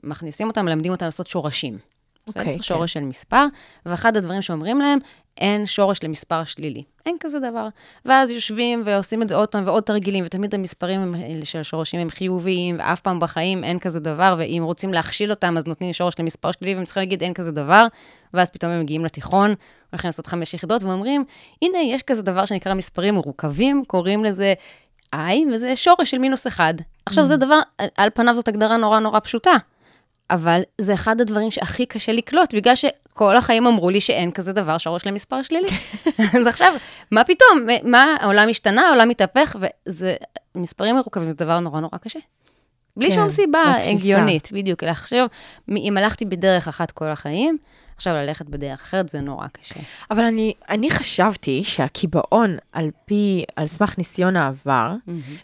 מכניסים 0.02 0.48
אותם, 0.48 0.64
מלמדים 0.64 0.92
אותם 0.92 1.04
לעשות 1.04 1.26
שורשים. 1.26 1.78
בסדר? 2.26 2.40
אוקיי, 2.40 2.56
כן. 2.56 2.62
שורש 2.62 2.92
של 2.92 3.00
מספר, 3.00 3.46
ואחד 3.86 4.16
הדברים 4.16 4.42
שאומרים 4.42 4.80
להם, 4.80 4.98
אין 5.38 5.66
שורש 5.66 6.02
למספר 6.02 6.44
שלילי. 6.44 6.82
אין 7.06 7.16
כזה 7.20 7.38
דבר. 7.40 7.68
ואז 8.04 8.30
יושבים 8.30 8.82
ועושים 8.86 9.22
את 9.22 9.28
זה 9.28 9.34
עוד 9.36 9.48
פעם 9.48 9.66
ועוד 9.66 9.82
תרגילים, 9.82 10.24
ותמיד 10.26 10.54
המספרים 10.54 11.00
הם- 11.00 11.14
של 11.44 11.58
השורשים 11.58 12.00
הם 12.00 12.10
חיוביים, 12.10 12.76
ואף 12.78 13.00
פעם 13.00 13.20
בחיים 13.20 13.64
אין 13.64 13.78
כזה 13.78 14.00
דבר, 14.00 14.34
ואם 14.38 14.62
רוצים 14.66 14.92
להכשיל 14.92 15.30
אותם, 15.30 15.56
אז 15.56 15.66
נותנים 15.66 15.92
שורש 15.92 16.14
למספר 16.18 16.52
שלילי, 16.52 16.74
והם 16.74 16.84
צריכים 16.84 17.00
להגיד 17.00 17.22
אין 17.22 17.34
כזה 17.34 17.52
דבר, 17.52 17.86
ואז 18.34 18.50
פתאום 18.50 18.72
הם 18.72 18.80
מגיעים 18.80 19.04
לתיכון, 19.04 19.54
הולכים 19.92 20.08
לעשות 20.08 20.26
חמש 20.26 20.54
יחידות, 20.54 20.82
ואומרים, 20.82 21.24
הנה, 21.62 21.78
יש 21.82 22.02
כזה 22.02 22.22
דבר 22.22 22.44
שנקרא 22.46 22.74
מספרים 22.74 23.14
מרוכבים, 23.14 23.82
קוראים 23.86 24.24
לזה 24.24 24.54
i, 25.14 25.18
וזה 25.52 25.76
שורש 25.76 26.10
של 26.10 26.18
מינוס 26.18 26.46
אחד. 26.46 26.74
עכשיו, 27.06 27.24
זה 27.24 27.36
דבר, 27.36 27.60
על 27.96 28.08
פניו 28.14 28.34
זאת 28.34 28.48
הגדרה 28.48 28.76
נורא 28.76 28.98
נורא 28.98 29.20
פשוטה. 29.20 29.52
אבל 30.30 30.62
זה 30.80 30.94
אחד 30.94 31.20
הדברים 31.20 31.50
שהכי 31.50 31.86
קשה 31.86 32.12
לקלוט, 32.12 32.54
בגלל 32.54 32.74
שכל 32.76 33.36
החיים 33.36 33.66
אמרו 33.66 33.90
לי 33.90 34.00
שאין 34.00 34.30
כזה 34.30 34.52
דבר 34.52 34.78
שורש 34.78 35.06
למספר 35.06 35.42
שלילי. 35.42 35.68
אז 36.40 36.46
עכשיו, 36.46 36.74
מה 37.10 37.24
פתאום? 37.24 37.66
מה, 37.82 38.16
העולם 38.20 38.48
השתנה, 38.48 38.82
העולם 38.82 39.08
מתהפך, 39.08 39.56
וזה, 39.60 40.14
מספרים 40.54 40.96
מרוכבים 40.96 41.30
זה 41.30 41.36
דבר 41.36 41.60
נורא 41.60 41.80
נורא 41.80 41.98
קשה. 41.98 42.18
בלי 42.96 43.08
כן, 43.08 43.14
שום 43.14 43.30
סיבה 43.30 43.62
לתפיסה. 43.70 43.90
הגיונית, 43.90 44.48
בדיוק. 44.52 44.84
עכשיו, 44.84 45.26
אם 45.76 45.96
הלכתי 45.96 46.24
בדרך 46.24 46.68
אחת 46.68 46.90
כל 46.90 47.04
החיים, 47.08 47.58
עכשיו 47.96 48.14
ללכת 48.14 48.46
בדרך 48.46 48.80
אחרת 48.82 49.08
זה 49.08 49.20
נורא 49.20 49.46
קשה. 49.46 49.80
אבל 50.10 50.24
אני, 50.24 50.52
אני 50.68 50.90
חשבתי 50.90 51.64
שהקיבעון 51.64 52.56
על 52.72 52.90
פי, 53.04 53.44
על 53.56 53.66
סמך 53.66 53.98
ניסיון 53.98 54.36
העבר, 54.36 54.94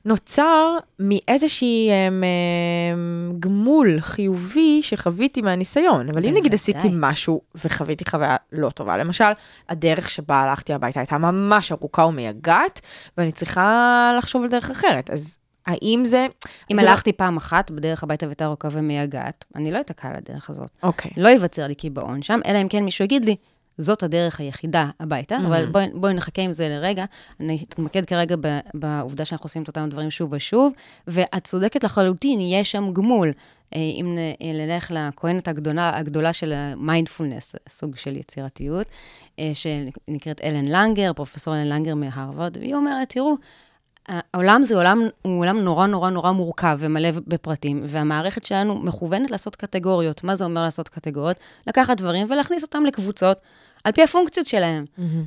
נוצר 0.05 0.77
מאיזושהי 0.99 1.89
אמ, 1.91 2.25
אמ, 2.25 3.33
גמול 3.39 4.01
חיובי 4.01 4.83
שחוויתי 4.83 5.43
מהניסיון. 5.43 6.09
אבל 6.09 6.27
אם 6.27 6.35
נגיד. 6.35 6.55
עשיתי 6.55 6.89
משהו 6.93 7.41
וחוויתי 7.65 8.05
חוויה 8.11 8.37
לא 8.53 8.71
טובה, 8.71 8.97
למשל, 8.97 9.25
הדרך 9.69 10.11
שבה 10.11 10.41
הלכתי 10.41 10.73
הביתה 10.73 11.01
הייתה 11.01 11.19
ממש 11.19 11.73
ארוכה 11.73 12.05
ומייגעת, 12.05 12.81
ואני 13.19 13.33
צריכה 13.33 14.13
לחשוב 14.19 14.43
על 14.43 14.49
דרך 14.49 14.71
אחרת. 14.71 15.11
אז 15.11 15.37
האם 15.71 16.05
זה... 16.05 16.27
אם 16.71 16.77
זה 16.77 16.83
לא- 16.83 16.91
הלכתי 16.91 17.13
פעם 17.13 17.37
אחת 17.37 17.71
בדרך 17.71 18.03
הביתה 18.03 18.27
והייתה 18.27 18.45
ארוכה 18.45 18.69
ומייגעת, 18.73 19.45
אני 19.55 19.73
לא 19.73 19.81
אתקע 19.81 20.09
על 20.09 20.15
הדרך 20.17 20.51
הזאת. 20.51 20.71
אוקיי. 20.83 21.11
לא 21.17 21.29
ייווצר 21.29 21.67
לי 21.67 21.75
קיבעון 21.75 22.23
שם, 22.23 22.41
אלא 22.47 22.63
אם 22.63 22.69
כן 22.69 22.85
מישהו 22.85 23.05
יגיד 23.05 23.25
לי, 23.25 23.37
זאת 23.79 24.03
הדרך 24.03 24.41
היחידה 24.41 24.91
הביתה, 25.01 25.37
אבל 25.47 25.67
בואי, 25.67 25.87
בואי 25.95 26.15
נחכה 26.15 26.43
עם 26.43 26.53
זה 26.53 26.69
לרגע. 26.69 27.05
אני 27.41 27.65
אתמקד 27.69 28.05
כרגע 28.05 28.37
ב, 28.41 28.59
בעובדה 28.75 29.25
שאנחנו 29.25 29.45
עושים 29.47 29.63
את 29.63 29.69
אותם 29.69 29.89
דברים 29.91 30.11
שוב 30.11 30.33
ושוב, 30.33 30.73
ואת 31.07 31.45
צודקת 31.45 31.85
לחלוטין, 31.85 32.41
יש 32.41 32.73
שם 32.73 32.93
גמול. 32.93 33.33
אה, 33.75 33.81
אם 33.81 34.19
אה, 34.19 34.53
נלך 34.53 34.93
לכהנת 34.95 35.49
הגדולה, 35.49 35.99
הגדולה 35.99 36.33
של 36.33 36.53
המיינדפולנס, 36.53 37.55
סוג 37.69 37.97
של 37.97 38.17
יצירתיות, 38.17 38.87
אה, 39.39 39.51
שנקראת 39.55 40.41
אלן 40.45 40.65
לנגר, 40.65 41.13
פרופסור 41.13 41.55
אלן 41.55 41.69
לנגר 41.69 41.95
מהרווארד, 41.95 42.57
והיא 42.57 42.75
אומרת, 42.75 43.09
תראו, 43.09 43.35
העולם 44.09 44.63
זה 44.63 44.77
עולם, 44.77 45.09
הוא 45.23 45.41
עולם 45.41 45.59
נורא 45.59 45.87
נורא 45.87 46.11
נורא 46.11 46.33
מורכב 46.33 46.79
ומלא 46.81 47.09
בפרטים, 47.27 47.83
והמערכת 47.87 48.47
שלנו 48.47 48.79
מכוונת 48.79 49.31
לעשות 49.31 49.57
קטגוריות. 49.57 50.25
מה 50.25 50.37
זה 50.37 50.45
אומר 50.45 50.63
לעשות 50.63 50.89
קטגוריות? 50.89 51.37
לקחת 51.67 51.97
דברים 51.97 52.27
ולהכניס 52.31 52.63
אותם 52.63 52.85
לקבוצות 52.85 53.39
על 53.85 53.93
פי 53.93 54.03
הפונקציות 54.03 54.47
שלהם. 54.47 54.85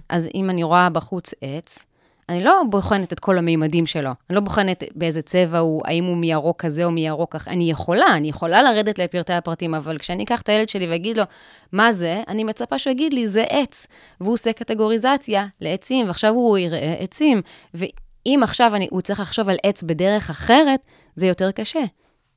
אז 0.10 0.28
אם 0.36 0.50
אני 0.50 0.64
רואה 0.64 0.90
בחוץ 0.90 1.34
עץ, 1.42 1.86
אני 2.30 2.44
לא 2.44 2.62
בוחנת 2.70 3.14
את 3.14 3.20
כל 3.20 3.38
המימדים 3.38 3.86
שלו. 3.86 4.10
אני 4.30 4.36
לא 4.36 4.42
בוחנת 4.42 4.84
באיזה 4.96 5.22
צבע 5.22 5.60
הוא, 5.60 5.82
האם 5.86 6.06
הוא 6.06 6.18
מירוק 6.18 6.62
כזה 6.62 6.86
או 6.86 6.92
מירוק 6.92 7.36
אחר. 7.36 7.52
אני 7.52 7.72
יכולה, 7.72 8.06
אני 8.16 8.30
יכולה 8.30 8.62
לרדת 8.62 9.00
לפרטי 9.00 9.34
הפרטים, 9.34 9.76
אבל 9.76 9.98
כשאני 9.98 10.24
אקח 10.24 10.42
את 10.42 10.50
הילד 10.50 10.70
שלי 10.70 10.88
ואגיד 10.88 11.18
לו, 11.18 11.24
מה 11.72 11.94
זה? 11.94 12.24
אני 12.28 12.44
מצפה 12.44 12.80
שהוא 12.80 12.92
יגיד 12.92 13.14
לי, 13.14 13.28
זה 13.28 13.44
עץ. 13.50 13.88
והוא 14.22 14.34
עושה 14.34 14.54
קטגוריזציה 14.54 15.46
לעצים, 15.62 16.08
ועכשיו 16.08 16.34
הוא 16.34 16.58
יראה 16.58 16.94
עצים. 17.00 17.42
ואם 18.26 18.40
עכשיו 18.44 18.76
אני, 18.76 18.88
הוא 18.92 19.02
צריך 19.02 19.20
לחשוב 19.20 19.50
על 19.50 19.58
עץ 19.64 19.84
בדרך 19.84 20.30
אחרת, 20.30 20.86
זה 21.16 21.28
יותר 21.28 21.52
קשה. 21.52 21.84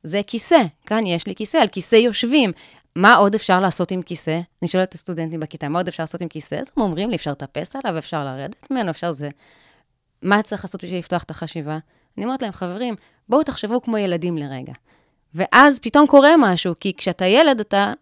זה 0.02 0.20
כיסא, 0.26 0.62
כאן 0.86 1.06
יש 1.06 1.26
לי 1.26 1.34
כיסא, 1.34 1.56
על 1.56 1.68
כיסא 1.68 1.96
יושבים. 1.96 2.52
מה 2.96 3.14
עוד 3.14 3.34
אפשר 3.34 3.60
לעשות 3.60 3.90
עם 3.90 4.02
כיסא? 4.02 4.40
אני 4.62 4.68
שואלת 4.68 4.88
את 4.88 4.94
הסטודנטים 4.94 5.40
בכיתה, 5.40 5.68
מה 5.68 5.78
עוד 5.78 5.88
אפשר 5.88 6.02
לעשות 6.02 6.20
עם 6.20 6.28
כיסא? 6.28 6.54
אז 6.54 6.70
הם 6.76 6.82
אומרים 6.82 7.10
לי, 7.10 7.16
אפשר 7.16 7.30
לטפס 7.30 7.76
עליו, 7.76 7.98
אפשר 7.98 8.24
לרדת 8.24 8.66
ממנו, 8.70 8.90
אפשר 8.90 9.12
זה. 9.12 9.28
מה 10.22 10.42
צריך 10.42 10.64
לעשות 10.64 10.84
בשביל 10.84 10.98
לפתוח 10.98 11.22
את 11.22 11.30
החשיבה? 11.30 11.78
אני 12.16 12.24
אומרת 12.24 12.42
להם, 12.42 12.52
חברים, 12.52 12.94
בואו 13.28 13.42
תחשבו 13.42 13.82
כמו 13.82 13.98
ילדים 13.98 14.38
לרגע. 14.38 14.72
ואז 15.34 15.78
פתאום 15.78 16.06
קורה 16.06 16.30
משהו, 16.38 16.74
כי 16.80 16.92
כשאתה 16.96 17.24
ילד, 17.24 17.60
אתה 17.60 17.92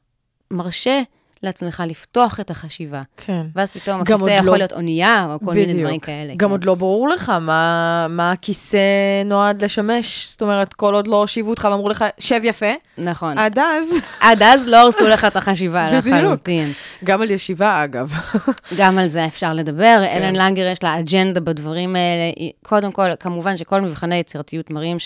מרשה 0.50 1.02
לעצמך 1.44 1.82
לפתוח 1.86 2.40
את 2.40 2.50
החשיבה. 2.50 3.02
כן. 3.16 3.46
ואז 3.54 3.70
פתאום 3.70 4.00
הכיסא 4.00 4.30
יכול 4.30 4.52
לא- 4.52 4.56
להיות 4.58 4.72
אונייה, 4.72 5.26
או 5.30 5.38
כל 5.44 5.54
מיני 5.54 5.66
בדיוק. 5.66 5.80
דברים 5.80 6.00
כאלה. 6.00 6.32
גם 6.36 6.48
כן. 6.48 6.52
עוד 6.52 6.64
לא 6.64 6.74
ברור 6.74 7.08
לך 7.08 7.28
מה, 7.30 8.06
מה 8.10 8.32
הכיסא 8.32 8.78
נועד 9.24 9.64
לשמש, 9.64 10.28
זאת 10.30 10.42
אומרת, 10.42 10.74
כל 10.74 10.94
עוד 10.94 11.06
לא 11.08 11.16
הושיבו 11.20 11.50
אותך 11.50 11.68
ואמרו 11.70 11.88
לך, 11.88 12.04
שב 12.18 12.40
יפה, 12.44 12.72
נכון. 12.98 13.38
עד 13.38 13.58
אז, 13.58 13.94
עד 14.20 14.42
אז 14.42 14.66
לא 14.66 14.76
הרסו 14.76 15.08
לך 15.08 15.24
את 15.24 15.36
החשיבה. 15.36 15.88
לחלוטין. 15.92 16.72
גם 17.04 17.22
על 17.22 17.30
ישיבה 17.30 17.84
אגב. 17.84 18.12
גם 18.78 18.98
על 18.98 19.08
זה 19.08 19.26
אפשר 19.26 19.52
לדבר. 19.52 20.02
כן. 20.04 20.22
אלן 20.22 20.36
לנגר 20.36 20.66
יש 20.66 20.82
לה 20.82 20.98
אג'נדה 21.00 21.40
בדברים 21.40 21.96
האלה. 21.96 22.32
קודם 22.62 22.92
כל, 22.92 23.14
כמובן 23.20 23.56
שכל 23.56 23.80
מבחני 23.80 24.16
יצירתיות 24.16 24.70
מראים 24.70 24.96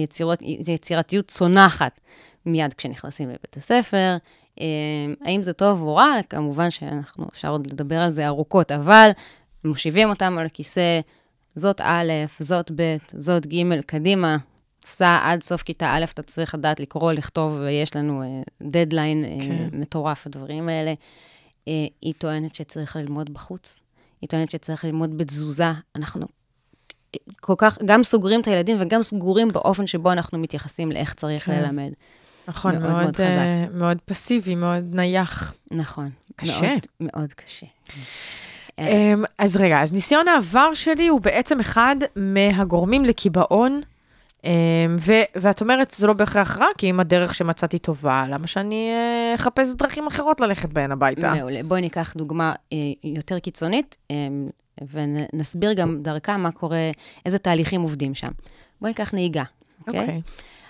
שהיצירתיות 0.00 1.26
צונחת 1.28 2.00
מיד 2.46 2.74
כשנכנסים 2.74 3.28
לבית 3.28 3.56
הספר. 3.56 4.16
אה, 4.60 4.66
האם 5.24 5.42
זה 5.42 5.52
טוב 5.52 5.82
או 5.82 5.96
רע? 5.96 6.14
כמובן 6.30 6.70
שאנחנו, 6.70 7.26
אפשר 7.32 7.48
עוד 7.48 7.66
לדבר 7.66 7.98
על 7.98 8.10
זה 8.10 8.26
ארוכות, 8.26 8.72
אבל 8.72 9.10
מושיבים 9.64 10.08
אותם 10.08 10.38
על 10.38 10.46
הכיסא, 10.46 11.00
זאת 11.54 11.80
א', 11.80 12.12
זאת 12.40 12.70
ב', 12.76 12.96
זאת 13.16 13.46
ג', 13.46 13.80
קדימה. 13.86 14.36
סע 14.84 15.18
עד 15.22 15.42
סוף 15.42 15.62
כיתה 15.62 15.94
א', 15.94 16.04
אתה 16.14 16.22
צריך 16.22 16.54
לדעת 16.54 16.80
לקרוא, 16.80 17.12
לכתוב, 17.12 17.58
ויש 17.60 17.96
לנו 17.96 18.42
דדליין 18.62 19.24
כן. 19.40 19.68
מטורף, 19.72 20.26
הדברים 20.26 20.68
האלה. 20.68 20.94
אה, 21.68 21.86
היא 22.02 22.14
טוענת 22.18 22.54
שצריך 22.54 22.96
ללמוד 22.96 23.34
בחוץ. 23.34 23.80
היא 24.20 24.28
טוענת 24.28 24.50
שצריך 24.50 24.84
ללמוד 24.84 25.18
בתזוזה. 25.18 25.72
אנחנו 25.96 26.26
כל 27.40 27.54
כך, 27.58 27.78
גם 27.84 28.04
סוגרים 28.04 28.40
את 28.40 28.46
הילדים 28.46 28.76
וגם 28.80 29.02
סגורים 29.02 29.48
באופן 29.48 29.86
שבו 29.86 30.12
אנחנו 30.12 30.38
מתייחסים 30.38 30.92
לאיך 30.92 31.14
צריך 31.14 31.44
כן. 31.46 31.62
ללמד. 31.62 31.92
נכון, 32.48 32.72
מאוד 32.72 32.90
מאוד, 32.90 33.02
מאוד 33.02 33.20
אה, 33.20 33.64
מאוד 33.72 33.98
פסיבי, 34.04 34.54
מאוד 34.54 34.84
נייח. 34.92 35.54
נכון. 35.70 36.10
קשה. 36.36 36.60
מאוד, 36.60 36.86
מאוד 37.00 37.32
קשה. 37.32 37.66
אמ, 38.78 39.24
אז 39.38 39.56
רגע, 39.56 39.82
אז 39.82 39.92
ניסיון 39.92 40.28
העבר 40.28 40.74
שלי 40.74 41.08
הוא 41.08 41.20
בעצם 41.20 41.60
אחד 41.60 41.96
מהגורמים 42.16 43.04
לקיבעון, 43.04 43.80
אמ, 44.44 44.50
ו- 45.00 45.22
ואת 45.36 45.60
אומרת, 45.60 45.90
זה 45.90 46.06
לא 46.06 46.12
בהכרח 46.12 46.58
רע, 46.58 46.66
כי 46.78 46.90
אם 46.90 47.00
הדרך 47.00 47.34
שמצאתי 47.34 47.78
טובה, 47.78 48.24
למה 48.28 48.46
שאני 48.46 48.90
אה, 48.90 49.34
אחפש 49.34 49.74
דרכים 49.74 50.06
אחרות 50.06 50.40
ללכת 50.40 50.68
בהן 50.68 50.92
הביתה? 50.92 51.34
מעולה. 51.34 51.62
בואי 51.62 51.80
ניקח 51.80 52.14
דוגמה 52.16 52.54
אה, 52.72 52.78
יותר 53.04 53.38
קיצונית, 53.38 53.96
אה, 54.10 54.16
ונסביר 54.92 55.72
גם 55.72 56.02
דרכה 56.02 56.36
מה 56.36 56.50
קורה, 56.50 56.90
איזה 57.26 57.38
תהליכים 57.38 57.80
עובדים 57.82 58.14
שם. 58.14 58.30
בואי 58.80 58.90
ניקח 58.90 59.14
נהיגה, 59.14 59.44
אוקיי? 59.86 60.00
אוקיי. 60.00 60.14
אה, 60.14 60.20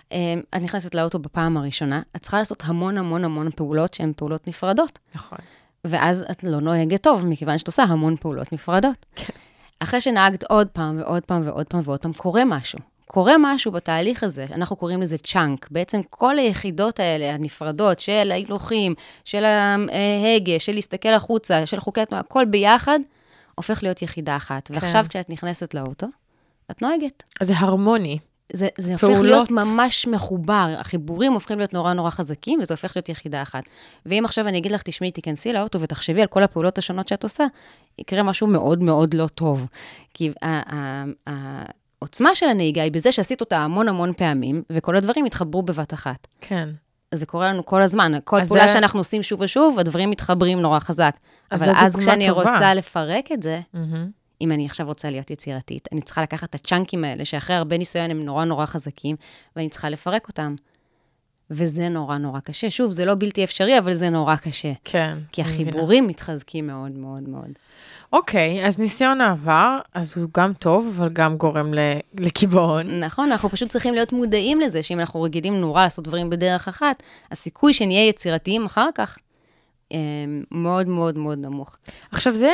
את 0.08 0.62
נכנסת 0.62 0.94
לאוטו 0.94 1.18
בפעם 1.18 1.56
הראשונה, 1.56 2.02
את 2.16 2.20
צריכה 2.20 2.38
לעשות 2.38 2.62
המון 2.66 2.98
המון 2.98 3.24
המון 3.24 3.50
פעולות 3.56 3.94
שהן 3.94 4.12
פעולות 4.16 4.48
נפרדות. 4.48 4.98
נכון. 5.14 5.38
ואז 5.84 6.24
את 6.30 6.44
לא 6.44 6.60
נוהגת 6.60 7.02
טוב, 7.02 7.26
מכיוון 7.26 7.58
שאת 7.58 7.66
עושה 7.66 7.82
המון 7.82 8.16
פעולות 8.16 8.52
נפרדות. 8.52 9.06
אחרי 9.80 10.00
שנהגת 10.00 10.44
עוד 10.44 10.68
פעם 10.68 10.98
ועוד 10.98 11.22
פעם 11.24 11.42
ועוד 11.44 11.66
פעם 11.66 11.80
ועוד 11.84 12.00
פעם, 12.00 12.12
קורה 12.12 12.44
משהו. 12.44 12.78
קורה 13.06 13.34
משהו 13.40 13.72
בתהליך 13.72 14.22
הזה, 14.22 14.46
אנחנו 14.52 14.76
קוראים 14.76 15.02
לזה 15.02 15.18
צ'אנק. 15.18 15.68
בעצם 15.70 16.00
כל 16.10 16.38
היחידות 16.38 17.00
האלה, 17.00 17.34
הנפרדות, 17.34 17.98
של 17.98 18.30
ההילוכים, 18.30 18.94
של 19.24 19.44
ההגה, 19.44 20.58
של 20.58 20.72
להסתכל 20.72 21.08
החוצה, 21.08 21.66
של 21.66 21.80
חוקי 21.80 22.00
התנועה, 22.00 22.20
הכל 22.20 22.44
ביחד, 22.44 22.98
הופך 23.54 23.82
להיות 23.82 24.02
יחידה 24.02 24.36
אחת. 24.36 24.70
ועכשיו 24.74 25.06
כשאת 25.08 25.30
נכנסת 25.30 25.74
לאוטו, 25.74 26.06
את 26.70 26.82
נוהגת. 26.82 27.22
זה 27.42 27.54
הרמוני. 27.56 28.18
זה, 28.52 28.68
זה 28.78 28.92
הופך 28.92 29.04
פעולות. 29.04 29.24
להיות 29.24 29.50
ממש 29.50 30.06
מחובר, 30.06 30.74
החיבורים 30.78 31.32
הופכים 31.32 31.58
להיות 31.58 31.72
נורא 31.74 31.92
נורא 31.92 32.10
חזקים, 32.10 32.58
וזה 32.62 32.74
הופך 32.74 32.96
להיות 32.96 33.08
יחידה 33.08 33.42
אחת. 33.42 33.62
ואם 34.06 34.24
עכשיו 34.24 34.48
אני 34.48 34.58
אגיד 34.58 34.72
לך, 34.72 34.82
תשמעי, 34.82 35.10
תיכנסי 35.10 35.52
לאוטו 35.52 35.80
ותחשבי 35.80 36.20
על 36.20 36.26
כל 36.26 36.42
הפעולות 36.42 36.78
השונות 36.78 37.08
שאת 37.08 37.22
עושה, 37.22 37.44
יקרה 37.98 38.22
משהו 38.22 38.46
מאוד 38.46 38.82
מאוד 38.82 39.14
לא 39.14 39.26
טוב. 39.26 39.66
כי 40.14 40.32
העוצמה 41.26 42.34
של 42.34 42.46
הנהיגה 42.48 42.82
היא 42.82 42.92
בזה 42.92 43.12
שעשית 43.12 43.40
אותה 43.40 43.58
המון 43.58 43.88
המון 43.88 44.12
פעמים, 44.12 44.62
וכל 44.70 44.96
הדברים 44.96 45.26
יתחברו 45.26 45.62
בבת 45.62 45.94
אחת. 45.94 46.26
כן. 46.40 46.68
זה 47.14 47.26
קורה 47.26 47.48
לנו 47.48 47.66
כל 47.66 47.82
הזמן, 47.82 48.12
כל 48.24 48.44
פעולה 48.44 48.66
זה- 48.66 48.72
שאנחנו 48.72 49.00
עושים 49.00 49.22
שוב 49.22 49.40
ושוב, 49.40 49.78
הדברים 49.78 50.10
מתחברים 50.10 50.60
נורא 50.60 50.78
חזק. 50.78 51.16
אז 51.50 51.62
אבל 51.62 51.72
אז 51.76 51.96
כשאני 51.96 52.28
טובה. 52.28 52.40
רוצה 52.52 52.74
לפרק 52.74 53.32
את 53.32 53.42
זה, 53.42 53.60
מהמם. 53.74 54.10
אם 54.40 54.52
אני 54.52 54.66
עכשיו 54.66 54.86
רוצה 54.86 55.10
להיות 55.10 55.30
יצירתית. 55.30 55.88
אני 55.92 56.00
צריכה 56.00 56.22
לקחת 56.22 56.50
את 56.50 56.54
הצ'אנקים 56.54 57.04
האלה, 57.04 57.24
שאחרי 57.24 57.56
הרבה 57.56 57.78
ניסיון 57.78 58.10
הם 58.10 58.22
נורא 58.22 58.44
נורא 58.44 58.66
חזקים, 58.66 59.16
ואני 59.56 59.68
צריכה 59.68 59.90
לפרק 59.90 60.28
אותם. 60.28 60.54
וזה 61.50 61.88
נורא 61.88 62.16
נורא 62.16 62.40
קשה. 62.40 62.70
שוב, 62.70 62.92
זה 62.92 63.04
לא 63.04 63.14
בלתי 63.18 63.44
אפשרי, 63.44 63.78
אבל 63.78 63.94
זה 63.94 64.10
נורא 64.10 64.36
קשה. 64.36 64.72
כן. 64.84 65.18
כי 65.32 65.42
אני 65.42 65.52
מבינה. 65.52 65.70
החיבורים 65.70 66.06
מתחזקים 66.06 66.66
מאוד 66.66 66.92
מאוד 66.92 67.28
מאוד. 67.28 67.50
אוקיי, 68.12 68.66
אז 68.66 68.78
ניסיון 68.78 69.20
העבר, 69.20 69.78
אז 69.94 70.12
הוא 70.16 70.28
גם 70.36 70.52
טוב, 70.52 70.94
אבל 70.96 71.08
גם 71.08 71.36
גורם 71.36 71.74
לקיבעון. 72.14 73.04
נכון, 73.04 73.32
אנחנו 73.32 73.48
פשוט 73.48 73.68
צריכים 73.68 73.94
להיות 73.94 74.12
מודעים 74.12 74.60
לזה, 74.60 74.82
שאם 74.82 75.00
אנחנו 75.00 75.22
רגילים 75.22 75.60
נורא 75.60 75.82
לעשות 75.82 76.04
דברים 76.04 76.30
בדרך 76.30 76.68
אחת, 76.68 77.02
הסיכוי 77.30 77.72
שנהיה 77.72 78.08
יצירתיים 78.08 78.64
אחר 78.64 78.88
כך 78.94 79.18
אה, 79.92 79.98
מאוד 80.50 80.88
מאוד 80.88 81.18
מאוד 81.18 81.38
נמוך. 81.38 81.76
עכשיו, 82.12 82.34
זה, 82.34 82.52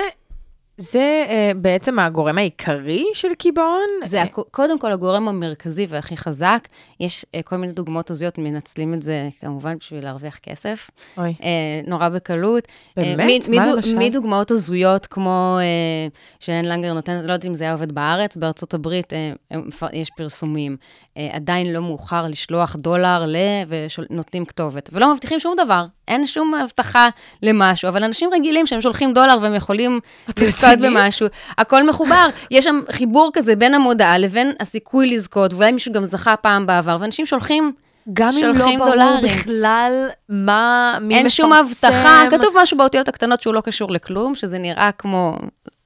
זה 0.79 1.25
אה, 1.29 1.53
בעצם 1.57 1.99
הגורם 1.99 2.39
העיקרי 2.39 3.05
של 3.15 3.35
קיבעון? 3.39 3.89
זה 4.05 4.23
הכ- 4.23 4.43
קודם 4.51 4.79
כל 4.79 4.93
הגורם 4.93 5.29
המרכזי 5.29 5.87
והכי 5.89 6.17
חזק. 6.17 6.69
יש 7.01 7.27
אה, 7.35 7.43
כל 7.43 7.57
מיני 7.57 7.73
דוגמאות 7.73 8.11
הזויות, 8.11 8.39
מנצלים 8.39 8.95
את 8.95 9.03
זה 9.03 9.29
כמובן 9.41 9.77
בשביל 9.79 10.05
להרוויח 10.05 10.39
כסף. 10.39 10.91
אוי. 11.19 11.35
אה, 11.43 11.49
נורא 11.87 12.09
בקלות. 12.09 12.69
באמת? 12.97 13.19
אה, 13.43 13.49
מ- 13.49 13.55
מה 13.55 13.75
למשל? 13.77 13.99
מדוגמאות 13.99 14.51
הזויות, 14.51 15.07
כמו 15.07 15.57
אה, 15.61 16.09
שאין 16.41 16.65
לנגר 16.65 16.95
נותן, 16.95 17.13
לא 17.17 17.33
יודעת 17.33 17.45
אם 17.45 17.55
זה 17.55 17.65
היה 17.65 17.73
עובד 17.73 17.93
בארץ, 17.93 18.37
בארצות 18.37 18.75
הברית 18.75 19.13
אה, 19.13 19.33
מפ- 19.59 19.83
יש 19.93 20.11
פרסומים. 20.17 20.77
אה, 21.17 21.29
עדיין 21.33 21.73
לא 21.73 21.81
מאוחר 21.81 22.27
לשלוח 22.29 22.77
דולר 22.77 23.25
ל... 23.27 23.37
ונותנים 23.69 24.45
כתובת. 24.45 24.91
ולא 24.93 25.13
מבטיחים 25.15 25.41
שום 25.41 25.55
דבר. 25.65 25.85
אין 26.09 26.27
שום 26.27 26.55
הבטחה 26.55 27.09
למשהו, 27.43 27.89
אבל 27.89 28.05
אנשים 28.05 28.31
רגילים 28.33 28.67
שהם 28.67 28.81
שולחים 28.81 29.13
דולר 29.15 29.37
והם 29.43 29.55
יכולים 29.55 30.01
לזכות? 30.29 30.79
במשהו, 30.81 31.27
הכל 31.59 31.87
מחובר. 31.87 32.29
יש 32.51 32.65
שם 32.65 32.81
חיבור 32.91 33.31
כזה 33.33 33.57
בין 33.57 33.75
המודעה 33.75 34.19
לבין 34.19 34.53
הסיכוי 34.61 35.07
לזכות, 35.07 35.53
ואולי 35.53 35.73
מישהו 35.73 35.93
גם 35.93 36.05
זכה 36.05 36.37
פעם 36.37 36.67
בעבר, 36.67 36.97
ואנשים 37.01 37.27
שולחים, 37.27 37.73
גם 38.13 38.33
אם 38.37 38.53
לא 38.55 38.65
ברור 38.65 38.91
דולרים. 38.91 39.25
בכלל 39.25 40.09
מה, 40.29 40.99
מי 41.01 41.17
אין 41.17 41.29
שום 41.29 41.53
מפרסם. 41.53 41.87
הבטחה, 41.87 42.25
כתוב 42.31 42.55
משהו 42.63 42.79
באותיות 42.79 43.09
הקטנות 43.09 43.43
שהוא 43.43 43.55
לא 43.55 43.61
קשור 43.61 43.91
לכלום, 43.91 44.35
שזה 44.35 44.59
נראה 44.59 44.91
כמו... 44.99 45.37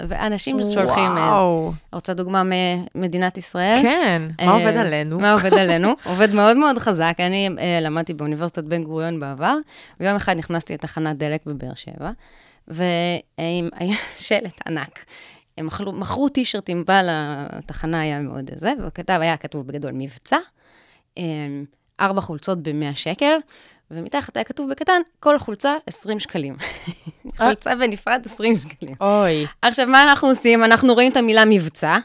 ואנשים 0.03 0.59
שולחים, 0.75 1.11
אה, 1.11 1.33
וואו, 1.33 1.73
רוצה 1.93 2.15
דוגמה 2.15 2.43
ממדינת 2.95 3.39
ישראל? 3.39 3.79
כן, 3.83 4.23
מה 4.41 4.47
אה, 4.47 4.53
עובד 4.53 4.77
עלינו? 4.77 5.19
מה 5.19 5.33
עובד 5.33 5.55
עלינו? 5.63 5.95
עובד 6.05 6.35
מאוד 6.35 6.57
מאוד 6.57 6.79
חזק. 6.79 7.15
אני 7.19 7.49
אה, 7.59 7.81
למדתי 7.81 8.15
באוניברסיטת 8.15 8.65
בן 8.65 8.85
גוריון 8.85 9.21
בעבר, 9.21 9.57
ויום 10.01 10.17
אחד 10.17 10.37
נכנסתי 10.37 10.75
לתחנת 10.75 11.17
דלק 11.17 11.47
בבאר 11.47 11.75
שבע, 11.75 12.11
והיה 12.69 13.97
שלט 14.27 14.61
ענק. 14.67 15.05
הם 15.59 15.67
מכרו, 15.67 15.93
מכרו 15.93 16.29
טישרטים, 16.29 16.85
בעל 16.85 17.07
התחנה 17.11 18.01
היה 18.01 18.21
מאוד 18.21 18.51
זה, 18.55 18.73
וכתב, 18.87 19.19
היה 19.21 19.37
כתוב 19.37 19.67
בגדול 19.67 19.93
מבצע, 19.95 20.39
אה, 21.19 21.23
ארבע 22.01 22.21
חולצות 22.21 22.63
ב-100 22.63 22.95
שקל, 22.95 23.37
ומתחת 23.91 24.37
היה 24.37 24.45
כתוב 24.45 24.71
בקטן, 24.71 25.01
כל 25.21 25.39
חולצה 25.39 25.77
20 25.87 26.21
שקלים. 26.21 26.57
חולצה 27.39 27.75
בנפרד 27.75 28.23
20 28.25 28.57
שקלים. 28.57 28.95
אוי, 29.01 29.47
עכשיו, 29.63 29.87
מה 29.87 30.03
אנחנו 30.03 30.29
עושים? 30.29 30.65
אנחנו 30.65 30.95
רואים 30.95 31.13
את 31.13 31.17
המילה 31.17 31.45
מבצע. 31.45 31.99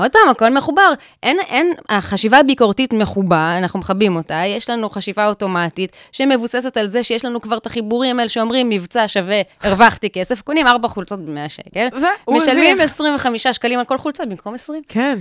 עוד 0.00 0.12
פעם, 0.12 0.28
הכל 0.30 0.54
מחובר. 0.54 0.92
אין, 1.22 1.38
אין, 1.40 1.72
החשיבה 1.88 2.38
הביקורתית 2.38 2.92
מחובה, 2.92 3.58
אנחנו 3.58 3.78
מכבים 3.78 4.16
אותה, 4.16 4.42
יש 4.46 4.70
לנו 4.70 4.90
חשיבה 4.90 5.28
אוטומטית 5.28 5.92
שמבוססת 6.12 6.76
על 6.76 6.86
זה 6.86 7.02
שיש 7.02 7.24
לנו 7.24 7.40
כבר 7.40 7.56
את 7.56 7.66
החיבורים 7.66 8.18
האלה 8.18 8.28
שאומרים 8.28 8.68
מבצע 8.68 9.04
שווה, 9.08 9.40
הרווחתי 9.62 10.10
כסף, 10.10 10.40
קונים 10.40 10.66
ארבע 10.66 10.88
חולצות 10.88 11.20
ב-100 11.20 11.48
שקל, 11.48 11.88
משלמים 12.30 12.64
הרוויח. 12.64 12.84
25 12.84 13.46
שקלים 13.46 13.78
על 13.78 13.84
כל 13.84 13.98
חולצה 13.98 14.26
במקום 14.26 14.54
20. 14.54 14.82
כן. 14.88 15.18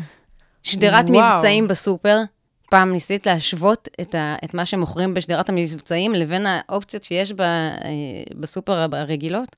שדרת. 0.64 1.10
מבצעים 1.10 1.68
בסופר, 1.68 2.18
פעם 2.70 2.92
ניסית 2.92 3.26
להשוות 3.26 3.88
את, 4.02 4.16
ה, 4.16 4.36
את 4.46 4.54
מה 4.54 4.66
שמוכרים 4.66 5.14
בשדרת 5.14 5.50
המבצעים 5.50 6.14
לבין 6.14 6.46
האופציות 6.48 7.04
שיש 7.04 7.32
ב, 7.32 7.42
אה, 7.42 7.78
בסופר 8.40 8.86
הרגילות? 8.92 9.56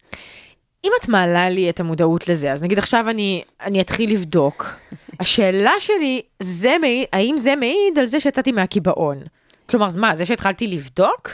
אם 0.85 0.91
את 1.01 1.09
מעלה 1.09 1.49
לי 1.49 1.69
את 1.69 1.79
המודעות 1.79 2.27
לזה, 2.27 2.51
אז 2.51 2.63
נגיד 2.63 2.77
עכשיו 2.77 3.09
אני, 3.09 3.43
אני 3.61 3.81
אתחיל 3.81 4.13
לבדוק. 4.13 4.75
השאלה 5.19 5.71
שלי, 5.79 6.21
זה 6.39 6.75
מעיד, 6.81 7.07
האם 7.13 7.37
זה 7.37 7.55
מעיד 7.55 7.99
על 7.99 8.05
זה 8.05 8.19
שיצאתי 8.19 8.51
מהקיבעון? 8.51 9.23
כלומר, 9.69 9.87
אז 9.87 9.97
מה, 9.97 10.15
זה 10.15 10.25
שהתחלתי 10.25 10.67
לבדוק? 10.67 11.29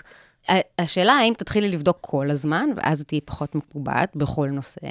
השאלה 0.80 1.14
האם 1.14 1.34
תתחילי 1.38 1.70
לבדוק 1.70 1.98
כל 2.02 2.30
הזמן, 2.30 2.70
ואז 2.76 3.04
תהיי 3.04 3.22
פחות 3.22 3.56
מקובעת 3.56 4.16
בכל 4.16 4.48
נושא. 4.48 4.88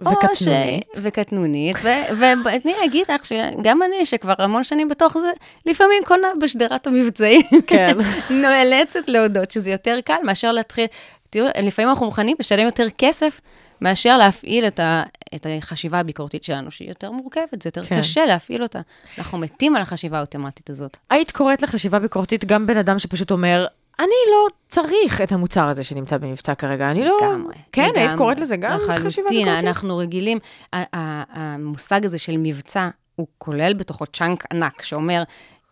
וקטנונית. 0.00 0.86
ש... 0.94 0.98
וקטנונית. 1.02 1.76
ו- 1.82 2.48
ותני 2.54 2.74
להגיד 2.80 3.04
לך 3.08 3.24
שגם 3.26 3.82
אני, 3.82 4.06
שכבר 4.06 4.34
המון 4.38 4.64
שנים 4.64 4.88
בתוך 4.88 5.18
זה, 5.18 5.32
לפעמים 5.66 6.02
קונה 6.04 6.28
בשדרת 6.40 6.86
המבצעים. 6.86 7.42
כן. 7.66 7.98
נאלצת 8.42 9.08
להודות 9.08 9.50
שזה 9.50 9.70
יותר 9.70 9.98
קל 10.04 10.18
מאשר 10.22 10.52
להתחיל... 10.52 10.86
תראו, 11.30 11.46
לפעמים 11.62 11.88
אנחנו 11.88 12.06
מוכנים 12.06 12.36
לשלם 12.40 12.66
יותר 12.66 12.86
כסף 12.98 13.40
מאשר 13.80 14.16
להפעיל 14.16 14.66
את, 14.66 14.80
ה, 14.80 15.02
את 15.34 15.46
החשיבה 15.58 15.98
הביקורתית 15.98 16.44
שלנו, 16.44 16.70
שהיא 16.70 16.88
יותר 16.88 17.10
מורכבת, 17.10 17.62
זה 17.62 17.68
יותר 17.68 17.84
כן. 17.84 17.98
קשה 17.98 18.26
להפעיל 18.26 18.62
אותה. 18.62 18.80
אנחנו 19.18 19.38
מתים 19.38 19.76
על 19.76 19.82
החשיבה 19.82 20.18
האוטומטית 20.18 20.70
הזאת. 20.70 20.96
היית 21.10 21.30
קוראת 21.30 21.62
לחשיבה 21.62 21.98
ביקורתית 21.98 22.44
גם 22.44 22.66
בן 22.66 22.76
אדם 22.76 22.98
שפשוט 22.98 23.30
אומר, 23.30 23.66
אני 23.98 24.06
לא 24.30 24.46
צריך 24.68 25.20
את 25.20 25.32
המוצר 25.32 25.68
הזה 25.68 25.82
שנמצא 25.82 26.16
במבצע 26.16 26.54
כרגע, 26.54 26.90
אני 26.90 27.04
לא... 27.04 27.18
לגמרי. 27.22 27.54
כן, 27.72 27.90
היית. 27.94 28.12
קוראת 28.16 28.40
לזה 28.40 28.56
גם 28.56 28.78
חשיבה 28.78 28.94
לחלוטין, 28.94 29.24
ביקורתית? 29.46 29.64
אנחנו 29.64 29.96
רגילים, 29.98 30.38
המושג 30.72 32.04
הזה 32.06 32.18
של 32.18 32.34
מבצע, 32.36 32.88
הוא 33.16 33.26
כולל 33.38 33.74
בתוכו 33.74 34.06
צ'אנק 34.06 34.44
ענק, 34.52 34.82
שאומר, 34.82 35.22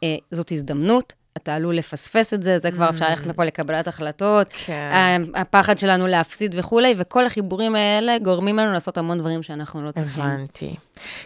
אה, 0.03 0.17
זאת 0.31 0.53
הזדמנות, 0.53 1.13
אתה 1.37 1.55
עלול 1.55 1.77
לפספס 1.77 2.35
את 2.35 2.43
זה, 2.43 2.59
זה 2.59 2.71
כבר 2.71 2.91
אפשר 2.91 3.09
ללכת 3.11 3.27
מפה 3.27 3.45
לקבלת 3.45 3.89
החלטות, 3.89 4.53
Mm. 4.53 4.57
כן. 4.67 5.23
הפחד 5.35 5.79
שלנו 5.79 6.07
להפסיד 6.07 6.55
וכולי, 6.59 6.95
וכל 6.99 7.27
החיבורים 7.27 7.75
האלה 7.75 8.19
גורמים 8.19 8.57
לנו 8.57 8.73
לעשות 8.73 8.99
המון 8.99 9.19
דברים 9.19 9.43
שאנחנו 9.43 9.85
לא 9.85 9.91
צריכים. 9.91 10.25
הבנתי. 10.25 10.75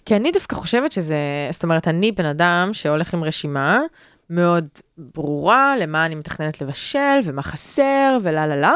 כי 0.06 0.16
אני 0.16 0.30
דווקא 0.32 0.56
חושבת 0.56 0.92
שזה, 0.92 1.16
זאת 1.50 1.62
אומרת, 1.62 1.88
אני 1.88 2.12
בן 2.12 2.24
אדם 2.26 2.70
שהולך 2.72 3.14
עם 3.14 3.24
רשימה 3.24 3.80
מאוד 4.30 4.68
ברורה 4.98 5.74
למה 5.78 6.06
אני 6.06 6.14
מתכננת 6.14 6.60
לבשל 6.60 7.20
ומה 7.24 7.42
חסר 7.42 8.18
ולה 8.22 8.46
לה 8.46 8.56
לה, 8.56 8.72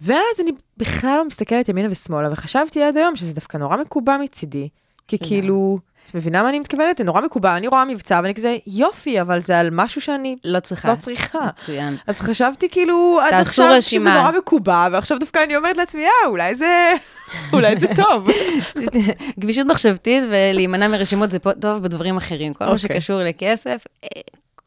ואז 0.00 0.40
אני 0.40 0.52
בכלל 0.76 1.16
לא 1.18 1.24
מסתכלת 1.24 1.68
ימינה 1.68 1.88
ושמאלה, 1.90 2.32
וחשבתי 2.32 2.82
עד 2.82 2.96
היום 2.96 3.16
שזה 3.16 3.34
דווקא 3.34 3.56
נורא 3.56 3.76
מקובע 3.76 4.16
מצידי. 4.16 4.68
כי. 5.08 5.18
כאילו, 5.18 5.78
את 6.06 6.14
מבינה 6.14 6.42
מה 6.42 6.48
אני 6.48 6.58
מתכוונת? 6.58 6.98
זה 6.98 7.04
נורא 7.04 7.20
מקובע, 7.20 7.56
אני 7.56 7.68
רואה 7.68 7.84
מבצע 7.84 8.20
ואני 8.22 8.34
כזה, 8.34 8.56
יופי, 8.66 9.20
אבל 9.20 9.40
זה 9.40 9.58
על 9.58 9.68
משהו 9.72 10.00
שאני 10.00 10.36
לא 10.44 10.60
צריכה. 10.60 10.90
לא 10.90 10.94
צריכה. 10.94 11.46
מצוין. 11.46 11.96
אז 12.06 12.20
חשבתי 12.20 12.68
כאילו, 12.68 13.18
עד 13.22 13.34
עכשיו 13.34 13.66
רשימה. 13.70 14.10
שזה 14.10 14.20
נורא 14.20 14.38
מקובע, 14.38 14.88
ועכשיו 14.92 15.18
דווקא 15.18 15.44
אני 15.44 15.56
אומרת 15.56 15.76
לעצמי, 15.76 16.04
אה, 16.04 16.28
אולי 16.28 16.54
זה, 16.54 16.92
אולי 17.52 17.76
זה 17.76 17.86
טוב. 17.96 18.28
גמישות 19.40 19.66
מחשבתית 19.66 20.24
ולהימנע 20.30 20.88
מרשימות 20.88 21.30
זה 21.30 21.38
טוב 21.38 21.82
בדברים 21.82 22.16
אחרים. 22.16 22.54
כל 22.54 22.64
מה 22.64 22.70
אוקיי. 22.70 22.88
שקשור 22.88 23.22
לכסף, 23.22 23.84
אה, 24.04 24.08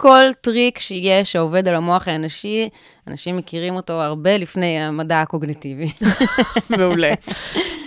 כל 0.02 0.34
טריק 0.42 0.80
שיש 0.80 1.32
שעובד 1.32 1.68
על 1.68 1.76
המוח 1.76 2.08
האנושי, 2.08 2.70
אנשים 3.10 3.38
מכירים 3.38 3.76
אותו 3.76 3.94
הרבה 3.94 4.38
לפני 4.38 4.80
המדע 4.80 5.22
הקוגניטיבי. 5.22 5.92
מעולה. 6.78 7.14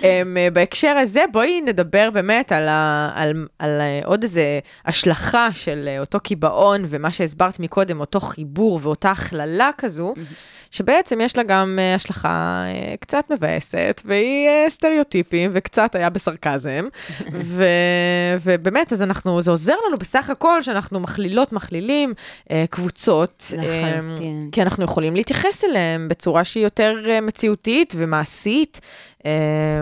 Um, 0.02 0.04
בהקשר 0.52 0.88
הזה, 0.88 1.24
בואי 1.32 1.60
נדבר 1.60 2.10
באמת 2.12 2.52
על, 2.52 2.68
ה, 2.68 3.10
על, 3.14 3.46
על 3.58 3.80
אה, 3.80 4.00
עוד 4.04 4.22
איזה 4.22 4.58
השלכה 4.86 5.48
של 5.52 5.88
אה, 5.88 6.00
אותו 6.00 6.20
קיבעון, 6.20 6.84
ומה 6.88 7.10
שהסברת 7.10 7.60
מקודם, 7.60 8.00
אותו 8.00 8.20
חיבור 8.20 8.80
ואותה 8.82 9.10
הכללה 9.10 9.70
כזו, 9.78 10.14
שבעצם 10.70 11.20
יש 11.20 11.36
לה 11.36 11.42
גם 11.42 11.78
השלכה 11.96 12.64
קצת 13.00 13.24
מבאסת, 13.30 14.02
והיא 14.04 14.48
סטריאוטיפים, 14.68 15.50
וקצת 15.54 15.94
היה 15.94 16.10
בסרקזם. 16.10 16.88
ו, 17.32 17.64
ובאמת, 18.42 18.92
אז 18.92 19.02
אנחנו, 19.02 19.42
זה 19.42 19.50
עוזר 19.50 19.76
לנו 19.88 19.98
בסך 19.98 20.30
הכל 20.30 20.62
שאנחנו 20.62 21.00
מכלילות, 21.00 21.52
מכלילים 21.52 22.14
קבוצות. 22.70 23.52
אה, 23.58 23.92
לחלוטין. 23.92 24.48
כי 24.52 24.62
אנחנו 24.62 24.84
יכולים 24.84 25.11
להתייחס 25.16 25.64
אליהם 25.64 26.08
בצורה 26.08 26.44
שהיא 26.44 26.64
יותר 26.64 26.94
אה, 27.08 27.20
מציאותית 27.20 27.94
ומעשית. 27.96 28.80
אה, 29.26 29.30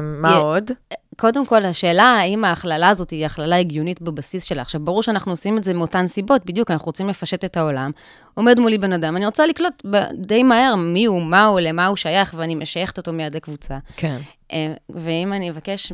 מה 0.02 0.36
עוד? 0.36 0.70
קודם 1.16 1.46
כל, 1.46 1.64
השאלה 1.64 2.02
האם 2.02 2.44
ההכללה 2.44 2.88
הזאת 2.88 3.10
היא 3.10 3.26
הכללה 3.26 3.56
הגיונית 3.56 4.02
בבסיס 4.02 4.44
שלה. 4.44 4.62
עכשיו, 4.62 4.80
ברור 4.80 5.02
שאנחנו 5.02 5.32
עושים 5.32 5.58
את 5.58 5.64
זה 5.64 5.74
מאותן 5.74 6.06
סיבות, 6.06 6.46
בדיוק, 6.46 6.70
אנחנו 6.70 6.86
רוצים 6.86 7.08
לפשט 7.08 7.44
את 7.44 7.56
העולם. 7.56 7.90
עומד 8.34 8.60
מולי 8.60 8.78
בן 8.78 8.92
אדם, 8.92 9.16
אני 9.16 9.26
רוצה 9.26 9.46
לקלוט 9.46 9.82
ב- 9.90 10.12
די 10.14 10.42
מהר 10.42 10.74
מי 10.76 11.04
הוא, 11.04 11.22
מה 11.22 11.46
הוא, 11.46 11.60
למה 11.60 11.86
הוא 11.86 11.96
שייך, 11.96 12.34
ואני 12.38 12.54
משייכת 12.54 12.98
אותו 12.98 13.12
מידי 13.12 13.40
קבוצה. 13.40 13.78
כן. 13.96 14.18
אה, 14.52 14.74
ואם 14.90 15.32
אני 15.32 15.50
אבקש 15.50 15.92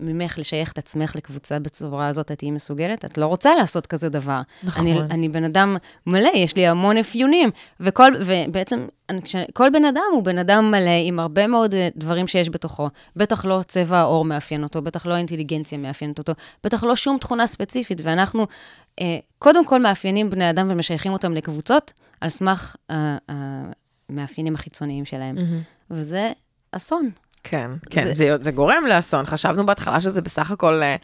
ממך 0.00 0.38
לשייך 0.38 0.72
את 0.72 0.78
עצמך 0.78 1.16
לקבוצה 1.16 1.58
בצורה 1.58 2.08
הזאת, 2.08 2.32
את 2.32 2.38
תהיי 2.38 2.50
מסוגלת? 2.50 3.04
את 3.04 3.18
לא 3.18 3.26
רוצה 3.26 3.54
לעשות 3.54 3.86
כזה 3.86 4.08
דבר. 4.08 4.40
נכון. 4.62 4.86
אני, 4.86 5.00
אני 5.00 5.28
בן 5.28 5.44
אדם 5.44 5.76
מלא, 6.06 6.30
יש 6.34 6.56
לי 6.56 6.66
המון 6.66 6.96
אפיונים, 6.96 7.50
וכל, 7.80 8.12
ובעצם, 8.20 8.86
אני, 9.08 9.20
כל 9.52 9.70
בן 9.70 9.84
אדם 9.84 10.02
הוא 10.12 10.22
בן 10.22 10.38
אדם 10.38 10.70
מלא 10.70 10.90
עם 11.06 11.18
הרבה 11.18 11.46
מאוד 11.46 11.74
אה, 11.74 11.88
דברים 11.96 12.26
שיש 12.26 12.50
בתוכו. 12.50 12.88
בטח 13.16 13.44
לא 13.44 13.60
צבע 13.66 13.98
העור 13.98 14.24
מאפיין 14.24 14.62
אותו, 14.62 14.82
בטח 14.82 15.06
לא 15.06 15.16
אינטליגנציה 15.16 15.78
מאפיינת 15.78 16.18
אותו, 16.18 16.32
בטח 16.64 16.84
לא 16.84 16.96
שום 16.96 17.18
תכונה 17.18 17.46
ספציפית, 17.46 18.00
ואנחנו 18.04 18.46
אה, 19.00 19.18
קודם 19.38 19.64
כל 19.64 19.82
מאפיינים 19.82 20.30
בני 20.30 20.50
אדם 20.50 20.66
ומשייכים 20.70 21.12
אותם 21.12 21.32
לקבוצות 21.32 21.92
על 22.20 22.28
סמך 22.28 22.76
אה, 22.90 23.16
המאפיינים 23.28 24.54
החיצוניים 24.54 25.04
שלהם. 25.04 25.36
וזה 25.90 26.32
אסון. 26.72 27.10
כן, 27.44 27.70
כן, 27.90 28.06
זה- 28.06 28.14
זה, 28.14 28.36
זה 28.40 28.50
גורם 28.52 28.84
לאסון. 28.88 29.26
חשבנו 29.26 29.66
בהתחלה 29.66 30.00
שזה 30.00 30.22
בסך 30.22 30.50
הכל, 30.50 30.82
אה, 30.82 30.96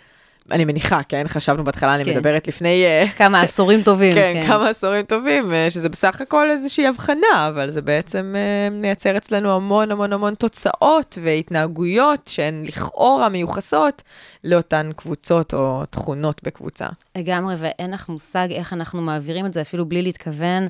אני 0.51 0.65
מניחה, 0.65 1.01
כן? 1.09 1.25
חשבנו 1.29 1.65
בהתחלה, 1.65 1.95
אני 1.95 2.05
כן. 2.05 2.11
מדברת 2.17 2.49
לפני... 2.49 2.85
אה, 2.85 3.05
כמה 3.19 3.41
עשורים 3.41 3.83
טובים. 3.83 4.15
כן, 4.15 4.45
כמה 4.47 4.69
עשורים 4.69 5.05
טובים, 5.05 5.53
אה, 5.53 5.71
שזה 5.71 5.89
בסך 5.89 6.21
הכל 6.21 6.51
איזושהי 6.51 6.87
הבחנה, 6.87 7.49
אבל 7.49 7.71
זה 7.71 7.83
בעצם 7.83 8.35
מייצר 8.71 9.17
אצלנו 9.17 9.53
המון 9.57 9.91
המון 9.91 10.13
המון 10.13 10.35
תוצאות 10.35 11.19
והתנהגויות 11.23 12.21
שהן 12.29 12.65
לכאורה 12.67 13.29
מיוחסות 13.29 14.03
לאותן 14.45 14.91
קבוצות 14.97 15.55
או 15.55 15.83
תכונות 15.91 16.41
בקבוצה. 16.43 16.87
לגמרי, 17.19 17.55
ואין 17.59 17.91
לך 17.91 18.09
מושג 18.09 18.49
איך 18.51 18.73
אנחנו 18.73 19.01
מעבירים 19.03 19.47
את 19.47 19.53
זה, 19.53 19.61
אפילו 19.61 19.87
בלי 19.87 20.03
להתכוון. 20.03 20.67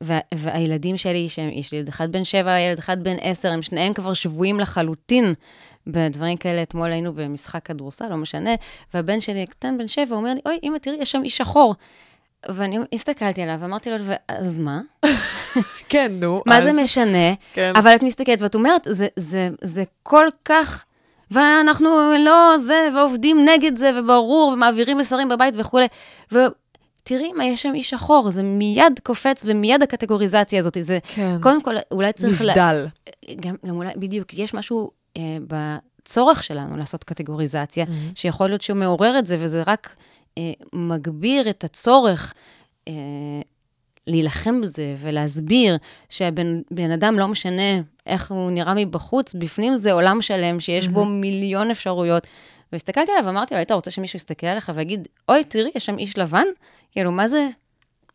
וה- 0.00 0.18
והילדים 0.34 0.96
שלי, 0.96 1.28
יש 1.52 1.72
לי 1.72 1.78
ילד 1.78 1.88
אחד 1.88 2.12
בן 2.12 2.24
שבע, 2.24 2.58
ילד 2.60 2.78
אחד 2.78 3.02
בן 3.04 3.16
עשר, 3.20 3.48
הם 3.52 3.62
שניהם 3.62 3.94
כבר 3.94 4.14
שבויים 4.14 4.60
לחלוטין 4.60 5.34
בדברים 5.86 6.36
כאלה. 6.36 6.62
אתמול 6.62 6.92
היינו 6.92 7.12
במשחק 7.12 7.64
כדורסל, 7.66 8.08
לא 8.08 8.16
משנה, 8.16 8.50
והבן 8.94 9.20
שלי 9.20 9.42
הקטן 9.42 9.78
בן 9.78 9.88
שבע 9.88 10.16
אומר 10.16 10.34
לי, 10.34 10.40
אוי, 10.46 10.58
אמא, 10.62 10.78
תראי, 10.78 10.96
יש 11.00 11.12
שם 11.12 11.20
איש 11.24 11.36
שחור. 11.36 11.74
ואני 12.48 12.78
הסתכלתי 12.92 13.42
עליו 13.42 13.56
ואמרתי 13.60 13.90
לו, 13.90 13.96
אז 14.28 14.58
מה? 14.58 14.80
כן, 15.88 16.12
נו. 16.20 16.42
מה 16.46 16.58
אז- 16.58 16.64
זה 16.64 16.82
משנה? 16.82 17.34
כן. 17.54 17.72
אבל 17.76 17.94
את 17.94 18.02
מסתכלת 18.02 18.42
ואת 18.42 18.54
אומרת, 18.54 18.86
זה, 18.90 19.06
זה, 19.16 19.48
זה 19.60 19.84
כל 20.02 20.26
כך... 20.44 20.84
ואנחנו 21.30 21.88
לא 22.18 22.54
זה, 22.66 22.88
ועובדים 22.94 23.44
נגד 23.48 23.76
זה, 23.76 23.90
וברור, 24.00 24.50
ומעבירים 24.54 24.98
מסרים 24.98 25.28
בבית 25.28 25.54
וכולי. 25.56 25.86
ותראי 27.12 27.32
מה, 27.32 27.44
יש 27.44 27.62
שם 27.62 27.74
איש 27.74 27.90
שחור, 27.90 28.30
זה 28.30 28.42
מיד 28.42 29.00
קופץ, 29.02 29.42
ומיד 29.46 29.82
הקטגוריזציה 29.82 30.58
הזאת. 30.58 30.76
זה, 30.80 30.98
כן. 31.14 31.36
קודם 31.42 31.62
כל, 31.62 31.74
אולי 31.90 32.12
צריך... 32.12 32.40
לה- 32.42 32.52
נבדל. 32.52 32.86
גם, 33.40 33.54
גם 33.66 33.76
אולי, 33.76 33.92
בדיוק, 33.96 34.34
יש 34.34 34.54
משהו 34.54 34.90
אה, 35.16 35.22
בצורך 35.46 36.44
שלנו 36.44 36.76
לעשות 36.76 37.04
קטגוריזציה, 37.04 37.84
Mm-hmm. 37.84 38.12
שיכול 38.14 38.48
להיות 38.48 38.62
שהוא 38.62 38.76
מעורר 38.76 39.18
את 39.18 39.26
זה, 39.26 39.36
וזה 39.40 39.62
רק 39.66 39.96
אה, 40.38 40.42
מגביר 40.72 41.50
את 41.50 41.64
הצורך 41.64 42.34
אה, 42.88 42.92
להילחם 44.06 44.60
בזה 44.60 44.96
ולהסביר 44.98 45.76
שהבן 46.08 46.60
בן 46.70 46.90
אדם, 46.90 47.18
לא 47.18 47.28
משנה 47.28 47.80
איך 48.06 48.30
הוא 48.30 48.50
נראה 48.50 48.74
מבחוץ, 48.76 49.34
בפנים 49.34 49.76
זה 49.76 49.92
עולם 49.92 50.22
שלם 50.22 50.60
שיש 50.60 50.88
בו 50.88 51.04
מיליון 51.04 51.70
אפשרויות. 51.70 52.26
והסתכלתי 52.72 53.12
עליו 53.12 53.26
ואמרתי 53.26 53.54
לו, 53.54 53.58
היית 53.58 53.72
רוצה 53.72 53.90
שמישהו 53.90 54.16
יסתכל 54.16 54.46
עליך 54.46 54.72
ויגיד, 54.74 55.08
אוי, 55.28 55.44
תראי, 55.44 55.70
יש 55.74 55.86
שם 55.86 55.98
איש 55.98 56.18
לבן? 56.18 56.44
כאילו, 56.92 57.12
מה 57.12 57.28
זה, 57.28 57.48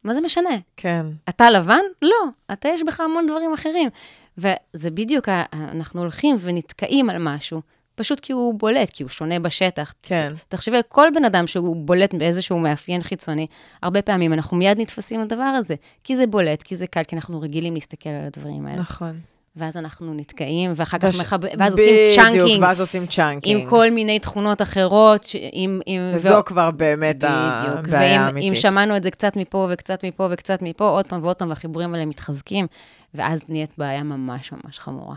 מה 0.03 0.13
זה 0.13 0.21
משנה? 0.21 0.49
כן. 0.77 1.05
אתה 1.29 1.49
לבן? 1.49 1.81
לא, 2.01 2.23
אתה 2.53 2.69
יש 2.69 2.83
בך 2.83 2.99
המון 2.99 3.27
דברים 3.27 3.53
אחרים. 3.53 3.89
וזה 4.37 4.91
בדיוק, 4.91 5.29
אנחנו 5.53 6.01
הולכים 6.01 6.35
ונתקעים 6.39 7.09
על 7.09 7.17
משהו, 7.19 7.61
פשוט 7.95 8.19
כי 8.19 8.33
הוא 8.33 8.59
בולט, 8.59 8.89
כי 8.89 9.03
הוא 9.03 9.09
שונה 9.09 9.39
בשטח. 9.39 9.93
כן. 10.01 10.33
תחשבי 10.47 10.75
על 10.75 10.81
כל 10.87 11.07
בן 11.15 11.25
אדם 11.25 11.47
שהוא 11.47 11.75
בולט 11.75 12.13
באיזשהו 12.13 12.59
מאפיין 12.59 13.01
חיצוני, 13.01 13.47
הרבה 13.83 14.01
פעמים 14.01 14.33
אנחנו 14.33 14.57
מיד 14.57 14.79
נתפסים 14.79 15.21
לדבר 15.21 15.43
הזה, 15.43 15.75
כי 16.03 16.15
זה 16.15 16.27
בולט, 16.27 16.63
כי 16.63 16.75
זה 16.75 16.87
קל, 16.87 17.03
כי 17.03 17.15
אנחנו 17.15 17.41
רגילים 17.41 17.73
להסתכל 17.73 18.09
על 18.09 18.25
הדברים 18.25 18.65
האלה. 18.65 18.81
נכון. 18.81 19.19
ואז 19.55 19.77
אנחנו 19.77 20.13
נתקעים, 20.13 20.73
ואחר 20.75 20.97
כך 20.97 21.09
וש- 21.09 21.19
מחב... 21.19 21.39
ואז 21.57 21.73
עושים 21.79 21.93
בדיוק, 21.93 22.15
chunking, 22.15 22.61
ואז 22.61 22.79
עושים 22.79 23.07
chunking. 23.07 23.61
עם 23.61 23.69
כל 23.69 23.91
מיני 23.91 24.19
תכונות 24.19 24.61
אחרות, 24.61 25.23
ש... 25.23 25.35
עם... 25.51 25.79
עם... 25.85 26.01
וזו 26.15 26.41
כבר 26.45 26.71
באמת 26.71 27.17
בדיוק. 27.17 27.87
הבעיה 27.87 28.19
ואם 28.19 28.21
האמיתית. 28.21 28.49
אם 28.49 28.55
שמענו 28.55 28.97
את 28.97 29.03
זה 29.03 29.11
קצת 29.11 29.35
מפה 29.35 29.67
וקצת 29.71 30.03
מפה 30.03 30.27
וקצת 30.31 30.61
מפה, 30.61 30.89
עוד 30.89 31.07
פעם 31.07 31.23
ועוד 31.23 31.35
פעם, 31.35 31.49
והחיבורים 31.49 31.93
האלה 31.93 32.05
מתחזקים, 32.05 32.67
ואז 33.13 33.43
נהיית 33.49 33.71
בעיה 33.77 34.03
ממש 34.03 34.51
ממש 34.51 34.79
חמורה. 34.79 35.15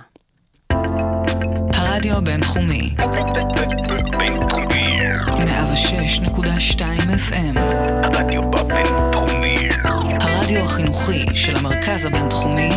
הרדיו 1.72 2.16
הבינתחומי, 2.16 2.90
בינתחומי. 4.18 4.98
106.2 6.26 6.80
FM, 7.30 7.58
הרדיו 8.02 8.42
בבינתחומי. 8.42 9.56
הרדיו 10.20 10.64
החינוכי 10.64 11.26
של 11.36 11.56
המרכז 11.56 12.06
הבינתחומי 12.06 12.70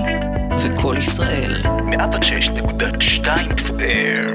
וקול 0.63 0.97
ישראל. 0.97 1.53
106.2 1.63 3.25
FM. 3.57 4.29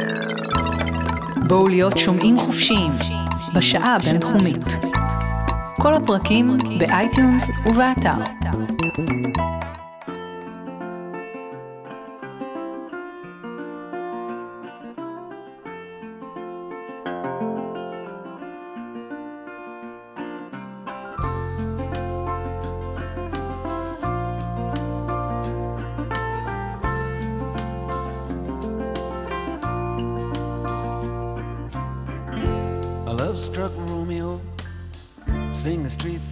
בואו 1.48 1.68
להיות 1.68 1.98
שומעים 1.98 2.38
חופשיים 2.38 2.92
בשעה 3.54 3.96
הבינתחומית. 3.96 4.78
כל 5.80 5.94
הפרקים 5.94 6.58
ב 6.78 6.88
iTunes 6.88 7.50
ובאתר. 7.66 8.44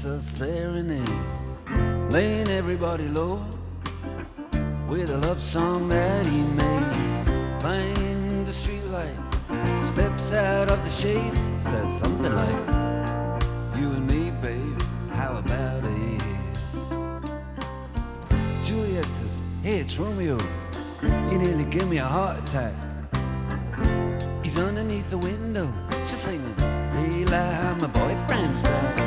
Streets 0.03 0.05
a 0.05 0.21
serenade, 0.21 1.09
laying 2.11 2.49
everybody 2.49 3.09
low 3.09 3.41
with 4.89 5.11
a 5.11 5.19
love 5.19 5.41
song 5.41 5.89
that 5.89 6.27
he 6.27 6.43
made. 6.43 7.63
Find 7.63 8.47
the 8.47 8.53
streetlight, 8.53 9.17
steps 9.87 10.33
out 10.33 10.71
of 10.71 10.83
the 10.85 10.91
shade, 10.91 11.35
says 11.61 11.99
something 11.99 12.35
like, 12.35 12.67
You 13.79 13.93
and 13.93 14.07
me, 14.11 14.31
babe, 14.43 14.81
how 15.13 15.39
about 15.39 15.85
it? 15.85 16.23
Juliet 18.65 19.05
says, 19.05 19.41
Hey, 19.63 19.81
it's 19.81 19.99
Romeo. 19.99 20.39
You 21.03 21.39
nearly 21.39 21.65
give 21.65 21.89
me 21.89 21.99
a 21.99 22.05
heart 22.05 22.39
attack. 22.39 22.75
He's 24.43 24.59
underneath 24.59 25.09
the 25.11 25.19
window. 25.19 25.73
She's 26.01 26.23
singing, 26.27 26.55
Eli, 26.59 27.75
my 27.75 27.87
boyfriend's 27.87 28.63
back. 28.63 29.02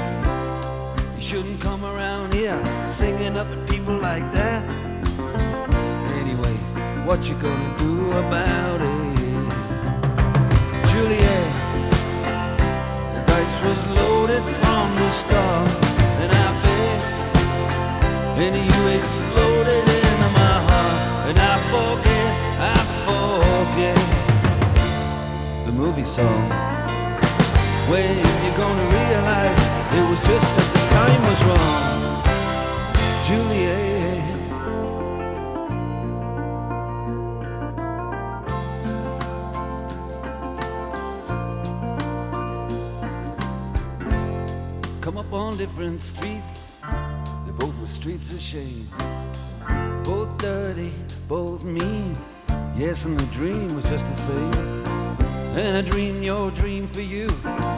You 1.25 1.41
shouldn't 1.41 1.59
come 1.59 1.83
around 1.83 2.35
here 2.35 2.61
singing 2.88 3.35
up 3.35 3.47
at 3.47 3.67
people 3.67 3.97
like 3.97 4.31
that. 4.31 4.63
Anyway, 6.21 6.55
what 7.03 7.27
you 7.27 7.33
gonna 7.41 7.77
do 7.79 8.11
about 8.11 8.79
it? 8.79 9.15
Juliet, 10.85 11.47
the 13.15 13.21
dice 13.25 13.57
was 13.65 13.79
loaded 13.97 14.43
from 14.61 14.95
the 15.01 15.09
start. 15.09 15.71
And 16.21 16.31
I 16.31 16.47
bet, 16.61 16.99
and 18.38 18.55
you 18.69 18.79
exploded 18.99 19.85
into 19.97 20.29
my 20.38 20.57
heart. 20.67 20.99
And 21.29 21.38
I 21.41 21.57
forget, 21.73 22.29
I 22.61 22.77
forget 23.09 23.97
the 25.65 25.71
movie 25.71 26.05
song. 26.05 26.49
When 27.89 28.15
you're 28.43 28.57
gonna 28.61 28.88
realize 28.99 29.61
it 29.97 30.05
was 30.07 30.21
just 30.27 30.55
the 30.55 30.74
time 30.95 31.23
was 31.29 31.41
wrong. 31.43 32.21
Juliet. 33.27 34.23
Come 45.01 45.17
up 45.17 45.34
on 45.34 45.58
different 45.58 45.99
streets, 45.99 46.55
they 47.45 47.51
both 47.51 47.77
were 47.81 47.88
streets 47.88 48.31
of 48.34 48.39
shame. 48.39 48.88
Both 50.05 50.38
dirty, 50.38 50.93
both 51.27 51.63
mean. 51.65 52.17
Yes, 52.77 53.03
and 53.03 53.19
the 53.19 53.29
dream 53.34 53.75
was 53.75 53.89
just 53.89 54.05
the 54.08 54.13
same. 54.13 54.86
And 55.60 55.75
I 55.77 55.81
dreamed 55.81 56.23
your 56.25 56.51
dream 56.51 56.88
for 56.88 57.01
you, 57.01 57.27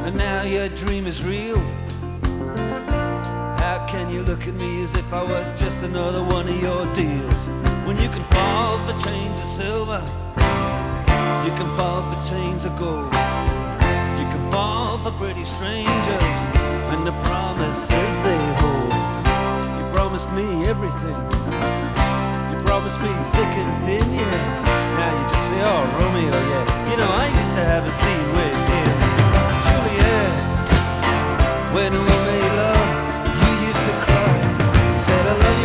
and 0.06 0.16
now 0.16 0.44
your 0.44 0.70
dream 0.70 1.08
is 1.08 1.24
real. 1.26 1.64
You 4.18 4.24
look 4.24 4.48
at 4.48 4.56
me 4.56 4.82
as 4.82 4.98
if 4.98 5.14
I 5.14 5.22
was 5.22 5.48
just 5.62 5.78
another 5.84 6.24
one 6.24 6.50
of 6.50 6.60
your 6.60 6.82
deals? 6.96 7.40
When 7.86 8.02
you 8.02 8.10
can 8.10 8.24
fall 8.34 8.80
for 8.80 8.98
chains 9.06 9.38
of 9.38 9.46
silver, 9.46 10.02
you 11.46 11.52
can 11.54 11.70
fall 11.78 12.02
for 12.02 12.18
chains 12.26 12.66
of 12.66 12.74
gold. 12.80 13.14
You 14.18 14.26
can 14.34 14.42
fall 14.50 14.98
for 14.98 15.12
pretty 15.22 15.46
strangers, 15.46 16.34
and 16.90 17.06
the 17.06 17.14
promises 17.30 18.12
they 18.26 18.42
hold. 18.58 18.90
You 19.78 19.86
promised 19.94 20.34
me 20.34 20.66
everything. 20.66 21.22
You 22.50 22.58
promised 22.66 23.00
me 23.00 23.14
thick 23.38 23.54
and 23.54 23.72
thin, 23.86 24.02
yeah. 24.18 24.98
Now 24.98 25.14
you 25.14 25.30
just 25.30 25.46
say, 25.46 25.62
oh, 25.62 25.86
Romeo, 26.02 26.34
yeah. 26.34 26.66
You 26.90 26.98
know, 26.98 27.06
I 27.06 27.30
used 27.38 27.54
to 27.54 27.62
have 27.62 27.86
a 27.86 27.92
scene 27.94 28.30
with 28.34 28.66
him. 28.66 28.98
Juliet, 29.62 30.34
when 31.78 31.94
we 31.94 32.17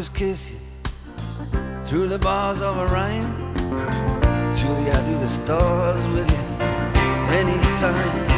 Is 0.00 0.08
kiss 0.08 0.50
you 0.50 0.56
through 1.82 2.08
the 2.08 2.18
bars 2.18 2.62
of 2.62 2.78
a 2.78 2.86
rhyme. 2.86 3.54
Julie, 4.56 4.90
I 4.90 5.06
do 5.06 5.18
the 5.18 5.28
stars 5.28 6.06
with 6.14 6.30
you 6.30 6.64
anytime. 7.36 8.29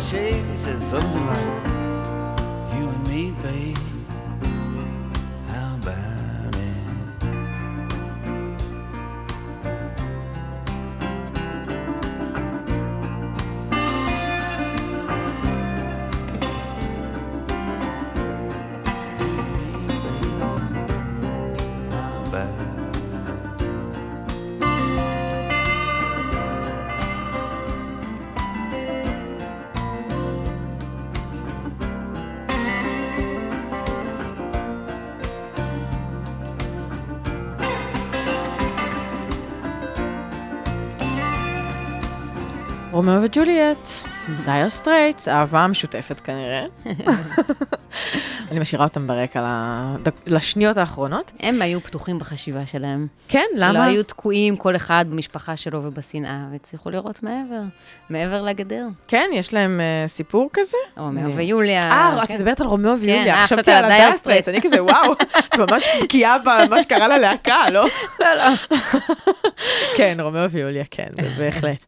Shade, 0.00 0.44
he 0.50 0.56
says 0.56 0.82
something 0.82 1.26
like, 1.26 1.67
רומאו 42.98 43.22
וג'וליאט, 43.22 43.88
Dire 44.44 44.70
Straits, 44.70 45.28
אהבה 45.28 45.66
משותפת 45.66 46.20
כנראה. 46.20 46.64
אני 48.50 48.60
משאירה 48.60 48.84
אותם 48.84 49.06
ברקע 49.06 49.40
לדק- 50.02 50.20
לשניות 50.26 50.76
האחרונות. 50.76 51.32
הם 51.40 51.62
היו 51.62 51.82
פתוחים 51.82 52.18
בחשיבה 52.18 52.66
שלהם. 52.66 53.06
כן, 53.28 53.44
למה? 53.56 53.72
לא? 53.72 53.78
היו 53.78 54.02
תקועים 54.02 54.56
כל 54.56 54.76
אחד 54.76 55.04
במשפחה 55.10 55.56
שלו 55.56 55.80
ובשנאה, 55.84 56.46
והצליחו 56.52 56.90
לראות 56.90 57.22
מעבר, 57.22 57.60
מעבר 58.10 58.42
לגדר. 58.42 58.86
כן, 59.08 59.30
יש 59.34 59.54
להם 59.54 59.80
אה, 59.80 60.08
סיפור 60.08 60.50
כזה. 60.52 60.76
רומאו 60.96 61.34
ויוליה. 61.36 61.82
אה, 61.82 62.22
את 62.22 62.28
כן. 62.28 62.34
מדברת 62.34 62.60
על 62.60 62.66
רומאו 62.66 62.98
ויוליה, 63.00 63.34
אה, 63.34 63.46
חשבתי 63.46 63.70
על 63.72 63.84
ה 63.84 63.90
Dire 63.90 64.12
Straits, 64.12 64.48
אני 64.48 64.60
כזה, 64.62 64.84
וואו, 64.84 65.12
את 65.12 65.58
ממש 65.58 65.84
בקיאה 66.02 66.36
במה 66.38 66.82
שקרה 66.82 67.08
ללהקה, 67.08 67.70
לא? 67.70 67.86
לא, 68.20 68.34
לא. 68.34 68.78
כן, 69.96 70.16
רומאו 70.20 70.50
ויוליה, 70.50 70.84
כן, 70.90 71.06
בהחלט. 71.38 71.84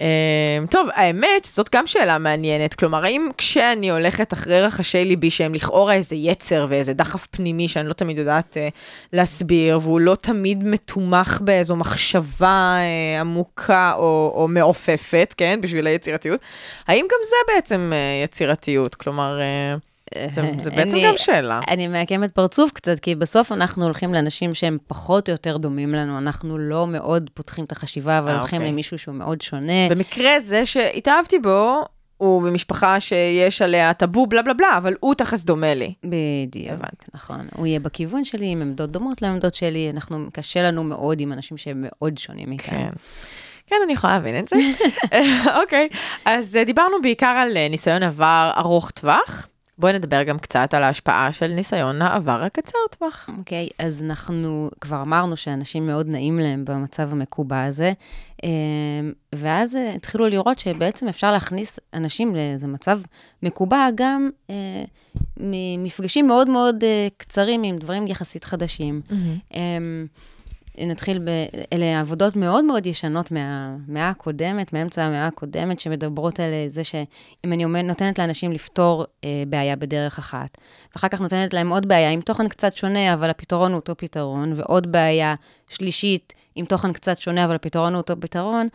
אה, 0.00 0.58
טוב, 0.70 0.88
האמת 0.94 1.44
שזאת 1.44 1.74
גם 1.74 1.86
שאלה 1.86 2.18
מעניינת. 2.18 2.74
כלומר, 2.74 3.04
האם 3.04 3.28
כשאני 3.38 3.90
הולכת 3.90 4.32
אחרי 4.32 4.62
רחשי 4.62 5.04
ליבי, 5.04 5.30
שהם 5.30 5.54
לכאורה 5.54 5.94
איזה 5.94 6.16
יצר 6.16 6.66
ואיזה 6.68 6.92
דחף 6.92 7.26
פנימי 7.30 7.68
שאני 7.68 7.88
לא 7.88 7.92
תמיד 7.92 8.18
יודעת 8.18 8.56
אה, 8.56 8.68
להסביר, 9.12 9.78
והוא 9.82 10.00
לא 10.00 10.14
תמיד 10.20 10.64
מתומך 10.64 11.40
באיזו 11.44 11.76
מחשבה 11.76 12.76
אה, 12.78 13.20
עמוקה 13.20 13.92
או, 13.96 14.32
או 14.36 14.48
מעופפת, 14.48 15.34
כן, 15.36 15.58
בשביל 15.62 15.86
היצירתיות, 15.86 16.40
האם 16.86 17.06
גם 17.10 17.18
זה 17.22 17.54
בעצם 17.54 17.92
אה, 17.94 18.24
יצירתיות? 18.24 18.94
כלומר, 18.94 19.40
זה, 20.28 20.42
זה 20.62 20.70
בעצם 20.70 20.96
אני- 20.96 21.06
גם 21.06 21.14
שאלה. 21.16 21.60
אני 21.68 21.88
מעקמת 21.88 22.30
פרצוף 22.32 22.72
קצת, 22.72 23.00
כי 23.00 23.14
בסוף 23.14 23.52
אנחנו 23.52 23.84
הולכים 23.84 24.14
לאנשים 24.14 24.54
שהם 24.54 24.78
פחות 24.86 25.28
או 25.28 25.32
יותר 25.32 25.56
דומים 25.56 25.94
לנו, 25.94 26.18
אנחנו 26.18 26.58
לא 26.58 26.86
מאוד 26.86 27.30
פותחים 27.34 27.64
את 27.64 27.72
החשיבה, 27.72 28.18
אבל 28.18 28.30
אה, 28.32 28.38
הולכים 28.38 28.60
אוקיי. 28.60 28.72
למישהו 28.72 28.98
שהוא 28.98 29.14
מאוד 29.14 29.40
שונה. 29.42 29.88
במקרה 29.90 30.40
זה 30.40 30.66
שהתאהבתי 30.66 31.38
בו, 31.38 31.82
הוא 32.16 32.42
במשפחה 32.42 33.00
שיש 33.00 33.62
עליה 33.62 33.94
טאבו 33.94 34.26
בלה 34.26 34.42
בלה 34.42 34.54
בלה, 34.54 34.76
אבל 34.76 34.94
הוא 35.00 35.14
תכלס 35.14 35.44
דומה 35.44 35.74
לי. 35.74 35.94
בדיוק, 36.04 36.70
הבנתי. 36.72 37.06
נכון. 37.14 37.48
הוא 37.56 37.66
יהיה 37.66 37.80
בכיוון 37.80 38.24
שלי, 38.24 38.46
עם 38.46 38.62
עמדות 38.62 38.90
דומות 38.90 39.22
לעמדות 39.22 39.54
שלי, 39.54 39.90
אנחנו, 39.90 40.26
קשה 40.32 40.62
לנו 40.62 40.84
מאוד 40.84 41.20
עם 41.20 41.32
אנשים 41.32 41.56
שהם 41.56 41.84
מאוד 41.88 42.18
שונים 42.18 42.48
מאיתנו. 42.48 42.78
כן. 42.78 42.90
כן, 43.66 43.76
אני 43.84 43.92
יכולה 43.92 44.12
להבין 44.12 44.36
את 44.38 44.48
זה. 44.48 44.56
אוקיי, 45.62 45.88
אז 46.24 46.56
אה, 46.56 46.64
דיברנו 46.64 46.96
בעיקר 47.02 47.26
על 47.26 47.56
אה, 47.56 47.68
ניסיון 47.70 48.02
עבר 48.02 48.50
ארוך 48.56 48.90
טווח. 48.90 49.46
בואי 49.78 49.92
נדבר 49.92 50.22
גם 50.22 50.38
קצת 50.38 50.74
על 50.74 50.82
ההשפעה 50.82 51.32
של 51.32 51.46
ניסיון 51.46 52.02
העבר 52.02 52.42
הקצר 52.42 52.78
טווח. 52.98 53.30
אוקיי, 53.38 53.68
אז 53.78 54.02
אנחנו 54.02 54.70
כבר 54.80 55.02
אמרנו 55.02 55.36
שאנשים 55.36 55.86
מאוד 55.86 56.06
נעים 56.08 56.38
להם 56.38 56.64
במצב 56.64 57.12
המקובע 57.12 57.64
הזה, 57.64 57.92
אמ, 58.42 58.48
ואז 59.34 59.76
אה, 59.76 59.94
התחילו 59.94 60.28
לראות 60.28 60.58
שבעצם 60.58 61.08
אפשר 61.08 61.32
להכניס 61.32 61.78
אנשים 61.94 62.34
לאיזה 62.34 62.66
מצב 62.66 63.00
מקובע 63.42 63.88
גם 63.94 64.30
אה, 64.50 64.84
ממפגשים 65.40 66.26
מאוד 66.26 66.48
מאוד 66.48 66.84
אה, 66.84 67.08
קצרים 67.16 67.62
עם 67.62 67.78
דברים 67.78 68.06
יחסית 68.06 68.44
חדשים. 68.44 69.00
אמ, 69.54 70.06
נתחיל 70.78 71.18
ב... 71.18 71.28
אלה 71.72 72.00
עבודות 72.00 72.36
מאוד 72.36 72.64
מאוד 72.64 72.86
ישנות 72.86 73.30
מהמאה 73.30 74.08
הקודמת, 74.08 74.72
מאמצע 74.72 75.02
המאה 75.02 75.26
הקודמת, 75.26 75.80
שמדברות 75.80 76.40
על 76.40 76.52
אה, 76.52 76.64
זה 76.68 76.84
שאם 76.84 77.52
אני 77.52 77.64
עומד, 77.64 77.80
נותנת 77.80 78.18
לאנשים 78.18 78.52
לפתור 78.52 79.04
אה, 79.24 79.42
בעיה 79.48 79.76
בדרך 79.76 80.18
אחת, 80.18 80.58
ואחר 80.94 81.08
כך 81.08 81.20
נותנת 81.20 81.52
להם 81.52 81.72
עוד 81.72 81.88
בעיה 81.88 82.10
עם 82.10 82.20
תוכן 82.20 82.48
קצת 82.48 82.76
שונה, 82.76 83.14
אבל 83.14 83.30
הפתרון 83.30 83.72
הוא 83.72 83.76
אותו 83.76 83.96
פתרון, 83.96 84.52
ועוד 84.56 84.92
בעיה 84.92 85.34
שלישית 85.68 86.32
עם 86.54 86.64
תוכן 86.64 86.92
קצת 86.92 87.18
שונה, 87.18 87.44
אבל 87.44 87.54
הפתרון 87.54 87.92
הוא 87.92 88.00
אותו 88.00 88.14
פתרון, 88.20 88.68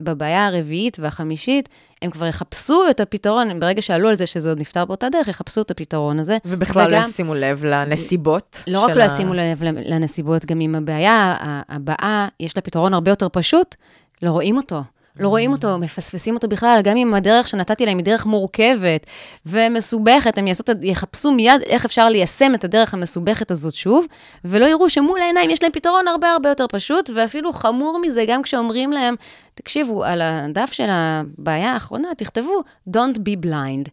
בבעיה 0.00 0.46
הרביעית 0.46 0.96
והחמישית, 1.00 1.68
הם 2.02 2.10
כבר 2.10 2.26
יחפשו 2.26 2.82
את 2.90 3.00
הפתרון, 3.00 3.50
הם 3.50 3.60
ברגע 3.60 3.82
שעלו 3.82 4.08
על 4.08 4.14
זה 4.14 4.26
שזה 4.26 4.48
עוד 4.48 4.60
נפתר 4.60 4.84
באותה 4.84 5.08
דרך, 5.08 5.28
יחפשו 5.28 5.60
את 5.60 5.70
הפתרון 5.70 6.18
הזה. 6.18 6.38
ובכלל 6.44 6.90
לא 6.90 6.96
וגם- 6.96 7.02
ישימו 7.08 7.34
לב 7.34 7.64
לנסיבות. 7.64 8.62
לא 8.66 8.80
רק 8.80 8.90
לא 8.96 9.04
ישימו 9.04 9.34
לב 9.34 9.62
לנסיבות, 9.62 10.44
גם 10.44 10.60
אם 10.60 10.74
הבעיה 10.74 11.36
הבאה, 11.68 12.28
יש 12.40 12.56
לה 12.56 12.62
פתרון 12.62 12.94
הרבה 12.94 13.10
יותר 13.10 13.28
פשוט, 13.32 13.74
לא 14.22 14.30
רואים 14.30 14.56
אותו. 14.56 14.82
לא 15.18 15.28
רואים 15.28 15.52
אותו, 15.52 15.78
מפספסים 15.78 16.34
אותו 16.34 16.48
בכלל, 16.48 16.80
גם 16.84 16.96
אם 16.96 17.14
הדרך 17.14 17.48
שנתתי 17.48 17.86
להם 17.86 17.98
היא 17.98 18.04
דרך 18.04 18.26
מורכבת 18.26 19.06
ומסובכת, 19.46 20.38
הם 20.38 20.46
יעשו, 20.46 20.64
יחפשו 20.82 21.32
מיד 21.32 21.62
איך 21.66 21.84
אפשר 21.84 22.08
ליישם 22.08 22.54
את 22.54 22.64
הדרך 22.64 22.94
המסובכת 22.94 23.50
הזאת 23.50 23.74
שוב, 23.74 24.06
ולא 24.44 24.66
יראו 24.66 24.90
שמול 24.90 25.20
העיניים 25.20 25.50
יש 25.50 25.62
להם 25.62 25.72
פתרון 25.72 26.08
הרבה 26.08 26.30
הרבה 26.30 26.48
יותר 26.48 26.66
פשוט, 26.66 27.10
ואפילו 27.14 27.52
חמור 27.52 27.98
מזה, 28.02 28.24
גם 28.28 28.42
כשאומרים 28.42 28.92
להם, 28.92 29.14
תקשיבו, 29.54 30.04
על 30.04 30.20
הדף 30.22 30.72
של 30.72 30.86
הבעיה 30.88 31.72
האחרונה, 31.72 32.08
תכתבו, 32.16 32.62
Don't 32.88 33.16
be 33.18 33.46
blind. 33.46 33.88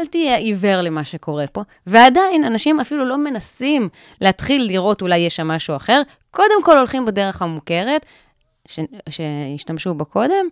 אל 0.00 0.06
תהיה 0.06 0.36
עיוור 0.36 0.80
למה 0.80 1.04
שקורה 1.04 1.46
פה. 1.46 1.62
ועדיין, 1.86 2.44
אנשים 2.44 2.80
אפילו 2.80 3.04
לא 3.04 3.18
מנסים 3.18 3.88
להתחיל 4.20 4.62
לראות 4.62 5.02
אולי 5.02 5.18
יש 5.18 5.36
שם 5.36 5.48
משהו 5.48 5.76
אחר, 5.76 6.02
קודם 6.30 6.62
כל 6.62 6.78
הולכים 6.78 7.04
בדרך 7.04 7.42
המוכרת, 7.42 8.06
ש... 8.66 8.80
שהשתמשו 9.08 9.94
בה 9.94 10.04
קודם, 10.04 10.46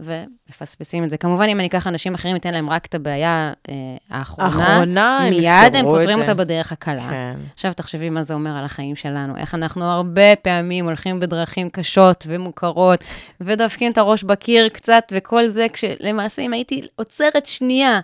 ומפספסים 0.00 1.04
את 1.04 1.10
זה. 1.10 1.16
כמובן, 1.16 1.48
אם 1.48 1.58
אני 1.58 1.68
אקח 1.68 1.86
אנשים 1.86 2.14
אחרים, 2.14 2.36
אתן 2.36 2.54
להם 2.54 2.70
רק 2.70 2.86
את 2.86 2.94
הבעיה 2.94 3.52
אה, 3.68 3.74
האחרונה, 4.10 5.18
הם 5.18 5.30
מיד 5.30 5.76
הם 5.76 5.84
פותרים. 5.84 6.20
אותה 6.20 6.34
בדרך 6.34 6.72
הקלה. 6.72 7.08
כן. 7.10 7.36
עכשיו 7.54 7.72
תחשבי 7.72 8.10
מה 8.10 8.22
זה 8.22 8.34
אומר 8.34 8.56
על 8.56 8.64
החיים 8.64 8.96
שלנו, 8.96 9.36
איך 9.36 9.54
אנחנו 9.54 9.84
הרבה 9.84 10.36
פעמים 10.36 10.84
הולכים 10.84 11.20
בדרכים 11.20 11.70
קשות 11.70 12.24
ומוכרות, 12.28 13.04
ודופקים 13.40 13.92
את 13.92 13.98
הראש 13.98 14.22
בקיר 14.22 14.68
קצת 14.68 15.12
וכל 15.12 15.46
זה, 15.46 15.66
כשלמעשה 15.72 16.42
אם 16.42 16.52
הייתי 16.52 16.86
עוצרת 16.96 17.46
שנייה 17.46 18.00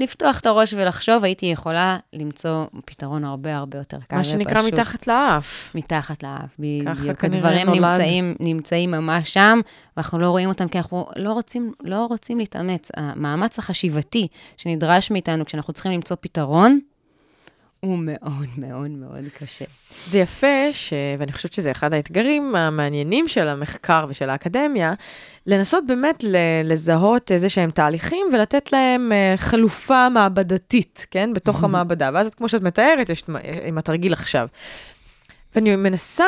לפתוח 0.00 0.40
את 0.40 0.46
הראש 0.46 0.74
ולחשוב, 0.74 1.24
הייתי 1.24 1.46
יכולה 1.46 1.98
למצוא 2.12 2.64
פתרון 2.84 3.24
הרבה 3.24 3.56
הרבה 3.56 3.78
יותר 3.78 3.98
קל 4.08 4.16
מה 4.16 4.24
שנקרא 4.24 4.60
ופשוט. 4.60 4.72
מתחת 4.72 5.06
לאף. 5.06 5.72
מתחת 5.74 6.22
לאף, 6.22 6.56
בדיוק. 6.58 7.24
הדברים 7.24 7.66
נולד. 7.66 7.84
נמצאים, 7.84 8.34
נמצאים 8.40 8.90
ממש 8.90 9.34
שם, 9.34 9.60
ואנחנו 9.96 10.18
לא 10.18 10.30
רואים 10.30 10.48
אותם 10.48 10.68
כי 10.68 10.78
אנחנו 10.78 11.06
לא 11.16 11.32
רוצים, 11.32 11.72
לא 11.82 12.06
רוצים 12.06 12.38
להתאמץ. 12.38 12.88
המאמץ 12.96 13.58
החשיבתי 13.58 14.28
שנדרש 14.56 15.10
מאיתנו 15.10 15.44
כשאנחנו 15.44 15.72
צריכים 15.72 15.92
למצוא 15.92 16.16
פתרון, 16.20 16.80
הוא 17.80 17.98
מאוד 18.02 18.46
מאוד 18.56 18.90
מאוד 18.90 19.24
קשה. 19.38 19.64
זה 20.06 20.18
יפה, 20.18 20.72
ש... 20.72 20.92
ואני 21.18 21.32
חושבת 21.32 21.52
שזה 21.52 21.70
אחד 21.70 21.92
האתגרים 21.92 22.56
המעניינים 22.56 23.28
של 23.28 23.48
המחקר 23.48 24.06
ושל 24.08 24.30
האקדמיה, 24.30 24.94
לנסות 25.46 25.86
באמת 25.86 26.24
ל- 26.24 26.36
לזהות 26.64 27.32
איזה 27.32 27.48
שהם 27.48 27.70
תהליכים 27.70 28.26
ולתת 28.32 28.72
להם 28.72 29.12
אה, 29.12 29.34
חלופה 29.36 30.08
מעבדתית, 30.08 31.06
כן? 31.10 31.32
בתוך 31.32 31.64
המעבדה. 31.64 32.10
ואז, 32.14 32.30
כמו 32.34 32.48
שאת 32.48 32.62
מתארת, 32.62 33.10
יש 33.10 33.22
את- 33.22 33.30
עם 33.66 33.78
התרגיל 33.78 34.12
עכשיו. 34.12 34.46
ואני 35.54 35.76
מנסה 35.76 36.24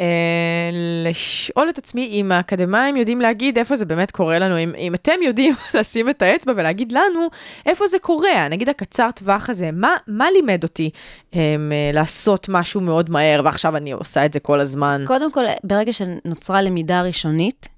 אה, 0.00 0.70
לשאול 1.04 1.68
את 1.68 1.78
עצמי 1.78 2.08
אם 2.12 2.32
האקדמאים 2.32 2.96
יודעים 2.96 3.20
להגיד 3.20 3.58
איפה 3.58 3.76
זה 3.76 3.84
באמת 3.84 4.10
קורה 4.10 4.38
לנו, 4.38 4.58
אם, 4.58 4.74
אם 4.78 4.94
אתם 4.94 5.22
יודעים 5.22 5.54
לשים 5.74 6.10
את 6.10 6.22
האצבע 6.22 6.52
ולהגיד 6.56 6.92
לנו 6.92 7.28
איפה 7.66 7.86
זה 7.86 7.98
קורה, 7.98 8.48
נגיד 8.48 8.68
הקצר 8.68 9.10
טווח 9.10 9.50
הזה, 9.50 9.70
מה, 9.72 9.96
מה 10.06 10.30
לימד 10.30 10.62
אותי 10.62 10.90
אה, 11.34 11.40
לעשות 11.92 12.48
משהו 12.48 12.80
מאוד 12.80 13.10
מהר, 13.10 13.40
ועכשיו 13.44 13.76
אני 13.76 13.92
עושה 13.92 14.26
את 14.26 14.32
זה 14.32 14.40
כל 14.40 14.60
הזמן. 14.60 15.04
קודם 15.06 15.32
כל, 15.32 15.44
ברגע 15.64 15.92
שנוצרה 15.92 16.62
למידה 16.62 17.02
ראשונית, 17.02 17.68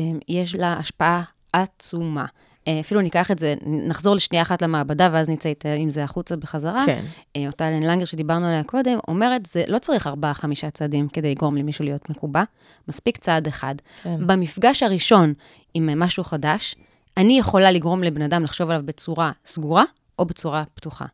אמ, 0.00 0.18
יש 0.28 0.54
לה 0.54 0.72
השפעה 0.78 1.22
עצומה. 1.52 2.24
אה, 2.68 2.80
אפילו 2.80 3.00
ניקח 3.00 3.30
את 3.30 3.38
זה, 3.38 3.54
נחזור 3.66 4.14
לשנייה 4.14 4.42
אחת 4.42 4.62
למעבדה, 4.62 5.08
ואז 5.12 5.28
נצא 5.28 5.52
עם 5.76 5.90
זה 5.90 6.04
החוצה 6.04 6.36
בחזרה. 6.36 6.86
כן. 6.86 7.04
אה, 7.36 7.46
אותה 7.46 7.68
אלן 7.68 7.82
לנגר 7.82 8.04
שדיברנו 8.04 8.46
עליה 8.46 8.62
קודם, 8.62 8.98
אומרת, 9.08 9.46
זה 9.46 9.64
לא 9.68 9.78
צריך 9.78 10.06
ארבעה, 10.06 10.34
חמישה 10.34 10.70
צעדים 10.70 11.08
כדי 11.08 11.30
לגרום 11.30 11.56
למישהו 11.56 11.84
להיות 11.84 12.10
מקובע, 12.10 12.42
מספיק 12.88 13.18
צעד 13.18 13.46
אחד. 13.46 13.74
כן. 14.02 14.26
במפגש 14.26 14.82
הראשון 14.82 15.34
עם 15.74 16.00
משהו 16.00 16.24
חדש, 16.24 16.74
אני 17.16 17.38
יכולה 17.38 17.70
לגרום 17.70 18.02
לבן 18.02 18.22
אדם 18.22 18.42
לחשוב 18.42 18.70
עליו 18.70 18.82
בצורה 18.84 19.32
סגורה 19.46 19.84
או 20.18 20.24
בצורה 20.24 20.64
פתוחה. 20.74 21.06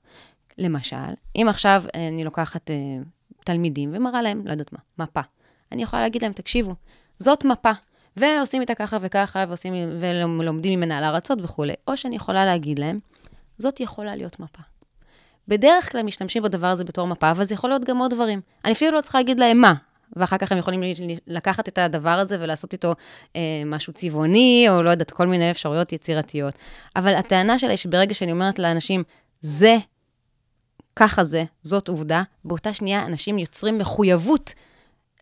למשל, 0.59 0.96
אם 1.36 1.46
עכשיו 1.48 1.82
אה, 1.94 2.09
אני 2.09 2.24
לוקחת 2.24 2.70
תלמידים 3.44 3.90
ומראה 3.94 4.22
להם, 4.22 4.42
לא 4.46 4.51
יודעת 4.51 4.72
מה, 4.72 5.05
מפה. 5.05 5.20
אני 5.72 5.82
יכולה 5.82 6.03
להגיד 6.03 6.22
להם, 6.22 6.32
תקשיבו, 6.32 6.74
זאת 7.18 7.44
מפה, 7.44 7.70
ועושים 8.16 8.61
איתה 8.61 8.74
ככה 8.74 8.98
וככה, 9.00 9.44
ועושים, 9.48 9.74
ולומדים 10.00 10.78
ממנה 10.80 10.98
על 10.98 11.04
ארצות 11.04 11.38
וכולי. 11.42 11.74
או 11.88 11.96
שאני 11.96 12.16
יכולה 12.16 12.44
להגיד 12.44 12.78
להם, 12.78 12.98
זאת 13.58 13.80
יכולה 13.80 14.16
להיות 14.16 14.40
מפה. 14.40 14.62
בדרך 15.48 15.92
כלל 15.92 16.02
משתמשים 16.02 16.42
בדבר 16.42 16.66
הזה 16.66 16.84
בתור 16.84 17.06
מפה, 17.06 17.30
אבל 17.30 17.44
זה 17.44 17.54
יכול 17.54 17.70
להיות 17.70 17.84
גם 17.84 17.98
עוד 17.98 18.14
דברים. 18.14 18.40
אני 18.64 18.72
אפילו 18.72 18.96
לא 18.96 19.00
צריכה 19.00 19.18
להגיד 19.18 19.40
להם 19.40 19.61
מה, 19.61 19.74
ואחר 20.16 20.38
כך 20.38 20.52
הם 20.52 20.58
יכולים 20.58 20.80
לקחת 21.26 21.68
את 21.68 21.78
הדבר 21.78 22.11
הזה 22.18 22.36
ולעשות 22.40 22.72
איתו 22.72 22.94
אה, 23.36 23.40
משהו 23.66 23.92
צבעוני, 23.92 24.66
או 24.68 24.82
לא 24.82 24.90
יודעת, 24.90 25.11
כל 25.11 25.26
מיני 25.26 25.50
אפשרויות 25.50 25.92
יצירתיות. 25.92 26.54
אבל 26.96 27.14
הטענה 27.14 27.58
שלה 27.58 27.70
היא 27.70 27.76
שברגע 27.76 28.14
שאני 28.14 28.32
אומרת 28.32 28.58
לאנשים, 28.58 29.02
זה, 29.40 29.76
ככה 30.96 31.24
זה, 31.24 31.44
זאת 31.62 31.88
עובדה, 31.88 32.22
באותה 32.44 32.72
שנייה 32.72 33.04
אנשים 33.04 33.38
יוצרים 33.38 33.78
מחויבות 33.78 34.54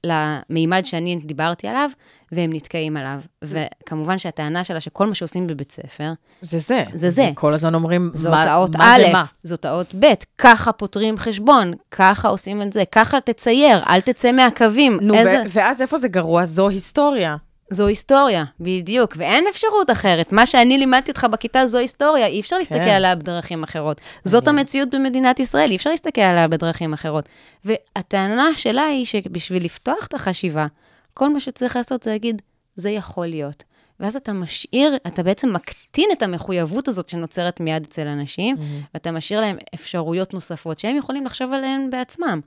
למימד 0.04 0.84
שאני 0.84 1.16
דיברתי 1.24 1.68
עליו, 1.68 1.90
והם 2.32 2.50
נתקעים 2.52 2.96
עליו. 2.96 3.18
וכמובן 3.42 4.18
שהטענה 4.18 4.64
שלה 4.64 4.80
שכל 4.80 5.06
מה 5.06 5.14
שעושים 5.14 5.46
בבית 5.46 5.72
ספר, 5.72 6.12
זה 6.42 6.58
זה. 6.58 6.84
זה 6.92 7.10
זה. 7.10 7.30
כל 7.34 7.54
הזמן 7.54 7.74
אומרים, 7.74 8.10
זאת 8.14 8.30
מה, 8.30 8.52
האות 8.52 8.76
מה 8.76 8.96
א', 8.96 9.00
זה 9.06 9.12
מה. 9.12 9.24
זאת 9.42 9.64
האות 9.64 9.94
ב', 9.98 10.06
ככה 10.38 10.72
פותרים 10.72 11.18
חשבון, 11.18 11.72
ככה 11.90 12.28
עושים 12.28 12.62
את 12.62 12.72
זה, 12.72 12.82
ככה 12.92 13.20
תצייר, 13.20 13.82
אל 13.88 14.00
תצא 14.00 14.32
מהקווים. 14.32 14.98
נו, 15.02 15.14
איזה... 15.14 15.42
ואז 15.52 15.82
איפה 15.82 15.98
זה 15.98 16.08
גרוע? 16.08 16.44
זו 16.44 16.68
היסטוריה. 16.68 17.36
זו 17.70 17.86
היסטוריה, 17.86 18.44
בדיוק, 18.60 19.14
ואין 19.16 19.44
אפשרות 19.50 19.90
אחרת. 19.90 20.32
מה 20.32 20.46
שאני 20.46 20.78
לימדתי 20.78 21.10
אותך 21.10 21.26
בכיתה 21.32 21.66
זו 21.66 21.78
היסטוריה, 21.78 22.26
אי 22.26 22.40
אפשר 22.40 22.58
להסתכל 22.58 22.78
כן. 22.78 22.88
עליה 22.88 23.14
בדרכים 23.14 23.62
אחרות. 23.62 24.00
זאת 24.24 24.48
המציאות 24.48 24.94
במדינת 24.94 25.40
ישראל, 25.40 25.70
אי 25.70 25.76
אפשר 25.76 25.90
להסתכל 25.90 26.20
עליה 26.20 26.48
בדרכים 26.48 26.92
אחרות. 26.92 27.28
והטענה 27.64 28.48
שלה 28.56 28.84
היא 28.84 29.04
שבשביל 29.04 29.64
לפתוח 29.64 30.06
את 30.06 30.14
החשיבה, 30.14 30.66
כל 31.14 31.32
מה 31.32 31.40
שצריך 31.40 31.76
לעשות 31.76 32.02
זה 32.02 32.10
להגיד, 32.10 32.42
זה 32.76 32.90
יכול 32.90 33.26
להיות. 33.26 33.62
ואז 34.00 34.16
אתה 34.16 34.32
משאיר, 34.32 34.96
אתה 35.06 35.22
בעצם 35.22 35.52
מקטין 35.52 36.08
את 36.12 36.22
המחויבות 36.22 36.88
הזאת 36.88 37.08
שנוצרת 37.08 37.60
מיד 37.60 37.82
אצל 37.82 38.06
אנשים, 38.06 38.56
ואתה 38.94 39.10
משאיר 39.10 39.40
להם 39.40 39.56
אפשרויות 39.74 40.34
נוספות 40.34 40.78
שהם 40.78 40.96
יכולים 40.96 41.26
לחשוב 41.26 41.52
עליהן 41.52 41.90
בעצמם. 41.90 42.40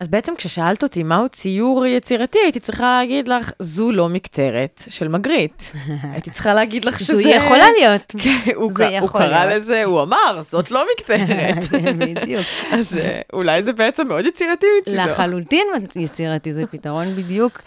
אז 0.00 0.08
בעצם 0.08 0.32
כששאלת 0.36 0.82
אותי 0.82 1.02
מהו 1.02 1.28
ציור 1.28 1.86
יצירתי, 1.86 2.38
הייתי 2.42 2.60
צריכה 2.60 2.98
להגיד 2.98 3.28
לך, 3.28 3.50
זו 3.58 3.92
לא 3.92 4.08
מקטרת 4.08 4.82
של 4.88 5.08
מגריט. 5.08 5.62
הייתי 6.12 6.30
צריכה 6.30 6.54
להגיד 6.54 6.84
לך 6.84 6.98
שזה... 6.98 7.22
זו 7.22 7.28
יכולה 7.28 7.64
להיות. 7.78 8.02
כן, 8.22 8.52
הוא, 8.54 8.72
זה 8.76 8.98
הוא 8.98 9.08
קרא 9.08 9.44
להיות. 9.44 9.56
לזה, 9.56 9.84
הוא 9.84 10.02
אמר, 10.02 10.40
זאת 10.42 10.70
לא 10.70 10.84
מקטרת. 10.92 11.56
בדיוק. 11.98 12.46
אז 12.72 12.96
אה, 12.96 13.20
אולי 13.32 13.62
זה 13.62 13.72
בעצם 13.72 14.08
מאוד 14.08 14.26
יצירתי 14.26 14.66
מצידו. 14.80 14.96
לחלוטין 14.96 15.66
יצירתי, 15.96 16.52
זה 16.52 16.66
פתרון 16.70 17.16
בדיוק 17.16 17.60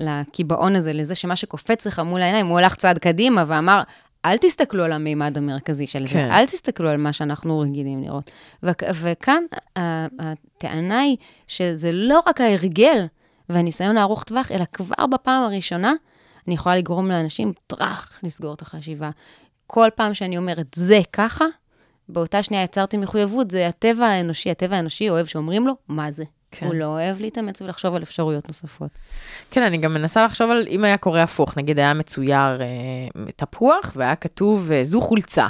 לקיבעון 0.00 0.76
הזה, 0.76 0.92
לזה 0.92 1.14
שמה 1.14 1.36
שקופץ 1.36 1.86
לך 1.86 1.98
מול 1.98 2.22
העיניים, 2.22 2.46
הוא 2.46 2.58
הלך 2.58 2.74
צעד 2.74 2.98
קדימה 2.98 3.44
ואמר, 3.48 3.82
אל 4.24 4.36
תסתכלו 4.36 4.84
על 4.84 4.92
המימד 4.92 5.38
המרכזי 5.38 5.86
של 5.86 6.02
זה, 6.06 6.12
כן. 6.12 6.30
אל 6.30 6.46
תסתכלו 6.46 6.88
על 6.88 6.96
מה 6.96 7.12
שאנחנו 7.12 7.60
רגילים 7.60 8.02
לראות. 8.02 8.30
וכ- 8.62 8.82
וכאן 8.94 9.42
ה- 9.78 10.06
הטענה 10.18 10.98
היא 11.00 11.16
שזה 11.46 11.92
לא 11.92 12.20
רק 12.26 12.40
ההרגל 12.40 13.06
והניסיון 13.48 13.98
הארוך 13.98 14.24
טווח, 14.24 14.52
אלא 14.52 14.64
כבר 14.72 15.06
בפעם 15.06 15.42
הראשונה, 15.42 15.92
אני 16.46 16.54
יכולה 16.54 16.76
לגרום 16.76 17.08
לאנשים, 17.08 17.52
טראח, 17.66 18.18
לסגור 18.22 18.54
את 18.54 18.62
החשיבה. 18.62 19.10
כל 19.66 19.88
פעם 19.94 20.14
שאני 20.14 20.38
אומרת, 20.38 20.66
זה 20.74 21.00
ככה, 21.12 21.44
באותה 22.08 22.42
שנייה 22.42 22.62
יצרתי 22.62 22.96
מחויבות, 22.96 23.50
זה 23.50 23.68
הטבע 23.68 24.06
האנושי, 24.06 24.50
הטבע 24.50 24.76
האנושי 24.76 25.10
אוהב 25.10 25.26
שאומרים 25.26 25.66
לו, 25.66 25.74
מה 25.88 26.10
זה? 26.10 26.24
כן. 26.52 26.66
הוא 26.66 26.74
לא 26.74 26.84
אוהב 26.84 27.20
להתאמץ 27.20 27.62
ולחשוב 27.62 27.94
על 27.94 28.02
אפשרויות 28.02 28.48
נוספות. 28.48 28.90
כן, 29.50 29.62
אני 29.62 29.78
גם 29.78 29.94
מנסה 29.94 30.22
לחשוב 30.24 30.50
על 30.50 30.66
אם 30.68 30.84
היה 30.84 30.96
קורה 30.96 31.22
הפוך, 31.22 31.58
נגיד 31.58 31.78
היה 31.78 31.94
מצויר 31.94 32.60
אה, 32.62 32.66
תפוח 33.36 33.92
והיה 33.96 34.16
כתוב, 34.16 34.72
אה, 34.72 34.84
זו 34.84 35.00
חולצה. 35.00 35.46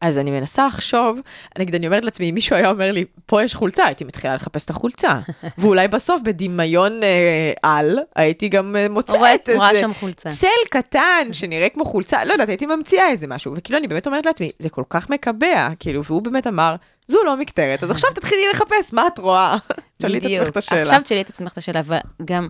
אז 0.00 0.18
אני 0.18 0.30
מנסה 0.30 0.66
לחשוב, 0.66 1.20
נגיד, 1.58 1.74
אני 1.74 1.86
אומרת 1.86 2.04
לעצמי, 2.04 2.30
אם 2.30 2.34
מישהו 2.34 2.56
היה 2.56 2.70
אומר 2.70 2.92
לי, 2.92 3.04
פה 3.26 3.42
יש 3.42 3.54
חולצה, 3.54 3.84
הייתי 3.84 4.04
מתחילה 4.04 4.34
לחפש 4.34 4.64
את 4.64 4.70
החולצה. 4.70 5.20
ואולי 5.58 5.88
בסוף, 5.88 6.22
בדמיון 6.24 7.02
אה, 7.02 7.52
על, 7.62 7.98
הייתי 8.16 8.48
גם 8.48 8.76
אה, 8.76 8.80
רואה- 8.80 8.88
מוצאת 8.94 9.16
רואה 9.56 9.70
איזה 9.70 9.80
שם 9.80 9.92
חולצה. 9.94 10.30
צל 10.30 10.46
קטן 10.70 11.28
שנראה 11.32 11.68
כמו 11.68 11.84
חולצה, 11.84 12.24
לא 12.24 12.32
יודעת, 12.32 12.48
הייתי 12.48 12.66
ממציאה 12.66 13.08
איזה 13.08 13.26
משהו. 13.26 13.52
וכאילו, 13.56 13.78
אני 13.78 13.88
באמת 13.88 14.06
אומרת 14.06 14.26
לעצמי, 14.26 14.50
זה 14.58 14.68
כל 14.68 14.82
כך 14.90 15.10
מקבע, 15.10 15.68
כאילו, 15.78 16.04
והוא 16.04 16.22
באמת 16.22 16.46
אמר, 16.46 16.74
זו 17.06 17.18
לא 17.24 17.36
מקטרת, 17.36 17.82
אז 17.82 17.90
עכשיו 17.90 18.10
תתחילי 18.14 18.42
לחפש, 18.54 18.92
מה 18.92 19.06
את 19.06 19.18
רואה? 19.18 19.56
תשאלי 19.98 20.18
את 20.18 20.24
עצמך 20.24 20.48
את 20.48 20.56
השאלה. 20.56 20.82
עכשיו 20.82 21.02
תשאלי 21.02 21.20
את 21.20 21.28
עצמך 21.28 21.52
את 21.52 21.58
השאלה, 21.58 21.80
וגם 22.20 22.48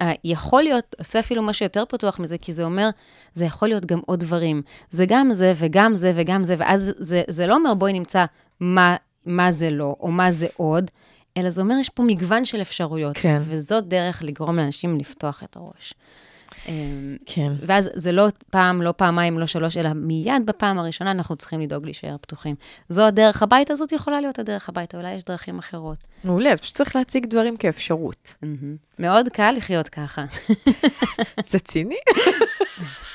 אה, 0.00 0.12
יכול 0.24 0.62
להיות, 0.62 0.94
עושה 0.98 1.20
אפילו 1.20 1.42
משהו 1.42 1.64
יותר 1.66 1.84
פתוח 1.88 2.18
מזה, 2.18 2.38
כי 2.38 2.52
זה 2.52 2.64
אומר, 2.64 2.88
זה 3.34 3.44
יכול 3.44 3.68
להיות 3.68 3.86
גם 3.86 4.00
עוד 4.06 4.20
דברים. 4.20 4.62
זה 4.90 5.04
גם 5.08 5.32
זה 5.32 5.52
וגם 5.56 5.94
זה 5.94 6.12
וגם 6.16 6.44
זה, 6.44 6.54
ואז 6.58 6.92
זה, 6.96 7.22
זה 7.28 7.46
לא 7.46 7.54
אומר 7.54 7.74
בואי 7.74 7.92
נמצא 7.92 8.24
מה, 8.60 8.96
מה 9.26 9.52
זה 9.52 9.70
לא, 9.70 9.96
או 10.00 10.10
מה 10.10 10.32
זה 10.32 10.46
עוד, 10.56 10.90
אלא 11.36 11.50
זה 11.50 11.60
אומר, 11.60 11.74
יש 11.80 11.88
פה 11.88 12.02
מגוון 12.02 12.44
של 12.44 12.62
אפשרויות. 12.62 13.16
כן. 13.16 13.42
וזאת 13.44 13.88
דרך 13.88 14.22
לגרום 14.22 14.56
לאנשים 14.56 14.98
לפתוח 14.98 15.42
את 15.42 15.56
הראש. 15.56 15.94
אמ, 16.68 17.16
כן. 17.26 17.52
ואז 17.66 17.90
זה 17.94 18.12
לא 18.12 18.26
פעם, 18.50 18.82
לא 18.82 18.92
פעמיים, 18.96 19.38
לא 19.38 19.46
שלוש, 19.46 19.76
אלא 19.76 19.92
מיד 19.92 20.46
בפעם 20.46 20.78
הראשונה 20.78 21.10
אנחנו 21.10 21.36
צריכים 21.36 21.60
לדאוג 21.60 21.84
להישאר 21.84 22.16
פתוחים. 22.20 22.54
זו 22.88 23.06
הדרך 23.06 23.42
הביתה, 23.42 23.74
זאת 23.74 23.92
יכולה 23.92 24.20
להיות 24.20 24.38
הדרך 24.38 24.68
הביתה, 24.68 24.96
אולי 24.96 25.12
יש 25.12 25.24
דרכים 25.24 25.58
אחרות. 25.58 25.96
מעולה, 26.24 26.52
אז 26.52 26.60
פשוט 26.60 26.74
צריך 26.74 26.96
להציג 26.96 27.26
דברים 27.26 27.56
כאפשרות. 27.56 28.34
מאוד 28.98 29.28
קל 29.28 29.54
לחיות 29.56 29.88
ככה. 29.88 30.24
זה 31.46 31.58
ציני? 31.58 31.96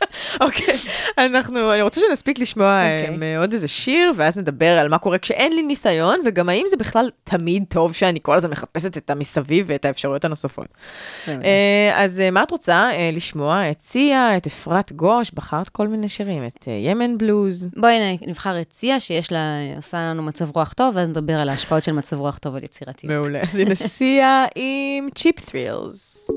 אוקיי, 0.40 0.76
אנחנו, 1.18 1.72
אני 1.72 1.82
רוצה 1.82 2.00
שנספיק 2.00 2.38
לשמוע 2.38 2.82
אוקיי. 2.82 3.16
okay. 3.16 3.40
עוד 3.40 3.52
איזה 3.52 3.68
שיר, 3.68 4.12
ואז 4.16 4.36
נדבר 4.36 4.78
על 4.78 4.88
מה 4.88 4.98
קורה 4.98 5.18
כשאין 5.18 5.52
לי 5.52 5.62
ניסיון, 5.62 6.20
וגם 6.24 6.48
האם 6.48 6.64
זה 6.68 6.76
בכלל 6.76 7.10
תמיד 7.24 7.64
טוב 7.68 7.92
שאני 7.92 8.18
כל 8.22 8.36
הזמן 8.36 8.50
מחפשת 8.50 8.96
את 8.96 9.10
המסביב 9.10 9.66
ואת 9.68 9.84
האפשרויות 9.84 10.24
הנוספות. 10.24 10.66
באמת. 11.26 11.44
אה, 11.44 12.04
אז 12.04 12.20
אה, 12.20 12.30
מה 12.30 12.42
את 12.42 12.50
רוצה 12.50 12.90
אה, 12.92 13.10
לשמוע? 13.12 13.70
את 13.70 13.80
סיה, 13.80 14.36
את 14.36 14.46
אפרת 14.46 14.92
גוש, 14.92 15.30
בחרת 15.34 15.68
כל 15.68 15.88
מיני 15.88 16.08
שירים, 16.08 16.46
את 16.46 16.68
אה, 16.68 16.72
ימן 16.72 17.18
בלוז. 17.18 17.68
בואי 17.76 18.18
נבחר 18.26 18.60
את 18.60 18.72
סיה, 18.72 19.00
שיש 19.00 19.32
לה, 19.32 19.58
עושה 19.76 19.98
לנו 19.98 20.22
מצב 20.22 20.56
רוח 20.56 20.72
טוב, 20.72 20.96
ואז 20.96 21.08
נדבר 21.08 21.34
על 21.34 21.48
ההשפעות 21.48 21.82
של 21.82 21.92
מצב 21.92 22.16
רוח 22.16 22.38
טוב 22.38 22.56
על 22.56 22.64
יצירתיות. 22.64 23.12
מעולה. 23.12 23.40
אז 23.42 23.56
הנה 23.56 23.74
סיה 23.96 24.44
עם 24.54 25.08
צ'יפ 25.14 25.50
ת'רילס. 25.50 26.30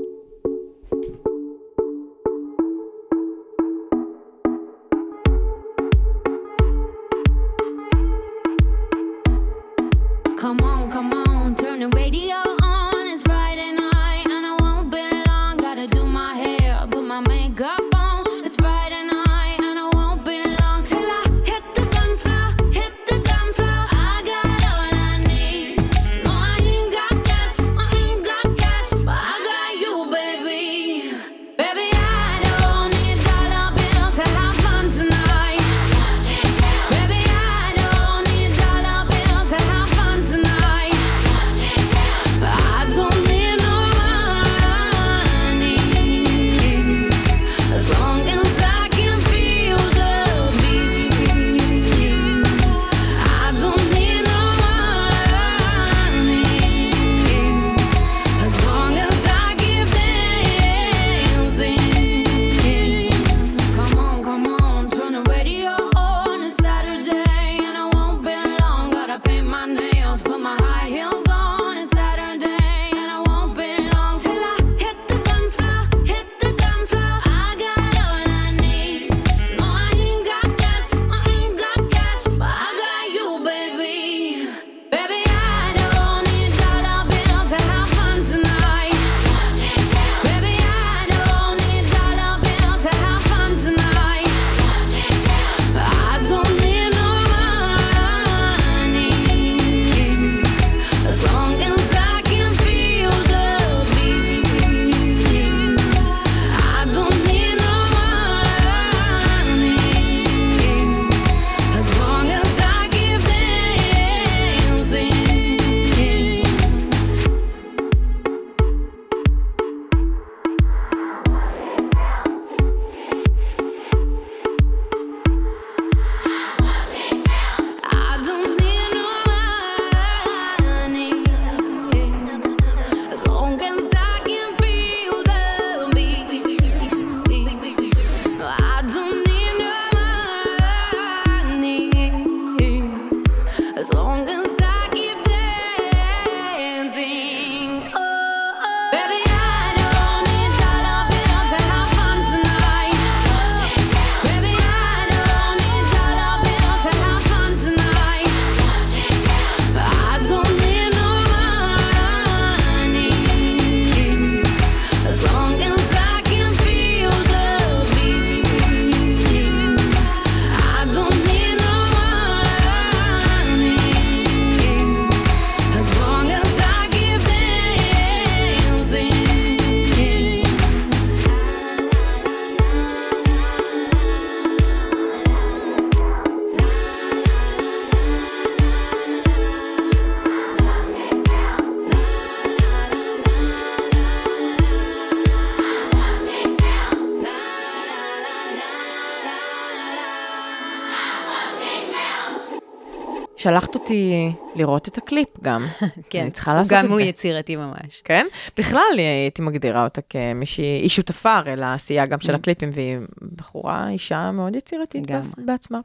שלחת 203.41 203.75
אותי 203.75 204.31
לראות 204.55 204.87
את 204.87 204.97
הקליפ 204.97 205.27
גם. 205.43 205.65
כן, 206.09 206.21
אני 206.21 206.31
צריכה 206.31 206.51
הוא 206.51 206.57
לעשות 206.57 206.73
גם 206.73 206.85
את 206.85 206.89
הוא 206.89 206.97
זה. 206.97 207.03
יצירתי 207.03 207.55
ממש. 207.55 208.01
כן? 208.05 208.25
בכלל 208.57 208.81
הייתי 208.97 209.41
מגדירה 209.41 209.83
אותה 209.83 210.01
כמישהי, 210.09 210.63
היא 210.65 210.89
שותפה 210.89 211.35
הרי 211.35 211.55
לעשייה 211.55 212.05
גם 212.05 212.19
של 212.19 212.35
הקליפים, 212.35 212.69
והיא 212.73 212.97
בחורה, 213.35 213.89
אישה 213.89 214.31
מאוד 214.31 214.55
יצירתית 214.55 215.05
גם. 215.07 215.21
בעצ- 215.21 215.41
בעצמה. 215.45 215.79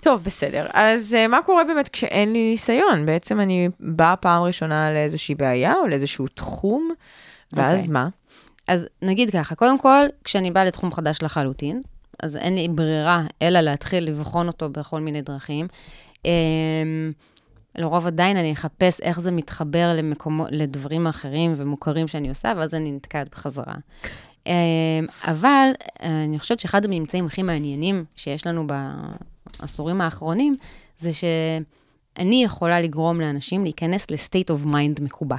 טוב, 0.00 0.24
בסדר. 0.24 0.66
אז 0.72 1.14
אה, 1.18 1.28
מה 1.28 1.38
קורה 1.46 1.64
באמת 1.64 1.88
כשאין 1.88 2.32
לי 2.32 2.50
ניסיון? 2.50 3.06
בעצם 3.06 3.40
אני 3.40 3.68
באה 3.80 4.16
פעם 4.16 4.42
ראשונה 4.42 4.92
לאיזושהי 4.92 5.34
בעיה 5.34 5.74
או 5.74 5.86
לאיזשהו 5.86 6.26
תחום, 6.28 6.90
ואז 7.52 7.78
אוקיי. 7.80 7.92
מה? 7.92 8.08
אז 8.68 8.88
נגיד 9.02 9.30
ככה, 9.30 9.54
קודם 9.54 9.78
כל, 9.78 10.04
כשאני 10.24 10.50
באה 10.50 10.64
לתחום 10.64 10.92
חדש 10.92 11.22
לחלוטין, 11.22 11.80
אז 12.22 12.36
אין 12.36 12.54
לי 12.54 12.68
ברירה 12.68 13.22
אלא 13.42 13.60
להתחיל 13.60 14.04
לבחון 14.08 14.46
אותו 14.48 14.68
בכל 14.70 15.00
מיני 15.00 15.22
דרכים. 15.22 15.66
אמ, 16.24 17.12
לרוב 17.78 18.06
עדיין 18.06 18.36
אני 18.36 18.52
אחפש 18.52 19.00
איך 19.00 19.20
זה 19.20 19.32
מתחבר 19.32 19.92
למקומו, 19.96 20.46
לדברים 20.50 21.06
אחרים 21.06 21.54
ומוכרים 21.56 22.08
שאני 22.08 22.28
עושה, 22.28 22.52
ואז 22.56 22.74
אני 22.74 22.92
נתקעת 22.92 23.28
בחזרה. 23.30 23.74
אמ, 24.46 24.52
אבל 25.24 25.68
אני 26.00 26.38
חושבת 26.38 26.60
שאחד 26.60 26.84
הממצאים 26.84 27.26
הכי 27.26 27.42
מעניינים 27.42 28.04
שיש 28.16 28.46
לנו 28.46 28.66
בעשורים 29.60 30.00
האחרונים, 30.00 30.56
זה 30.98 31.10
שאני 31.14 32.44
יכולה 32.44 32.80
לגרום 32.80 33.20
לאנשים 33.20 33.62
להיכנס 33.62 34.10
ל-state 34.10 34.54
of 34.54 34.66
mind 34.66 35.02
מקובע. 35.02 35.36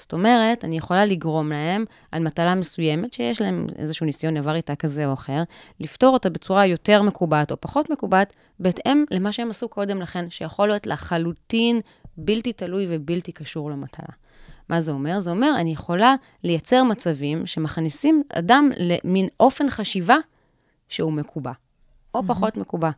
זאת 0.00 0.12
אומרת, 0.12 0.64
אני 0.64 0.76
יכולה 0.76 1.04
לגרום 1.04 1.52
להם 1.52 1.84
על 2.12 2.22
מטלה 2.22 2.54
מסוימת, 2.54 3.12
שיש 3.12 3.40
להם 3.40 3.66
איזשהו 3.78 4.06
ניסיון 4.06 4.36
עבר 4.36 4.54
איתה 4.54 4.76
כזה 4.76 5.06
או 5.06 5.12
אחר, 5.12 5.42
לפתור 5.80 6.12
אותה 6.12 6.30
בצורה 6.30 6.66
יותר 6.66 7.02
מקובעת 7.02 7.50
או 7.50 7.56
פחות 7.60 7.90
מקובעת, 7.90 8.32
בהתאם 8.60 9.04
למה 9.10 9.32
שהם 9.32 9.50
עשו 9.50 9.68
קודם 9.68 10.00
לכן, 10.00 10.30
שיכול 10.30 10.68
להיות 10.68 10.86
לחלוטין 10.86 11.80
בלתי 12.16 12.52
תלוי 12.52 12.86
ובלתי 12.88 13.32
קשור 13.32 13.70
למטלה. 13.70 14.14
מה 14.68 14.80
זה 14.80 14.92
אומר? 14.92 15.20
זה 15.20 15.30
אומר, 15.30 15.52
אני 15.58 15.72
יכולה 15.72 16.14
לייצר 16.44 16.84
מצבים 16.84 17.46
שמכניסים 17.46 18.22
אדם 18.32 18.70
למין 18.78 19.28
אופן 19.40 19.70
חשיבה 19.70 20.16
שהוא 20.88 21.12
מקובע, 21.12 21.52
או 22.14 22.22
פחות 22.22 22.56
מקובע. 22.56 22.90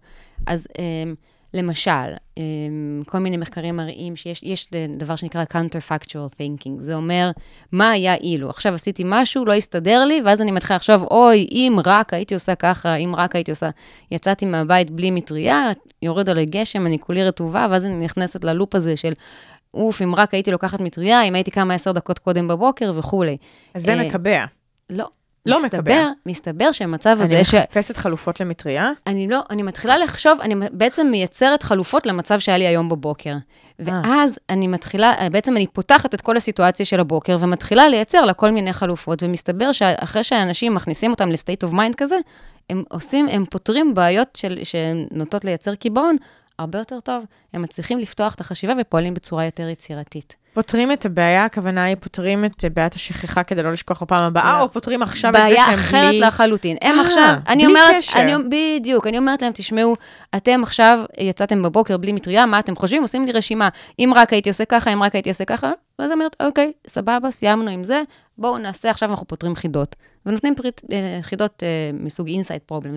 אז 0.46 0.66
אמ, 0.78 1.14
למשל, 1.54 2.14
אמ, 2.36 3.02
כל 3.06 3.18
מיני 3.18 3.36
מחקרים 3.36 3.76
מראים 3.76 4.16
שיש 4.16 4.42
יש 4.42 4.68
דבר 4.96 5.16
שנקרא 5.16 5.44
counterfactual 5.52 6.34
thinking, 6.38 6.70
זה 6.78 6.94
אומר, 6.94 7.30
מה 7.72 7.90
היה 7.90 8.14
אילו? 8.14 8.50
עכשיו 8.50 8.74
עשיתי 8.74 9.02
משהו, 9.06 9.44
לא 9.44 9.52
הסתדר 9.52 10.04
לי, 10.04 10.20
ואז 10.24 10.42
אני 10.42 10.52
מתחילה 10.52 10.76
לחשוב, 10.76 11.02
אוי, 11.02 11.46
אם 11.50 11.76
רק 11.84 12.14
הייתי 12.14 12.34
עושה 12.34 12.54
ככה, 12.54 12.94
אם 12.94 13.14
רק 13.16 13.34
הייתי 13.34 13.50
עושה... 13.50 13.70
יצאתי 14.10 14.46
מהבית 14.46 14.90
בלי 14.90 15.10
מטריה, 15.10 15.70
יורד 16.02 16.28
עלי 16.28 16.46
גשם, 16.46 16.86
אני 16.86 16.98
כולי 16.98 17.24
רטובה, 17.24 17.66
ואז 17.70 17.84
אני 17.84 18.04
נכנסת 18.04 18.44
ללופ 18.44 18.74
הזה 18.74 18.96
של, 18.96 19.12
אוף, 19.74 20.02
אם 20.02 20.14
רק 20.14 20.34
הייתי 20.34 20.50
לוקחת 20.50 20.80
מטריה, 20.80 21.22
אם 21.22 21.34
הייתי 21.34 21.50
קמה 21.50 21.74
עשר 21.74 21.92
דקות 21.92 22.18
קודם 22.18 22.48
בבוקר 22.48 22.92
וכולי. 22.96 23.36
אז 23.74 23.82
זה 23.84 23.94
אה, 23.94 24.08
מקבע. 24.08 24.44
לא. 24.90 25.08
לא 25.46 25.64
מסתבר, 25.64 25.80
מקבע. 25.80 26.08
מסתבר 26.26 26.72
שהמצב 26.72 27.16
אני 27.20 27.24
הזה, 27.24 27.44
ש... 27.44 27.54
מחפשת 27.54 27.96
חלופות 27.96 28.40
למטריה. 28.40 28.90
אני 29.06 29.28
לא, 29.28 29.40
אני 29.50 29.62
מתחילה 29.62 29.98
לחשוב, 29.98 30.40
אני 30.40 30.54
בעצם 30.72 31.06
מייצרת 31.10 31.62
חלופות 31.62 32.06
למצב 32.06 32.38
שהיה 32.38 32.58
לי 32.58 32.66
היום 32.66 32.88
בבוקר. 32.88 33.34
ואז 33.78 34.38
אני 34.50 34.66
מתחילה, 34.66 35.14
בעצם 35.32 35.56
אני 35.56 35.66
פותחת 35.66 36.14
את 36.14 36.20
כל 36.20 36.36
הסיטואציה 36.36 36.86
של 36.86 37.00
הבוקר, 37.00 37.36
ומתחילה 37.40 37.88
לייצר 37.88 38.24
לה 38.24 38.34
כל 38.34 38.50
מיני 38.50 38.72
חלופות, 38.72 39.22
ומסתבר 39.22 39.72
שאחרי 39.72 40.24
שאנשים 40.24 40.74
מכניסים 40.74 41.10
אותם 41.10 41.28
ל 41.28 41.34
state 41.34 41.64
of 41.64 41.72
mind 41.72 41.94
כזה, 41.94 42.16
הם 42.70 42.84
עושים, 42.88 43.28
הם 43.28 43.44
פותרים 43.50 43.94
בעיות 43.94 44.28
של, 44.36 44.58
שנוטות 44.64 45.44
לייצר 45.44 45.74
קיבעון 45.74 46.16
הרבה 46.58 46.78
יותר 46.78 47.00
טוב. 47.00 47.24
הם 47.52 47.62
מצליחים 47.62 47.98
לפתוח 47.98 48.34
את 48.34 48.40
החשיבה 48.40 48.72
ופועלים 48.80 49.14
בצורה 49.14 49.44
יותר 49.44 49.68
יצירתית. 49.68 50.41
פותרים 50.54 50.92
את 50.92 51.06
הבעיה, 51.06 51.44
הכוונה 51.44 51.84
היא 51.84 51.96
פותרים 52.00 52.44
את 52.44 52.64
בעיית 52.74 52.94
השכחה 52.94 53.42
כדי 53.42 53.62
לא 53.62 53.72
לשכוח 53.72 54.02
בפעם 54.02 54.22
הבאה, 54.22 54.58
לא. 54.58 54.62
או 54.62 54.72
פותרים 54.72 55.02
עכשיו 55.02 55.30
את 55.30 55.36
זה 55.36 55.42
בעיה 55.42 55.64
שהם 55.66 55.74
אחרת 55.74 56.08
בלי... 56.08 56.20
לחלוטין. 56.20 56.76
הם 56.82 56.98
אה, 56.98 57.00
עכשיו, 57.00 57.34
אני 57.48 57.66
אומרת. 57.66 57.94
אני, 58.16 58.32
בדיוק, 58.50 59.06
אני 59.06 59.18
אומרת 59.18 59.42
להם, 59.42 59.52
תשמעו, 59.54 59.96
אתם 60.36 60.60
עכשיו 60.62 60.98
יצאתם 61.18 61.62
בבוקר 61.62 61.96
בלי 61.96 62.12
מטריה, 62.12 62.46
מה 62.46 62.58
אתם 62.58 62.76
חושבים? 62.76 63.02
עושים 63.02 63.24
לי 63.26 63.32
רשימה. 63.32 63.68
אם 63.98 64.12
רק 64.16 64.32
הייתי 64.32 64.48
עושה 64.48 64.64
ככה, 64.64 64.92
אם 64.92 65.02
רק 65.02 65.14
הייתי 65.14 65.28
עושה 65.28 65.44
ככה, 65.44 65.70
ואז 65.98 66.12
אומרת, 66.12 66.36
אוקיי, 66.42 66.72
סבבה, 66.86 67.30
סיימנו 67.30 67.70
עם 67.70 67.84
זה, 67.84 68.02
בואו 68.38 68.58
נעשה, 68.58 68.90
עכשיו 68.90 69.10
אנחנו 69.10 69.26
פותרים 69.26 69.54
חידות. 69.54 69.96
ונותנים 70.26 70.54
פריט, 70.54 70.80
אה, 70.92 71.18
חידות 71.22 71.62
אה, 71.62 71.68
מסוג 71.92 72.28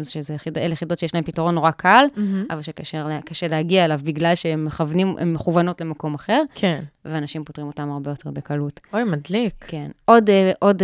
שזה 0.03 0.37
חיד, 0.37 0.57
אלה 0.57 0.75
חידות 0.75 0.99
שיש 0.99 1.13
להן 1.13 1.23
פתרון 1.23 1.55
נורא 1.55 1.71
קל, 1.71 2.05
מהמם. 2.15 2.45
אבל 2.49 2.61
שקשה 2.61 3.03
לה- 3.03 3.21
קשה 3.21 3.47
להגיע 3.47 3.85
אליו 3.85 3.99
בגלל 4.03 4.35
שהן 4.35 4.63
מכוונים, 4.63 5.15
הן 5.19 5.33
מכוונות 5.33 5.81
למקום 5.81 6.13
אחר, 6.13 6.41
כן. 6.55 6.83
ואנשים 7.05 7.43
פותרים 7.43 7.67
אותם 7.67 7.89
הרבה 7.91 8.11
יותר 8.11 8.31
בקלות. 8.31 8.79
אוי, 8.93 9.03
מדליק. 9.03 9.65
כן. 9.67 9.91
עוד, 10.05 10.29
אה, 10.29 10.51
עוד 10.59 10.81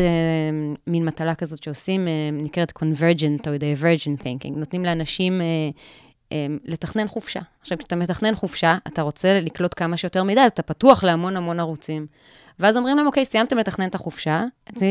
מין 0.88 1.06
מטלה 1.06 1.36
כזאת 1.36 1.64
שעושים, 1.64 2.08
נקראת 2.34 2.72
convergent 2.80 3.48
או 3.48 3.54
divergent 3.56 4.22
thinking. 4.24 4.58
נותנים 4.60 4.86
לאנשים 4.86 5.42
לתכנן 6.66 7.08
חופשה. 7.08 7.40
עכשיו, 7.62 7.78
כשאתה 7.78 7.96
מתכנן 7.96 8.36
חופשה, 8.36 8.78
אתה 8.88 9.02
רוצה 9.02 9.40
לקלוט 9.42 9.74
כמה 9.78 9.98
שיותר 9.98 10.24
מידע, 10.24 10.44
אז 10.44 10.52
אתה 10.52 10.62
פתוח 10.62 11.04
להמון 11.04 11.38
המון 11.38 11.60
ערוצים. 11.60 12.08
ואז 12.60 12.78
אומרים 12.78 12.98
להם, 12.98 13.08
אוקיי, 13.08 13.26
סיימתם 13.26 13.58
לתכנן 13.58 13.88
את 13.88 13.96
החופשה, 13.96 14.44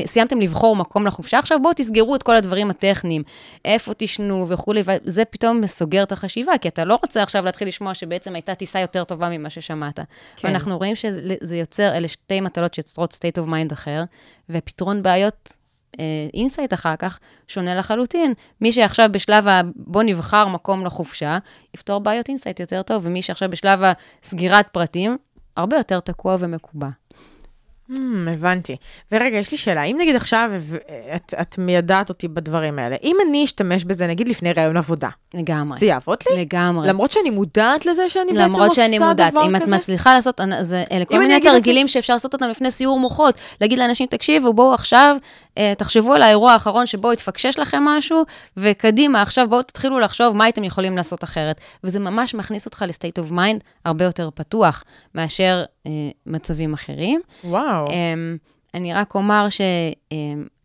סיימתם 0.06 0.40
לבחור 0.40 0.76
מקום 0.76 1.06
לחופשה, 1.06 1.38
עכשיו 1.38 1.62
בואו 1.62 1.74
תסגרו 1.76 2.14
את 2.14 2.22
כל 2.22 2.36
הדברים 2.36 2.70
הטכניים, 2.70 3.22
איפה 3.64 3.92
תשנו 3.96 4.48
וכולי, 4.48 4.82
וזה 4.84 5.24
פתאום 5.24 5.66
סוגר 5.66 6.02
את 6.02 6.12
החשיבה, 6.12 6.52
כי 6.60 6.68
אתה 6.68 6.84
לא 6.84 6.98
רוצה 7.02 7.22
עכשיו 7.22 7.44
להתחיל 7.44 7.68
לשמוע 7.68 7.94
שבעצם 7.94 8.34
הייתה 8.34 8.54
טיסה 8.54 8.80
יותר 8.80 9.04
טובה 9.04 9.28
ממה 9.28 9.50
ששמעת. 9.50 9.96
כן. 9.96 10.04
כן. 10.36 10.48
ואנחנו 10.48 10.78
רואים 10.78 10.96
שזה 10.96 11.56
יוצר, 11.56 11.96
אלה 11.96 12.08
שתי 12.08 12.40
מטלות 12.40 12.74
שיוצרות 12.74 13.14
state 13.14 13.42
of 13.42 13.48
mind 13.48 13.72
אחר, 13.72 14.02
ופתרון 14.50 15.02
בעיות 15.02 15.56
insight 16.34 16.74
אחר 16.74 16.96
כך 16.96 17.18
שונה 17.48 17.74
לחלוטין. 17.74 18.34
מי 18.60 18.72
שעכשיו 18.72 19.08
בשלב 19.12 19.48
ה... 19.48 19.60
בוא 19.76 20.02
נבחר 20.02 20.48
מקום 20.48 20.86
לחופשה, 20.86 21.38
יפתור 21.74 22.00
בעיות 22.00 22.28
insight 22.28 22.60
יותר 22.60 22.82
טוב, 22.82 23.02
ומי 23.06 23.22
שעכשיו 23.22 23.50
בשלב 23.50 23.80
הסגירת 24.22 24.68
פרטים, 24.68 25.16
הרבה 25.56 25.76
יותר 25.76 26.00
תקוע 26.00 26.36
ומקובע. 26.40 26.88
הממ, 27.90 28.30
הבנתי. 28.34 28.76
ורגע, 29.12 29.36
יש 29.36 29.52
לי 29.52 29.58
שאלה, 29.58 29.82
אם 29.82 29.96
נגיד 30.00 30.16
עכשיו 30.16 30.50
את, 31.16 31.34
את 31.40 31.58
מיידעת 31.58 32.08
אותי 32.08 32.28
בדברים 32.28 32.78
האלה, 32.78 32.96
אם 33.02 33.16
אני 33.28 33.44
אשתמש 33.44 33.84
בזה, 33.84 34.06
נגיד 34.06 34.28
לפני 34.28 34.52
ראיון 34.52 34.76
עבודה, 34.76 35.08
לגמרי. 35.34 35.78
זה 35.78 35.86
יעבוד 35.86 36.18
לי? 36.30 36.40
לגמרי. 36.40 36.88
למרות 36.88 37.12
שאני 37.12 37.30
מודעת 37.30 37.86
לזה 37.86 38.08
שאני 38.08 38.32
בעצם 38.32 38.44
למרות 38.44 38.68
עושה 38.68 38.82
שאני 38.82 38.96
דבר 38.96 39.06
מודעת, 39.06 39.30
כזה? 39.30 39.42
אם 39.46 39.56
את 39.56 39.62
מצליחה 39.62 40.14
לעשות, 40.14 40.40
זה, 40.60 40.84
אלה 40.92 41.04
כל 41.04 41.18
מיני 41.18 41.40
תרגילים 41.40 41.88
שאפשר 41.88 42.12
לעשות 42.12 42.32
אותם 42.34 42.48
לפני 42.48 42.70
סיור 42.70 42.98
מוחות. 42.98 43.34
להגיד 43.60 43.78
לאנשים, 43.78 44.06
תקשיבו, 44.06 44.54
בואו 44.54 44.74
עכשיו, 44.74 45.16
אה, 45.20 45.49
תחשבו 45.78 46.14
על 46.14 46.22
האירוע 46.22 46.52
האחרון 46.52 46.86
שבו 46.86 47.12
התפקשש 47.12 47.58
לכם 47.58 47.82
משהו, 47.84 48.22
וקדימה, 48.56 49.22
עכשיו 49.22 49.48
בואו 49.48 49.62
תתחילו 49.62 49.98
לחשוב 49.98 50.36
מה 50.36 50.44
הייתם 50.44 50.64
יכולים 50.64 50.96
לעשות 50.96 51.24
אחרת. 51.24 51.60
וזה 51.84 52.00
ממש 52.00 52.34
מכניס 52.34 52.66
אותך 52.66 52.84
ל 52.88 52.93
state 52.93 53.18
of 53.18 53.30
mind 53.30 53.64
הרבה 53.84 54.04
יותר 54.04 54.30
פתוח 54.34 54.84
מאשר 55.14 55.62
אה, 55.86 55.90
מצבים 56.26 56.74
אחרים. 56.74 57.20
וואו. 57.44 57.86
אמ, 57.88 58.36
אני 58.74 58.94
רק 58.94 59.14
אומר 59.14 59.46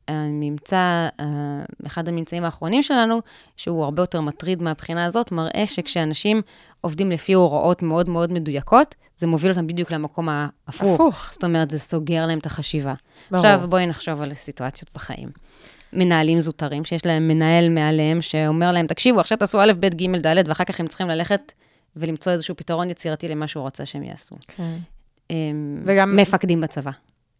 שהממצא, 0.09 1.07
אחד 1.87 2.07
הממצאים 2.07 2.43
האחרונים 2.43 2.83
שלנו, 2.83 3.19
שהוא 3.57 3.83
הרבה 3.83 4.01
יותר 4.01 4.21
מטריד 4.21 4.61
מהבחינה 4.61 5.05
הזאת, 5.05 5.31
מראה 5.31 5.63
שכשאנשים 5.67 6.41
עובדים 6.81 7.11
לפי 7.11 7.33
הוראות 7.33 7.81
מאוד 7.81 8.09
מאוד 8.09 8.31
מדויקות, 8.31 8.95
זה 9.17 9.27
מוביל 9.27 9.51
אותם 9.51 9.67
בדיוק 9.67 9.91
למקום 9.91 10.29
ההפוך. 10.29 10.93
הפוך. 10.93 11.29
זאת 11.31 11.43
אומרת, 11.43 11.69
זה 11.71 11.79
סוגר 11.79 12.25
להם 12.25 12.39
את 12.39 12.45
החשיבה. 12.45 12.93
ברור. 13.31 13.45
עכשיו, 13.45 13.67
בואי 13.69 13.85
נחשוב 13.85 14.21
על 14.21 14.33
סיטואציות 14.33 14.89
בחיים. 14.95 15.29
מנהלים 15.93 16.39
זוטרים, 16.39 16.85
שיש 16.85 17.05
להם 17.05 17.27
מנהל 17.27 17.69
מעליהם 17.69 18.21
שאומר 18.21 18.71
להם, 18.71 18.87
תקשיבו, 18.87 19.19
עכשיו 19.19 19.37
תעשו 19.37 19.61
א', 19.61 19.71
ב', 19.79 19.85
ג', 19.85 20.15
ד', 20.27 20.43
ואחר 20.47 20.63
כך 20.63 20.79
הם 20.79 20.87
צריכים 20.87 21.07
ללכת 21.07 21.51
ולמצוא 21.95 22.31
איזשהו 22.31 22.55
פתרון 22.55 22.89
יצירתי 22.89 23.27
למה 23.27 23.47
שהוא 23.47 23.63
רוצה 23.63 23.85
שהם 23.85 24.03
יעשו. 24.03 24.35
כן. 24.47 24.77
אמ, 25.29 25.77
וגם- 25.85 26.15
מפקדים 26.15 26.61
בצבא. 26.61 26.91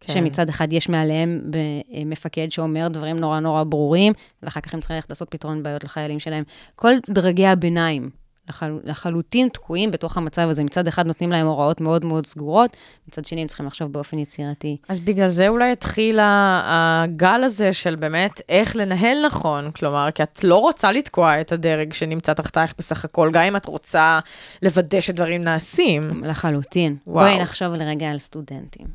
כן. 0.06 0.12
שמצד 0.12 0.48
אחד 0.48 0.72
יש 0.72 0.88
מעליהם 0.88 1.40
ב- 1.50 2.06
מפקד 2.06 2.46
שאומר 2.50 2.88
דברים 2.88 3.16
נורא 3.16 3.40
נורא 3.40 3.64
ברורים, 3.64 4.12
ואחר 4.42 4.60
כך 4.60 4.74
הם 4.74 4.80
צריכים 4.80 4.94
ללכת 4.94 5.10
לעשות 5.10 5.30
פתרון 5.30 5.62
בעיות 5.62 5.84
לחיילים 5.84 6.18
שלהם. 6.18 6.44
כל 6.76 6.92
דרגי 7.10 7.46
הביניים 7.46 8.10
לחל, 8.48 8.78
לחלוטין 8.84 9.48
תקועים 9.48 9.90
בתוך 9.90 10.16
המצב 10.16 10.48
הזה. 10.48 10.64
מצד 10.64 10.86
אחד 10.86 11.06
נותנים 11.06 11.30
להם 11.30 11.46
הוראות 11.46 11.80
מאוד 11.80 12.04
מאוד 12.04 12.26
סגורות, 12.26 12.76
מצד 13.08 13.24
שני 13.24 13.40
הם 13.40 13.46
צריכים 13.46 13.66
לחשוב 13.66 13.92
באופן 13.92 14.18
יצירתי. 14.18 14.76
אז 14.88 15.00
בגלל 15.00 15.28
זה 15.28 15.48
אולי 15.48 15.72
התחיל 15.72 16.18
הגל 16.22 17.44
הזה 17.44 17.72
של 17.72 17.96
באמת 17.96 18.40
איך 18.48 18.76
לנהל 18.76 19.26
נכון, 19.26 19.70
כלומר, 19.70 20.08
כי 20.14 20.22
את 20.22 20.44
לא 20.44 20.56
רוצה 20.56 20.92
לתקוע 20.92 21.40
את 21.40 21.52
הדרג 21.52 21.92
שנמצא 21.92 22.32
תחתייך 22.32 22.74
בסך 22.78 23.04
הכל, 23.04 23.30
גם 23.32 23.42
אם 23.42 23.56
את 23.56 23.66
רוצה 23.66 24.18
לוודא 24.62 25.00
שדברים 25.00 25.44
נעשים. 25.44 26.24
לחלוטין. 26.24 26.96
וואו. 27.06 27.26
בואי 27.26 27.42
נחשוב 27.42 27.74
לרגע 27.74 28.10
על 28.10 28.18
סטודנטים. 28.18 28.86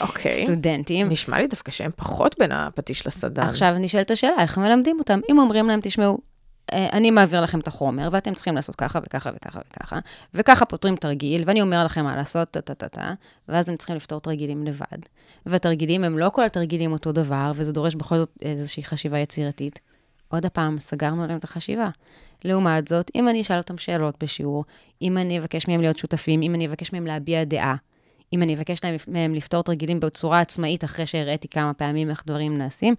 אוקיי. 0.00 0.44
סטודנטים. 0.44 1.08
נשמע 1.08 1.38
לי 1.38 1.46
דווקא 1.46 1.72
שהם 1.72 1.90
פחות 1.96 2.34
בין 2.38 2.52
הפטיש 2.52 3.06
לסדן. 3.06 3.42
עכשיו 3.42 3.74
נשאלת 3.78 4.10
השאלה, 4.10 4.36
איך 4.38 4.58
מלמדים 4.58 4.98
אותם? 4.98 5.20
אם 5.30 5.38
אומרים 5.38 5.68
להם, 5.68 5.80
תשמעו, 5.82 6.18
אני 6.72 7.10
מעביר 7.10 7.40
לכם 7.40 7.60
את 7.60 7.68
החומר, 7.68 8.08
ואתם 8.12 8.34
צריכים 8.34 8.54
לעשות 8.54 8.76
ככה 8.76 8.98
וככה 9.02 9.30
וככה 9.36 9.60
וככה, 9.70 9.98
וככה 10.34 10.64
פותרים 10.64 10.96
תרגיל, 10.96 11.42
ואני 11.46 11.62
אומר 11.62 11.84
לכם 11.84 12.04
מה 12.04 12.16
לעשות, 12.16 12.50
טה-טה-טה, 12.50 13.14
ואז 13.48 13.68
הם 13.68 13.76
צריכים 13.76 13.96
לפתור 13.96 14.20
תרגילים 14.20 14.64
לבד. 14.64 14.98
והתרגילים 15.46 16.04
הם 16.04 16.18
לא 16.18 16.28
כל 16.28 16.44
התרגילים 16.44 16.92
אותו 16.92 17.12
דבר, 17.12 17.52
וזה 17.54 17.72
דורש 17.72 17.94
בכל 17.94 18.18
זאת 18.18 18.30
איזושהי 18.42 18.84
חשיבה 18.84 19.18
יצירתית. 19.18 19.80
עוד 20.28 20.46
פעם, 20.46 20.78
סגרנו 20.80 21.26
להם 21.26 21.38
את 21.38 21.44
החשיבה. 21.44 21.88
לעומת 22.44 22.86
זאת, 22.86 23.10
אם 23.14 23.28
אני 23.28 23.40
אשאל 23.40 23.58
אותם 23.58 23.78
שאלות 23.78 24.22
בשיעור, 24.22 24.64
אם 25.02 25.18
אני 25.18 25.38
אבקש 25.38 25.68
מהם 25.68 25.80
להיות 25.80 25.98
שותפים, 25.98 26.42
אם 26.42 26.54
אני 26.54 26.66
אבקש 26.66 26.92
מהם 26.92 27.06
להביע 27.06 27.44
דעה, 27.44 27.74
אם 28.32 28.42
אני 28.42 28.54
אבקש 28.54 28.80
מהם 29.08 29.34
לפתור 29.34 29.62
תרגילים 29.62 30.00
בצורה 30.00 30.40
עצמאית 30.40 30.84
אחרי 30.84 31.06
שהראיתי 31.06 31.48
כמה 31.48 31.74
פעמים 31.74 32.10
איך 32.10 32.22
דברים 32.26 32.58
נעשים, 32.58 32.94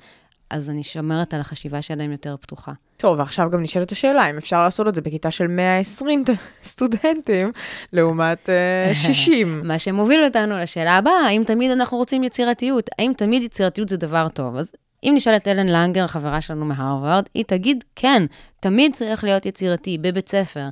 אז 0.50 0.70
אני 0.70 0.84
שומרת 0.84 1.34
על 1.34 1.42
החשיבה 1.42 1.82
שלהם 1.82 2.12
יותר 2.12 2.36
פתוחה. 2.42 2.72
טוב, 2.98 3.20
ועכשיו 3.20 3.50
גם 3.52 3.62
נשאלת 3.62 3.92
השאלה, 3.92 4.30
אם 4.30 4.38
אפשר 4.38 4.64
לעשות 4.64 4.88
את 4.88 4.96
זה 4.96 5.02
בכיתה 5.02 5.32
של 5.32 5.48
120 5.48 6.24
סטודנטים, 6.64 7.52
לעומת 7.94 8.50
אה, 8.50 8.96
60. 9.04 9.62
מה 9.68 9.80
שמוביל 9.80 10.24
אותנו 10.26 10.58
לשאלה 10.58 10.98
הבאה, 10.98 11.26
האם 11.28 11.44
תמיד 11.44 11.72
אנחנו 11.72 11.98
רוצים 11.98 12.24
יצירתיות? 12.24 12.90
האם 13.00 13.12
תמיד 13.18 13.44
יצירתיות 13.44 13.90
זה 13.90 13.98
דבר 13.98 14.28
טוב? 14.30 14.56
אז 14.56 14.72
אם 15.04 15.14
נשאל 15.16 15.36
את 15.36 15.48
אלן 15.48 15.68
לנגר, 15.68 16.04
החברה 16.04 16.42
שלנו 16.42 16.66
מהרווארד, 16.66 17.24
היא 17.34 17.44
תגיד, 17.48 17.84
כן, 17.96 18.24
תמיד 18.60 18.94
צריך 18.94 19.24
להיות 19.24 19.46
יצירתי 19.46 19.98
בבית 19.98 20.30
ספר. 20.30 20.68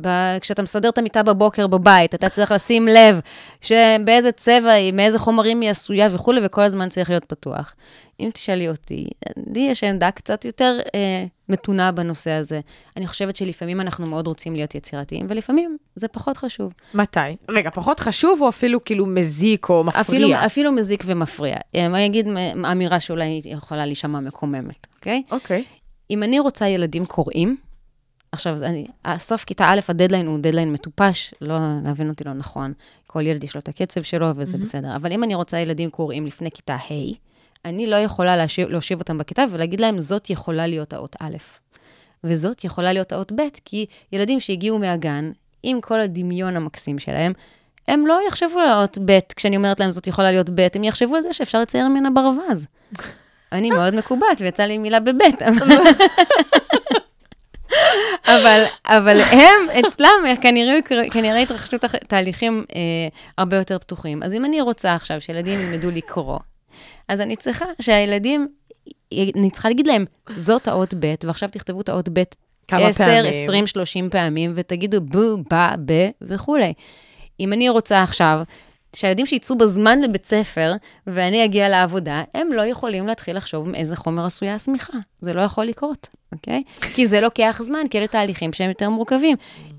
ב- 0.00 0.38
כשאתה 0.40 0.62
מסדר 0.62 0.88
את 0.88 0.98
המיטה 0.98 1.22
בבוקר 1.22 1.66
בבית, 1.66 2.14
אתה 2.14 2.28
צריך 2.28 2.52
לשים 2.52 2.88
לב 2.88 3.20
שבאיזה 3.60 4.32
צבע 4.32 4.70
היא, 4.70 4.92
מאיזה 4.92 5.18
חומרים 5.18 5.60
היא 5.60 5.70
עשויה 5.70 6.08
וכולי, 6.12 6.40
וכל 6.44 6.62
הזמן 6.62 6.88
צריך 6.88 7.10
להיות 7.10 7.24
פתוח. 7.24 7.74
אם 8.20 8.30
תשאלי 8.34 8.68
אותי, 8.68 9.06
לי 9.54 9.60
יש 9.60 9.84
עמדה 9.84 10.10
קצת 10.10 10.44
יותר 10.44 10.78
אה, 10.94 11.24
מתונה 11.48 11.92
בנושא 11.92 12.30
הזה. 12.30 12.60
אני 12.96 13.06
חושבת 13.06 13.36
שלפעמים 13.36 13.80
אנחנו 13.80 14.06
מאוד 14.06 14.26
רוצים 14.26 14.54
להיות 14.54 14.74
יצירתיים, 14.74 15.26
ולפעמים 15.28 15.76
זה 15.96 16.08
פחות 16.08 16.36
חשוב. 16.36 16.72
מתי? 16.94 17.20
רגע, 17.48 17.70
פחות 17.70 18.00
חשוב 18.00 18.42
או 18.42 18.48
אפילו 18.48 18.84
כאילו 18.84 19.06
מזיק 19.06 19.68
או 19.68 19.84
מפריע? 19.84 20.00
אפילו, 20.00 20.34
אפילו 20.46 20.72
מזיק 20.72 21.02
ומפריע. 21.06 21.56
אה, 21.74 21.86
אני 21.86 22.06
אגיד 22.06 22.28
מ- 22.28 22.64
אמירה 22.64 23.00
שאולי 23.00 23.40
יכולה 23.44 23.86
להישמע 23.86 24.20
מקוממת, 24.20 24.86
אוקיי? 24.96 25.22
אוקיי. 25.30 25.64
אם 26.10 26.22
אני 26.22 26.40
רוצה 26.40 26.66
ילדים 26.68 27.06
קוראים, 27.06 27.56
עכשיו, 28.32 28.56
אני, 28.62 28.86
סוף 29.18 29.44
כיתה 29.44 29.64
א', 29.68 29.80
הדדליין 29.88 30.26
הוא 30.26 30.38
דדליין 30.38 30.72
מטופש, 30.72 31.34
לא 31.40 31.56
להבין 31.84 32.08
אותי 32.08 32.24
לא 32.24 32.32
נכון. 32.32 32.72
כל 33.06 33.26
ילד 33.26 33.44
יש 33.44 33.54
לו 33.54 33.60
את 33.60 33.68
הקצב 33.68 34.02
שלו 34.02 34.26
וזה 34.36 34.56
mm-hmm. 34.56 34.60
בסדר. 34.60 34.96
אבל 34.96 35.12
אם 35.12 35.24
אני 35.24 35.34
רוצה 35.34 35.58
ילדים 35.58 35.90
קוראים 35.90 36.26
לפני 36.26 36.50
כיתה 36.50 36.74
ה', 36.74 37.14
אני 37.64 37.86
לא 37.86 37.96
יכולה 37.96 38.36
להשיב, 38.36 38.68
להושיב 38.68 38.98
אותם 38.98 39.18
בכיתה 39.18 39.44
ולהגיד 39.50 39.80
להם, 39.80 40.00
זאת 40.00 40.30
יכולה 40.30 40.66
להיות 40.66 40.92
האות 40.92 41.16
א', 41.20 41.36
וזאת 42.24 42.64
יכולה 42.64 42.92
להיות 42.92 43.12
האות 43.12 43.32
ב', 43.32 43.42
כי 43.64 43.86
ילדים 44.12 44.40
שהגיעו 44.40 44.78
מהגן, 44.78 45.30
עם 45.62 45.80
כל 45.80 46.00
הדמיון 46.00 46.56
המקסים 46.56 46.98
שלהם, 46.98 47.32
הם 47.88 48.06
לא 48.06 48.20
יחשבו 48.28 48.58
על 48.58 48.68
האות 48.68 48.98
ב', 49.04 49.18
כשאני 49.36 49.56
אומרת 49.56 49.80
להם 49.80 49.90
זאת 49.90 50.06
יכולה 50.06 50.32
להיות 50.32 50.50
ב', 50.50 50.66
הם 50.74 50.84
יחשבו 50.84 51.16
על 51.16 51.22
זה 51.22 51.32
שאפשר 51.32 51.60
לצייר 51.60 51.88
ממנה 51.88 52.10
ברווז. 52.10 52.66
אני 53.52 53.70
מאוד 53.70 53.94
מקובעת, 53.94 54.40
ויצא 54.40 54.62
לי 54.62 54.78
מילה 54.78 55.00
בבית. 55.00 55.42
אבל, 58.26 58.64
אבל 58.86 59.20
הם, 59.20 59.86
אצלם, 59.86 60.08
כנראה, 60.40 60.78
כנראה 61.10 61.38
התרחשו 61.38 61.78
תח- 61.78 61.96
תהליכים 61.96 62.64
אה, 62.74 62.80
הרבה 63.38 63.56
יותר 63.56 63.78
פתוחים. 63.78 64.22
אז 64.22 64.34
אם 64.34 64.44
אני 64.44 64.60
רוצה 64.60 64.94
עכשיו 64.94 65.20
שילדים 65.20 65.60
ילמדו 65.60 65.90
לקרוא, 65.90 66.38
אז 67.08 67.20
אני 67.20 67.36
צריכה 67.36 67.64
שהילדים, 67.80 68.48
אני 69.12 69.50
צריכה 69.50 69.68
להגיד 69.68 69.86
להם, 69.86 70.04
זאת 70.36 70.68
האות 70.68 70.94
ב', 71.00 71.14
ועכשיו 71.24 71.48
תכתבו 71.48 71.80
את 71.80 71.88
האות 71.88 72.08
ב' 72.12 72.22
כמה 72.68 72.86
10, 72.86 73.04
פעמים? 73.04 73.24
20, 73.44 73.66
30 73.66 74.10
פעמים, 74.10 74.52
ותגידו 74.54 75.00
בו, 75.00 75.36
בא, 75.50 75.74
ב, 75.84 76.08
וכולי. 76.22 76.72
אם 77.40 77.52
אני 77.52 77.68
רוצה 77.68 78.02
עכשיו 78.02 78.40
שהילדים 78.96 79.26
שיצאו 79.26 79.58
בזמן 79.58 80.00
לבית 80.00 80.24
ספר, 80.24 80.72
ואני 81.06 81.44
אגיע 81.44 81.68
לעבודה, 81.68 82.22
הם 82.34 82.52
לא 82.52 82.62
יכולים 82.62 83.06
להתחיל 83.06 83.36
לחשוב 83.36 83.68
מאיזה 83.68 83.96
חומר 83.96 84.26
עשויה 84.26 84.54
השמיכה. 84.54 84.98
זה 85.18 85.32
לא 85.32 85.40
יכול 85.40 85.64
לקרות, 85.64 86.08
אוקיי? 86.32 86.62
כי 86.80 87.06
זה 87.06 87.20
לוקח 87.20 87.60
זמן, 87.64 87.88
כי 87.90 87.98
אלה 87.98 88.06
תהליכים 88.06 88.52
שהם 88.52 88.68
יותר 88.68 88.90
מורכבים. 88.90 89.36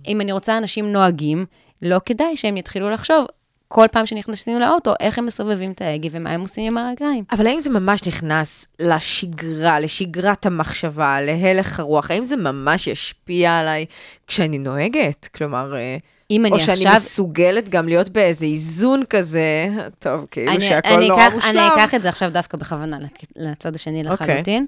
אם 0.07 0.22
אני 0.22 0.32
רוצה 0.32 0.57
אנשים 0.57 0.91
נוהגים, 0.91 1.45
לא 1.82 1.97
כדאי 2.05 2.38
שהם 2.38 2.57
יתחילו 2.57 2.89
לחשוב 2.89 3.26
כל 3.72 3.86
פעם 3.91 4.05
שנכנסים 4.05 4.60
לאוטו, 4.60 4.93
איך 4.99 5.18
הם 5.18 5.26
מסובבים 5.26 5.72
את 5.72 5.82
ההגה 5.82 6.10
ומה 6.12 6.30
הם 6.30 6.41
עושים 6.41 6.68
עם 6.68 6.78
הרגליים. 6.78 7.24
אבל 7.32 7.47
האם 7.47 7.60
זה 7.60 7.70
ממש 7.70 8.07
נכנס 8.07 8.68
לשגרה, 8.80 9.80
לשגרת 9.80 10.45
המחשבה, 10.45 11.22
להלך 11.22 11.80
הרוח? 11.80 12.12
האם 12.12 12.24
זה 12.24 12.36
ממש 12.36 12.88
ישפיע 12.88 13.57
עליי 13.57 13.86
כשאני 14.28 14.57
נוהגת? 14.57 15.28
כלומר, 15.36 15.76
אה, 15.76 15.97
אם 16.32 16.45
אני 16.45 16.53
או 16.53 16.59
שאני 16.59 16.73
עכשיו... 16.73 16.95
מסוגלת 16.95 17.69
גם 17.69 17.88
להיות 17.88 18.09
באיזה 18.09 18.45
איזון 18.45 19.03
כזה, 19.09 19.69
טוב, 19.99 20.25
כאילו 20.32 20.51
אני, 20.51 20.69
שהכל 20.69 20.89
אני 20.89 21.07
נורא 21.07 21.27
אקח, 21.27 21.36
מושלם. 21.36 21.57
אני 21.57 21.67
אקח 21.67 21.95
את 21.95 22.01
זה 22.01 22.09
עכשיו 22.09 22.30
דווקא 22.34 22.57
בכוונה 22.57 22.97
לצד 23.36 23.75
השני 23.75 24.09
אוקיי. 24.09 24.27
לחלוטין. 24.27 24.65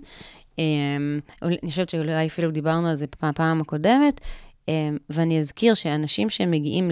Um, 0.51 0.61
אני 1.41 1.69
חושבת 1.69 1.89
שאולי 1.89 2.27
אפילו 2.27 2.51
דיברנו 2.51 2.87
על 2.87 2.95
זה 2.95 3.05
בפעם 3.23 3.61
הקודמת, 3.61 4.21
um, 4.65 4.69
ואני 5.09 5.39
אזכיר 5.39 5.73
שאנשים 5.73 6.29
שמגיעים 6.29 6.91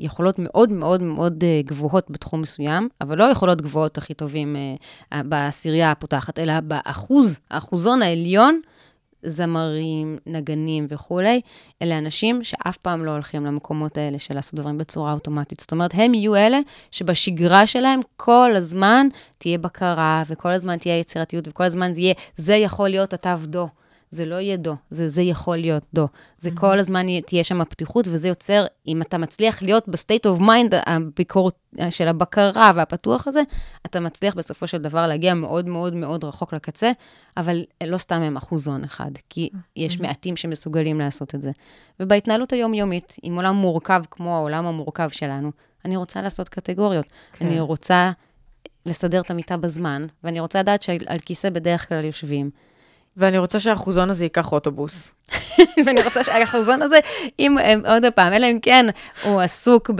ליכולות 0.00 0.38
מאוד 0.38 0.72
מאוד 0.72 1.02
מאוד 1.02 1.44
אה, 1.44 1.60
גבוהות 1.64 2.10
בתחום 2.10 2.40
מסוים, 2.40 2.88
אבל 3.00 3.18
לא 3.18 3.24
יכולות 3.24 3.62
גבוהות 3.62 3.98
הכי 3.98 4.14
טובים 4.14 4.56
uh, 5.12 5.16
בעשירייה 5.24 5.90
הפותחת, 5.90 6.38
אלא 6.38 6.60
באחוז, 6.60 7.38
האחוזון 7.50 8.02
העליון, 8.02 8.60
זמרים, 9.22 10.18
נגנים 10.26 10.86
וכולי, 10.88 11.40
אלה 11.82 11.98
אנשים 11.98 12.44
שאף 12.44 12.76
פעם 12.76 13.04
לא 13.04 13.10
הולכים 13.10 13.46
למקומות 13.46 13.98
האלה 13.98 14.18
של 14.18 14.34
לעשות 14.34 14.54
דברים 14.54 14.78
בצורה 14.78 15.12
אוטומטית. 15.12 15.60
זאת 15.60 15.72
אומרת, 15.72 15.90
הם 15.94 16.14
יהיו 16.14 16.36
אלה 16.36 16.58
שבשגרה 16.90 17.66
שלהם 17.66 18.00
כל 18.16 18.52
הזמן 18.56 19.06
תהיה 19.38 19.58
בקרה, 19.58 20.22
וכל 20.28 20.52
הזמן 20.52 20.76
תהיה 20.76 20.98
יצירתיות, 20.98 21.48
וכל 21.48 21.64
הזמן 21.64 21.92
זה 21.92 22.00
יהיה, 22.00 22.14
זה 22.36 22.54
יכול 22.54 22.88
להיות 22.88 23.12
התו 23.12 23.30
דו. 23.44 23.68
זה 24.12 24.26
לא 24.26 24.34
יהיה 24.34 24.56
דו, 24.56 24.76
זה, 24.90 25.08
זה 25.08 25.22
יכול 25.22 25.56
להיות 25.56 25.82
דו. 25.94 26.08
זה 26.36 26.50
mm-hmm. 26.50 26.60
כל 26.60 26.78
הזמן 26.78 27.20
תהיה 27.20 27.44
שם 27.44 27.64
פתיחות, 27.64 28.08
וזה 28.08 28.28
יוצר, 28.28 28.64
אם 28.86 29.02
אתה 29.02 29.18
מצליח 29.18 29.62
להיות 29.62 29.88
בסטייט 29.88 30.26
אוף 30.26 30.38
מיינד 30.38 30.74
הביקורת 30.86 31.54
של 31.90 32.08
הבקרה 32.08 32.72
והפתוח 32.74 33.28
הזה, 33.28 33.42
אתה 33.86 34.00
מצליח 34.00 34.34
בסופו 34.34 34.66
של 34.66 34.78
דבר 34.78 35.06
להגיע 35.06 35.34
מאוד 35.34 35.68
מאוד 35.68 35.94
מאוד 35.94 36.24
רחוק 36.24 36.54
לקצה, 36.54 36.92
אבל 37.36 37.64
לא 37.84 37.98
סתם 37.98 38.22
הם 38.22 38.36
אחוזון 38.36 38.84
אחד, 38.84 39.10
כי 39.30 39.50
יש 39.76 40.00
מעטים 40.00 40.36
שמסוגלים 40.36 40.98
לעשות 40.98 41.34
את 41.34 41.42
זה. 41.42 41.50
ובהתנהלות 42.00 42.52
היומיומית, 42.52 43.16
עם 43.22 43.36
עולם 43.36 43.54
מורכב 43.54 44.02
כמו 44.10 44.36
העולם 44.36 44.66
המורכב 44.66 45.08
שלנו, 45.08 45.50
אני 45.84 45.96
רוצה 45.96 46.22
לעשות 46.22 46.48
קטגוריות. 46.48 47.06
כן. 47.32 47.46
אני 47.46 47.60
רוצה 47.60 48.12
לסדר 48.86 49.20
את 49.20 49.30
המיטה 49.30 49.56
בזמן, 49.56 50.06
ואני 50.24 50.40
רוצה 50.40 50.60
לדעת 50.60 50.82
שעל 50.82 51.18
כיסא 51.24 51.50
בדרך 51.50 51.88
כלל 51.88 52.04
יושבים. 52.04 52.50
ואני 53.16 53.38
רוצה 53.38 53.60
שהאחוזון 53.60 54.10
הזה 54.10 54.24
ייקח 54.24 54.52
אוטובוס. 54.52 55.12
ואני 55.86 56.02
רוצה 56.02 56.24
שהחזון 56.24 56.82
הזה, 56.82 56.96
אם, 57.38 57.58
אם- 57.58 57.82
עוד 57.86 58.04
פעם, 58.14 58.32
אלא 58.32 58.46
אם 58.46 58.58
כן 58.62 58.86
הוא 59.24 59.40
עסוק 59.40 59.90
אה, 59.90 59.94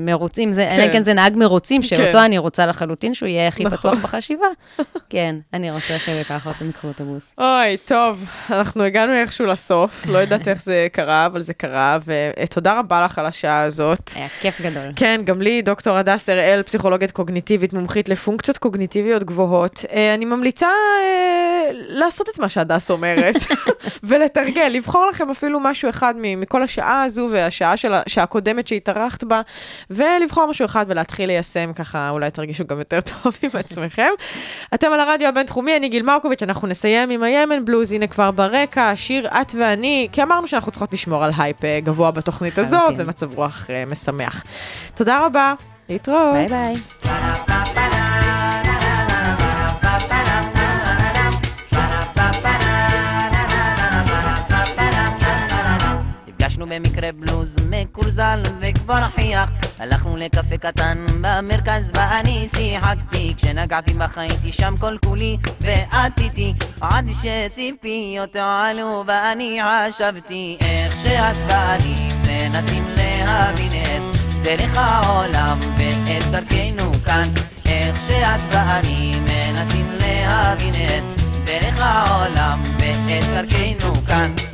במרוצים, 0.00 0.50
אלא 0.58 0.82
אם 0.82 0.88
כן. 0.88 0.92
כן 0.92 1.04
זה 1.04 1.14
נהג 1.14 1.36
מרוצים, 1.36 1.82
שאותו 1.82 2.12
כן. 2.12 2.18
אני 2.18 2.38
רוצה 2.38 2.66
לחלוטין 2.66 3.14
שהוא 3.14 3.28
יהיה 3.28 3.48
הכי 3.48 3.64
נכון. 3.64 3.78
פתוח 3.78 3.94
בחשיבה. 3.94 4.46
כן, 5.10 5.36
אני 5.52 5.70
רוצה 5.70 5.98
שהוא 5.98 6.14
ייקח 6.14 6.46
אותו 6.46 6.64
מיקרואוטובוס. 6.64 7.34
אוי, 7.38 7.76
טוב, 7.84 8.24
אנחנו 8.50 8.82
הגענו 8.84 9.12
איכשהו 9.14 9.46
לסוף, 9.46 10.06
לא 10.06 10.18
יודעת 10.18 10.48
איך 10.48 10.62
זה 10.62 10.86
קרה, 10.92 11.26
אבל 11.26 11.40
זה 11.40 11.54
קרה, 11.54 11.98
ותודה 12.42 12.78
רבה 12.78 13.04
לך 13.04 13.18
על 13.18 13.26
השעה 13.26 13.62
הזאת. 13.62 14.10
היה 14.14 14.28
כיף 14.40 14.60
גדול. 14.60 14.92
כן, 14.96 15.20
גם 15.24 15.42
לי, 15.42 15.62
דוקטור 15.62 15.96
הדס 15.96 16.28
הראל, 16.28 16.62
פסיכולוגית 16.62 17.10
קוגניטיבית, 17.10 17.72
מומחית 17.72 18.08
לפונקציות 18.08 18.58
קוגניטיביות 18.58 19.24
גבוהות. 19.24 19.84
אה, 19.92 20.14
אני 20.14 20.24
ממליצה 20.24 20.66
אה, 20.66 21.70
לעשות 21.72 22.28
את 22.28 22.38
מה 22.38 22.48
שהדס 22.48 22.90
אומרת, 22.90 23.34
ולתרגל, 24.02 24.68
לבחור 24.70 25.06
לכם 25.10 25.30
אפילו 25.30 25.60
משהו 25.60 25.90
אחד 25.90 26.14
מכל 26.16 26.62
השעה 26.62 27.02
הזו 27.02 27.28
והשעה 27.32 27.76
של 27.76 27.94
ה- 27.94 28.02
שעה 28.06 28.24
הקודמת 28.24 28.68
שהתארחת 28.68 29.24
בה, 29.24 29.40
ולבחור 29.90 30.46
משהו 30.50 30.64
אחד 30.64 30.86
ולהתחיל 30.88 31.26
ליישם, 31.26 31.72
ככה 31.72 32.10
אולי 32.10 32.30
תרגישו 32.30 32.64
גם 32.66 32.78
יותר 32.78 33.00
טוב 33.22 33.36
עם 33.42 33.50
עצמכם. 33.54 34.08
אתם 34.74 34.92
על 34.92 35.00
הרדיו 35.00 35.28
הבינתחומי, 35.28 35.76
אני 35.76 35.88
גיל 35.88 36.02
מרקוביץ', 36.02 36.42
אנחנו 36.42 36.68
נסיים 36.68 37.10
עם 37.10 37.22
הימן 37.22 37.64
בלוז, 37.64 37.92
הנה 37.92 38.06
כבר 38.06 38.30
ברקע, 38.30 38.90
השיר 38.90 39.28
את 39.40 39.54
ואני, 39.58 40.08
כי 40.12 40.22
אמרנו 40.22 40.46
שאנחנו 40.46 40.70
צריכות 40.72 40.92
לשמור 40.92 41.24
על 41.24 41.30
הייפ 41.38 41.64
אה, 41.64 41.78
גבוה 41.82 42.10
בתוכנית 42.10 42.58
הזו. 42.58 42.76
ומצב 42.96 43.34
רוח 43.38 43.66
אה, 43.70 43.84
משמח. 43.86 44.44
תודה 44.94 45.26
רבה, 45.26 45.54
להתראות. 45.88 46.34
ביי 46.34 46.48
ביי. 46.48 48.01
במקרה 56.72 57.12
בלוז 57.12 57.56
מקורזל 57.70 58.42
וכבר 58.60 59.08
חייך 59.14 59.50
הלכנו 59.78 60.16
לקפה 60.16 60.58
קטן 60.58 61.06
במרכז 61.20 61.90
ואני 61.94 62.48
שיחקתי. 62.56 63.34
כשנגעתי 63.36 63.94
בך 63.94 64.18
הייתי 64.18 64.52
שם 64.52 64.74
כל 64.80 64.96
כולי 65.04 65.36
ואת 65.60 66.20
איתי 66.20 66.54
עד 66.80 67.06
שציפיות 67.22 68.36
עלו 68.36 69.04
ואני 69.06 69.60
חשבתי 69.62 70.56
איך 70.60 70.94
שאת 71.02 71.36
ואני 71.48 72.08
מנסים 72.26 72.84
להבין 72.96 73.72
את 73.82 74.18
דרך 74.42 74.76
העולם 74.76 75.58
ואת 75.78 76.24
דרכנו 76.30 76.92
כאן. 77.04 77.22
איך 77.66 77.96
שאת 78.06 78.54
ואני 78.54 79.20
מנסים 79.20 79.86
להבין 80.00 80.74
את 80.74 81.20
דרך 81.44 81.80
העולם 81.80 82.62
ואת 82.78 83.24
דרכנו 83.34 83.94
כאן 84.06 84.51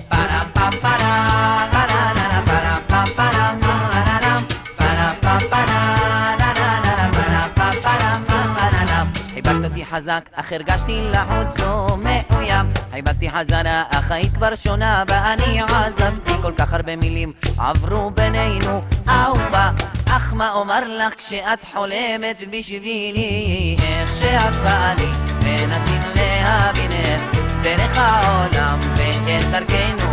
חזק 9.99 10.28
אך 10.32 10.53
הרגשתי 10.53 11.01
לחוץ 11.03 11.61
ומאוים 11.61 12.66
חיבקתי 12.93 13.30
חזרה 13.30 13.82
אך 13.91 14.11
היית 14.11 14.34
כבר 14.34 14.55
שונה 14.55 15.05
ואני 15.09 15.61
עזבתי. 15.61 16.32
כל 16.43 16.53
כך 16.59 16.72
הרבה 16.72 16.97
מילים 16.97 17.32
עברו 17.59 18.11
בינינו 18.11 18.82
אהובה. 19.09 19.70
אך 20.07 20.32
מה 20.32 20.53
אומר 20.53 20.80
לך 20.99 21.14
כשאת 21.18 21.64
חולמת 21.74 22.43
בשבילי? 22.51 23.76
איך 23.78 24.14
שאת 24.14 24.55
באה 24.64 24.95
לי 24.95 25.11
מנסים 25.45 26.01
להבין 26.14 26.91
את 26.93 27.36
דרך 27.62 27.99
העולם 27.99 28.80
ואת 28.97 29.51
דרכנו 29.51 30.07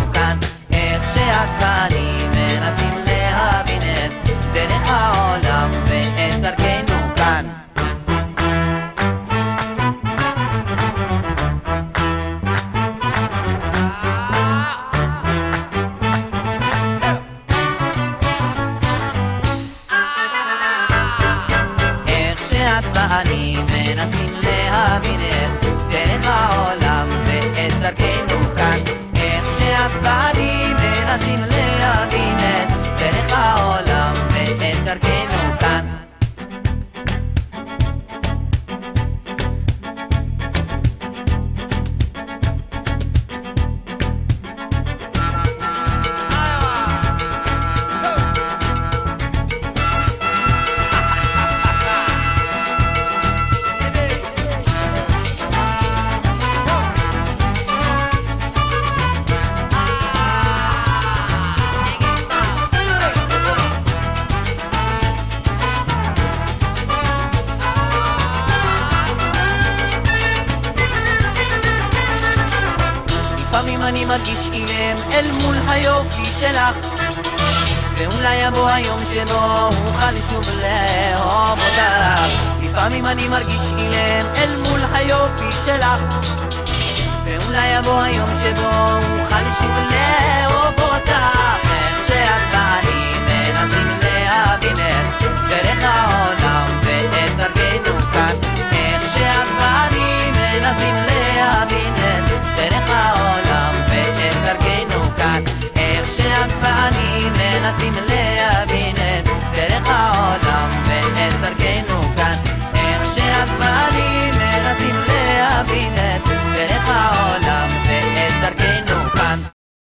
איך 0.96 1.04
שאת 1.14 1.50
ואני 1.60 2.18
מנסים 2.28 2.94
להבין 3.08 3.82
את 3.82 4.30
דרך 4.54 4.90
העולם 4.90 5.72
ואת 5.72 6.35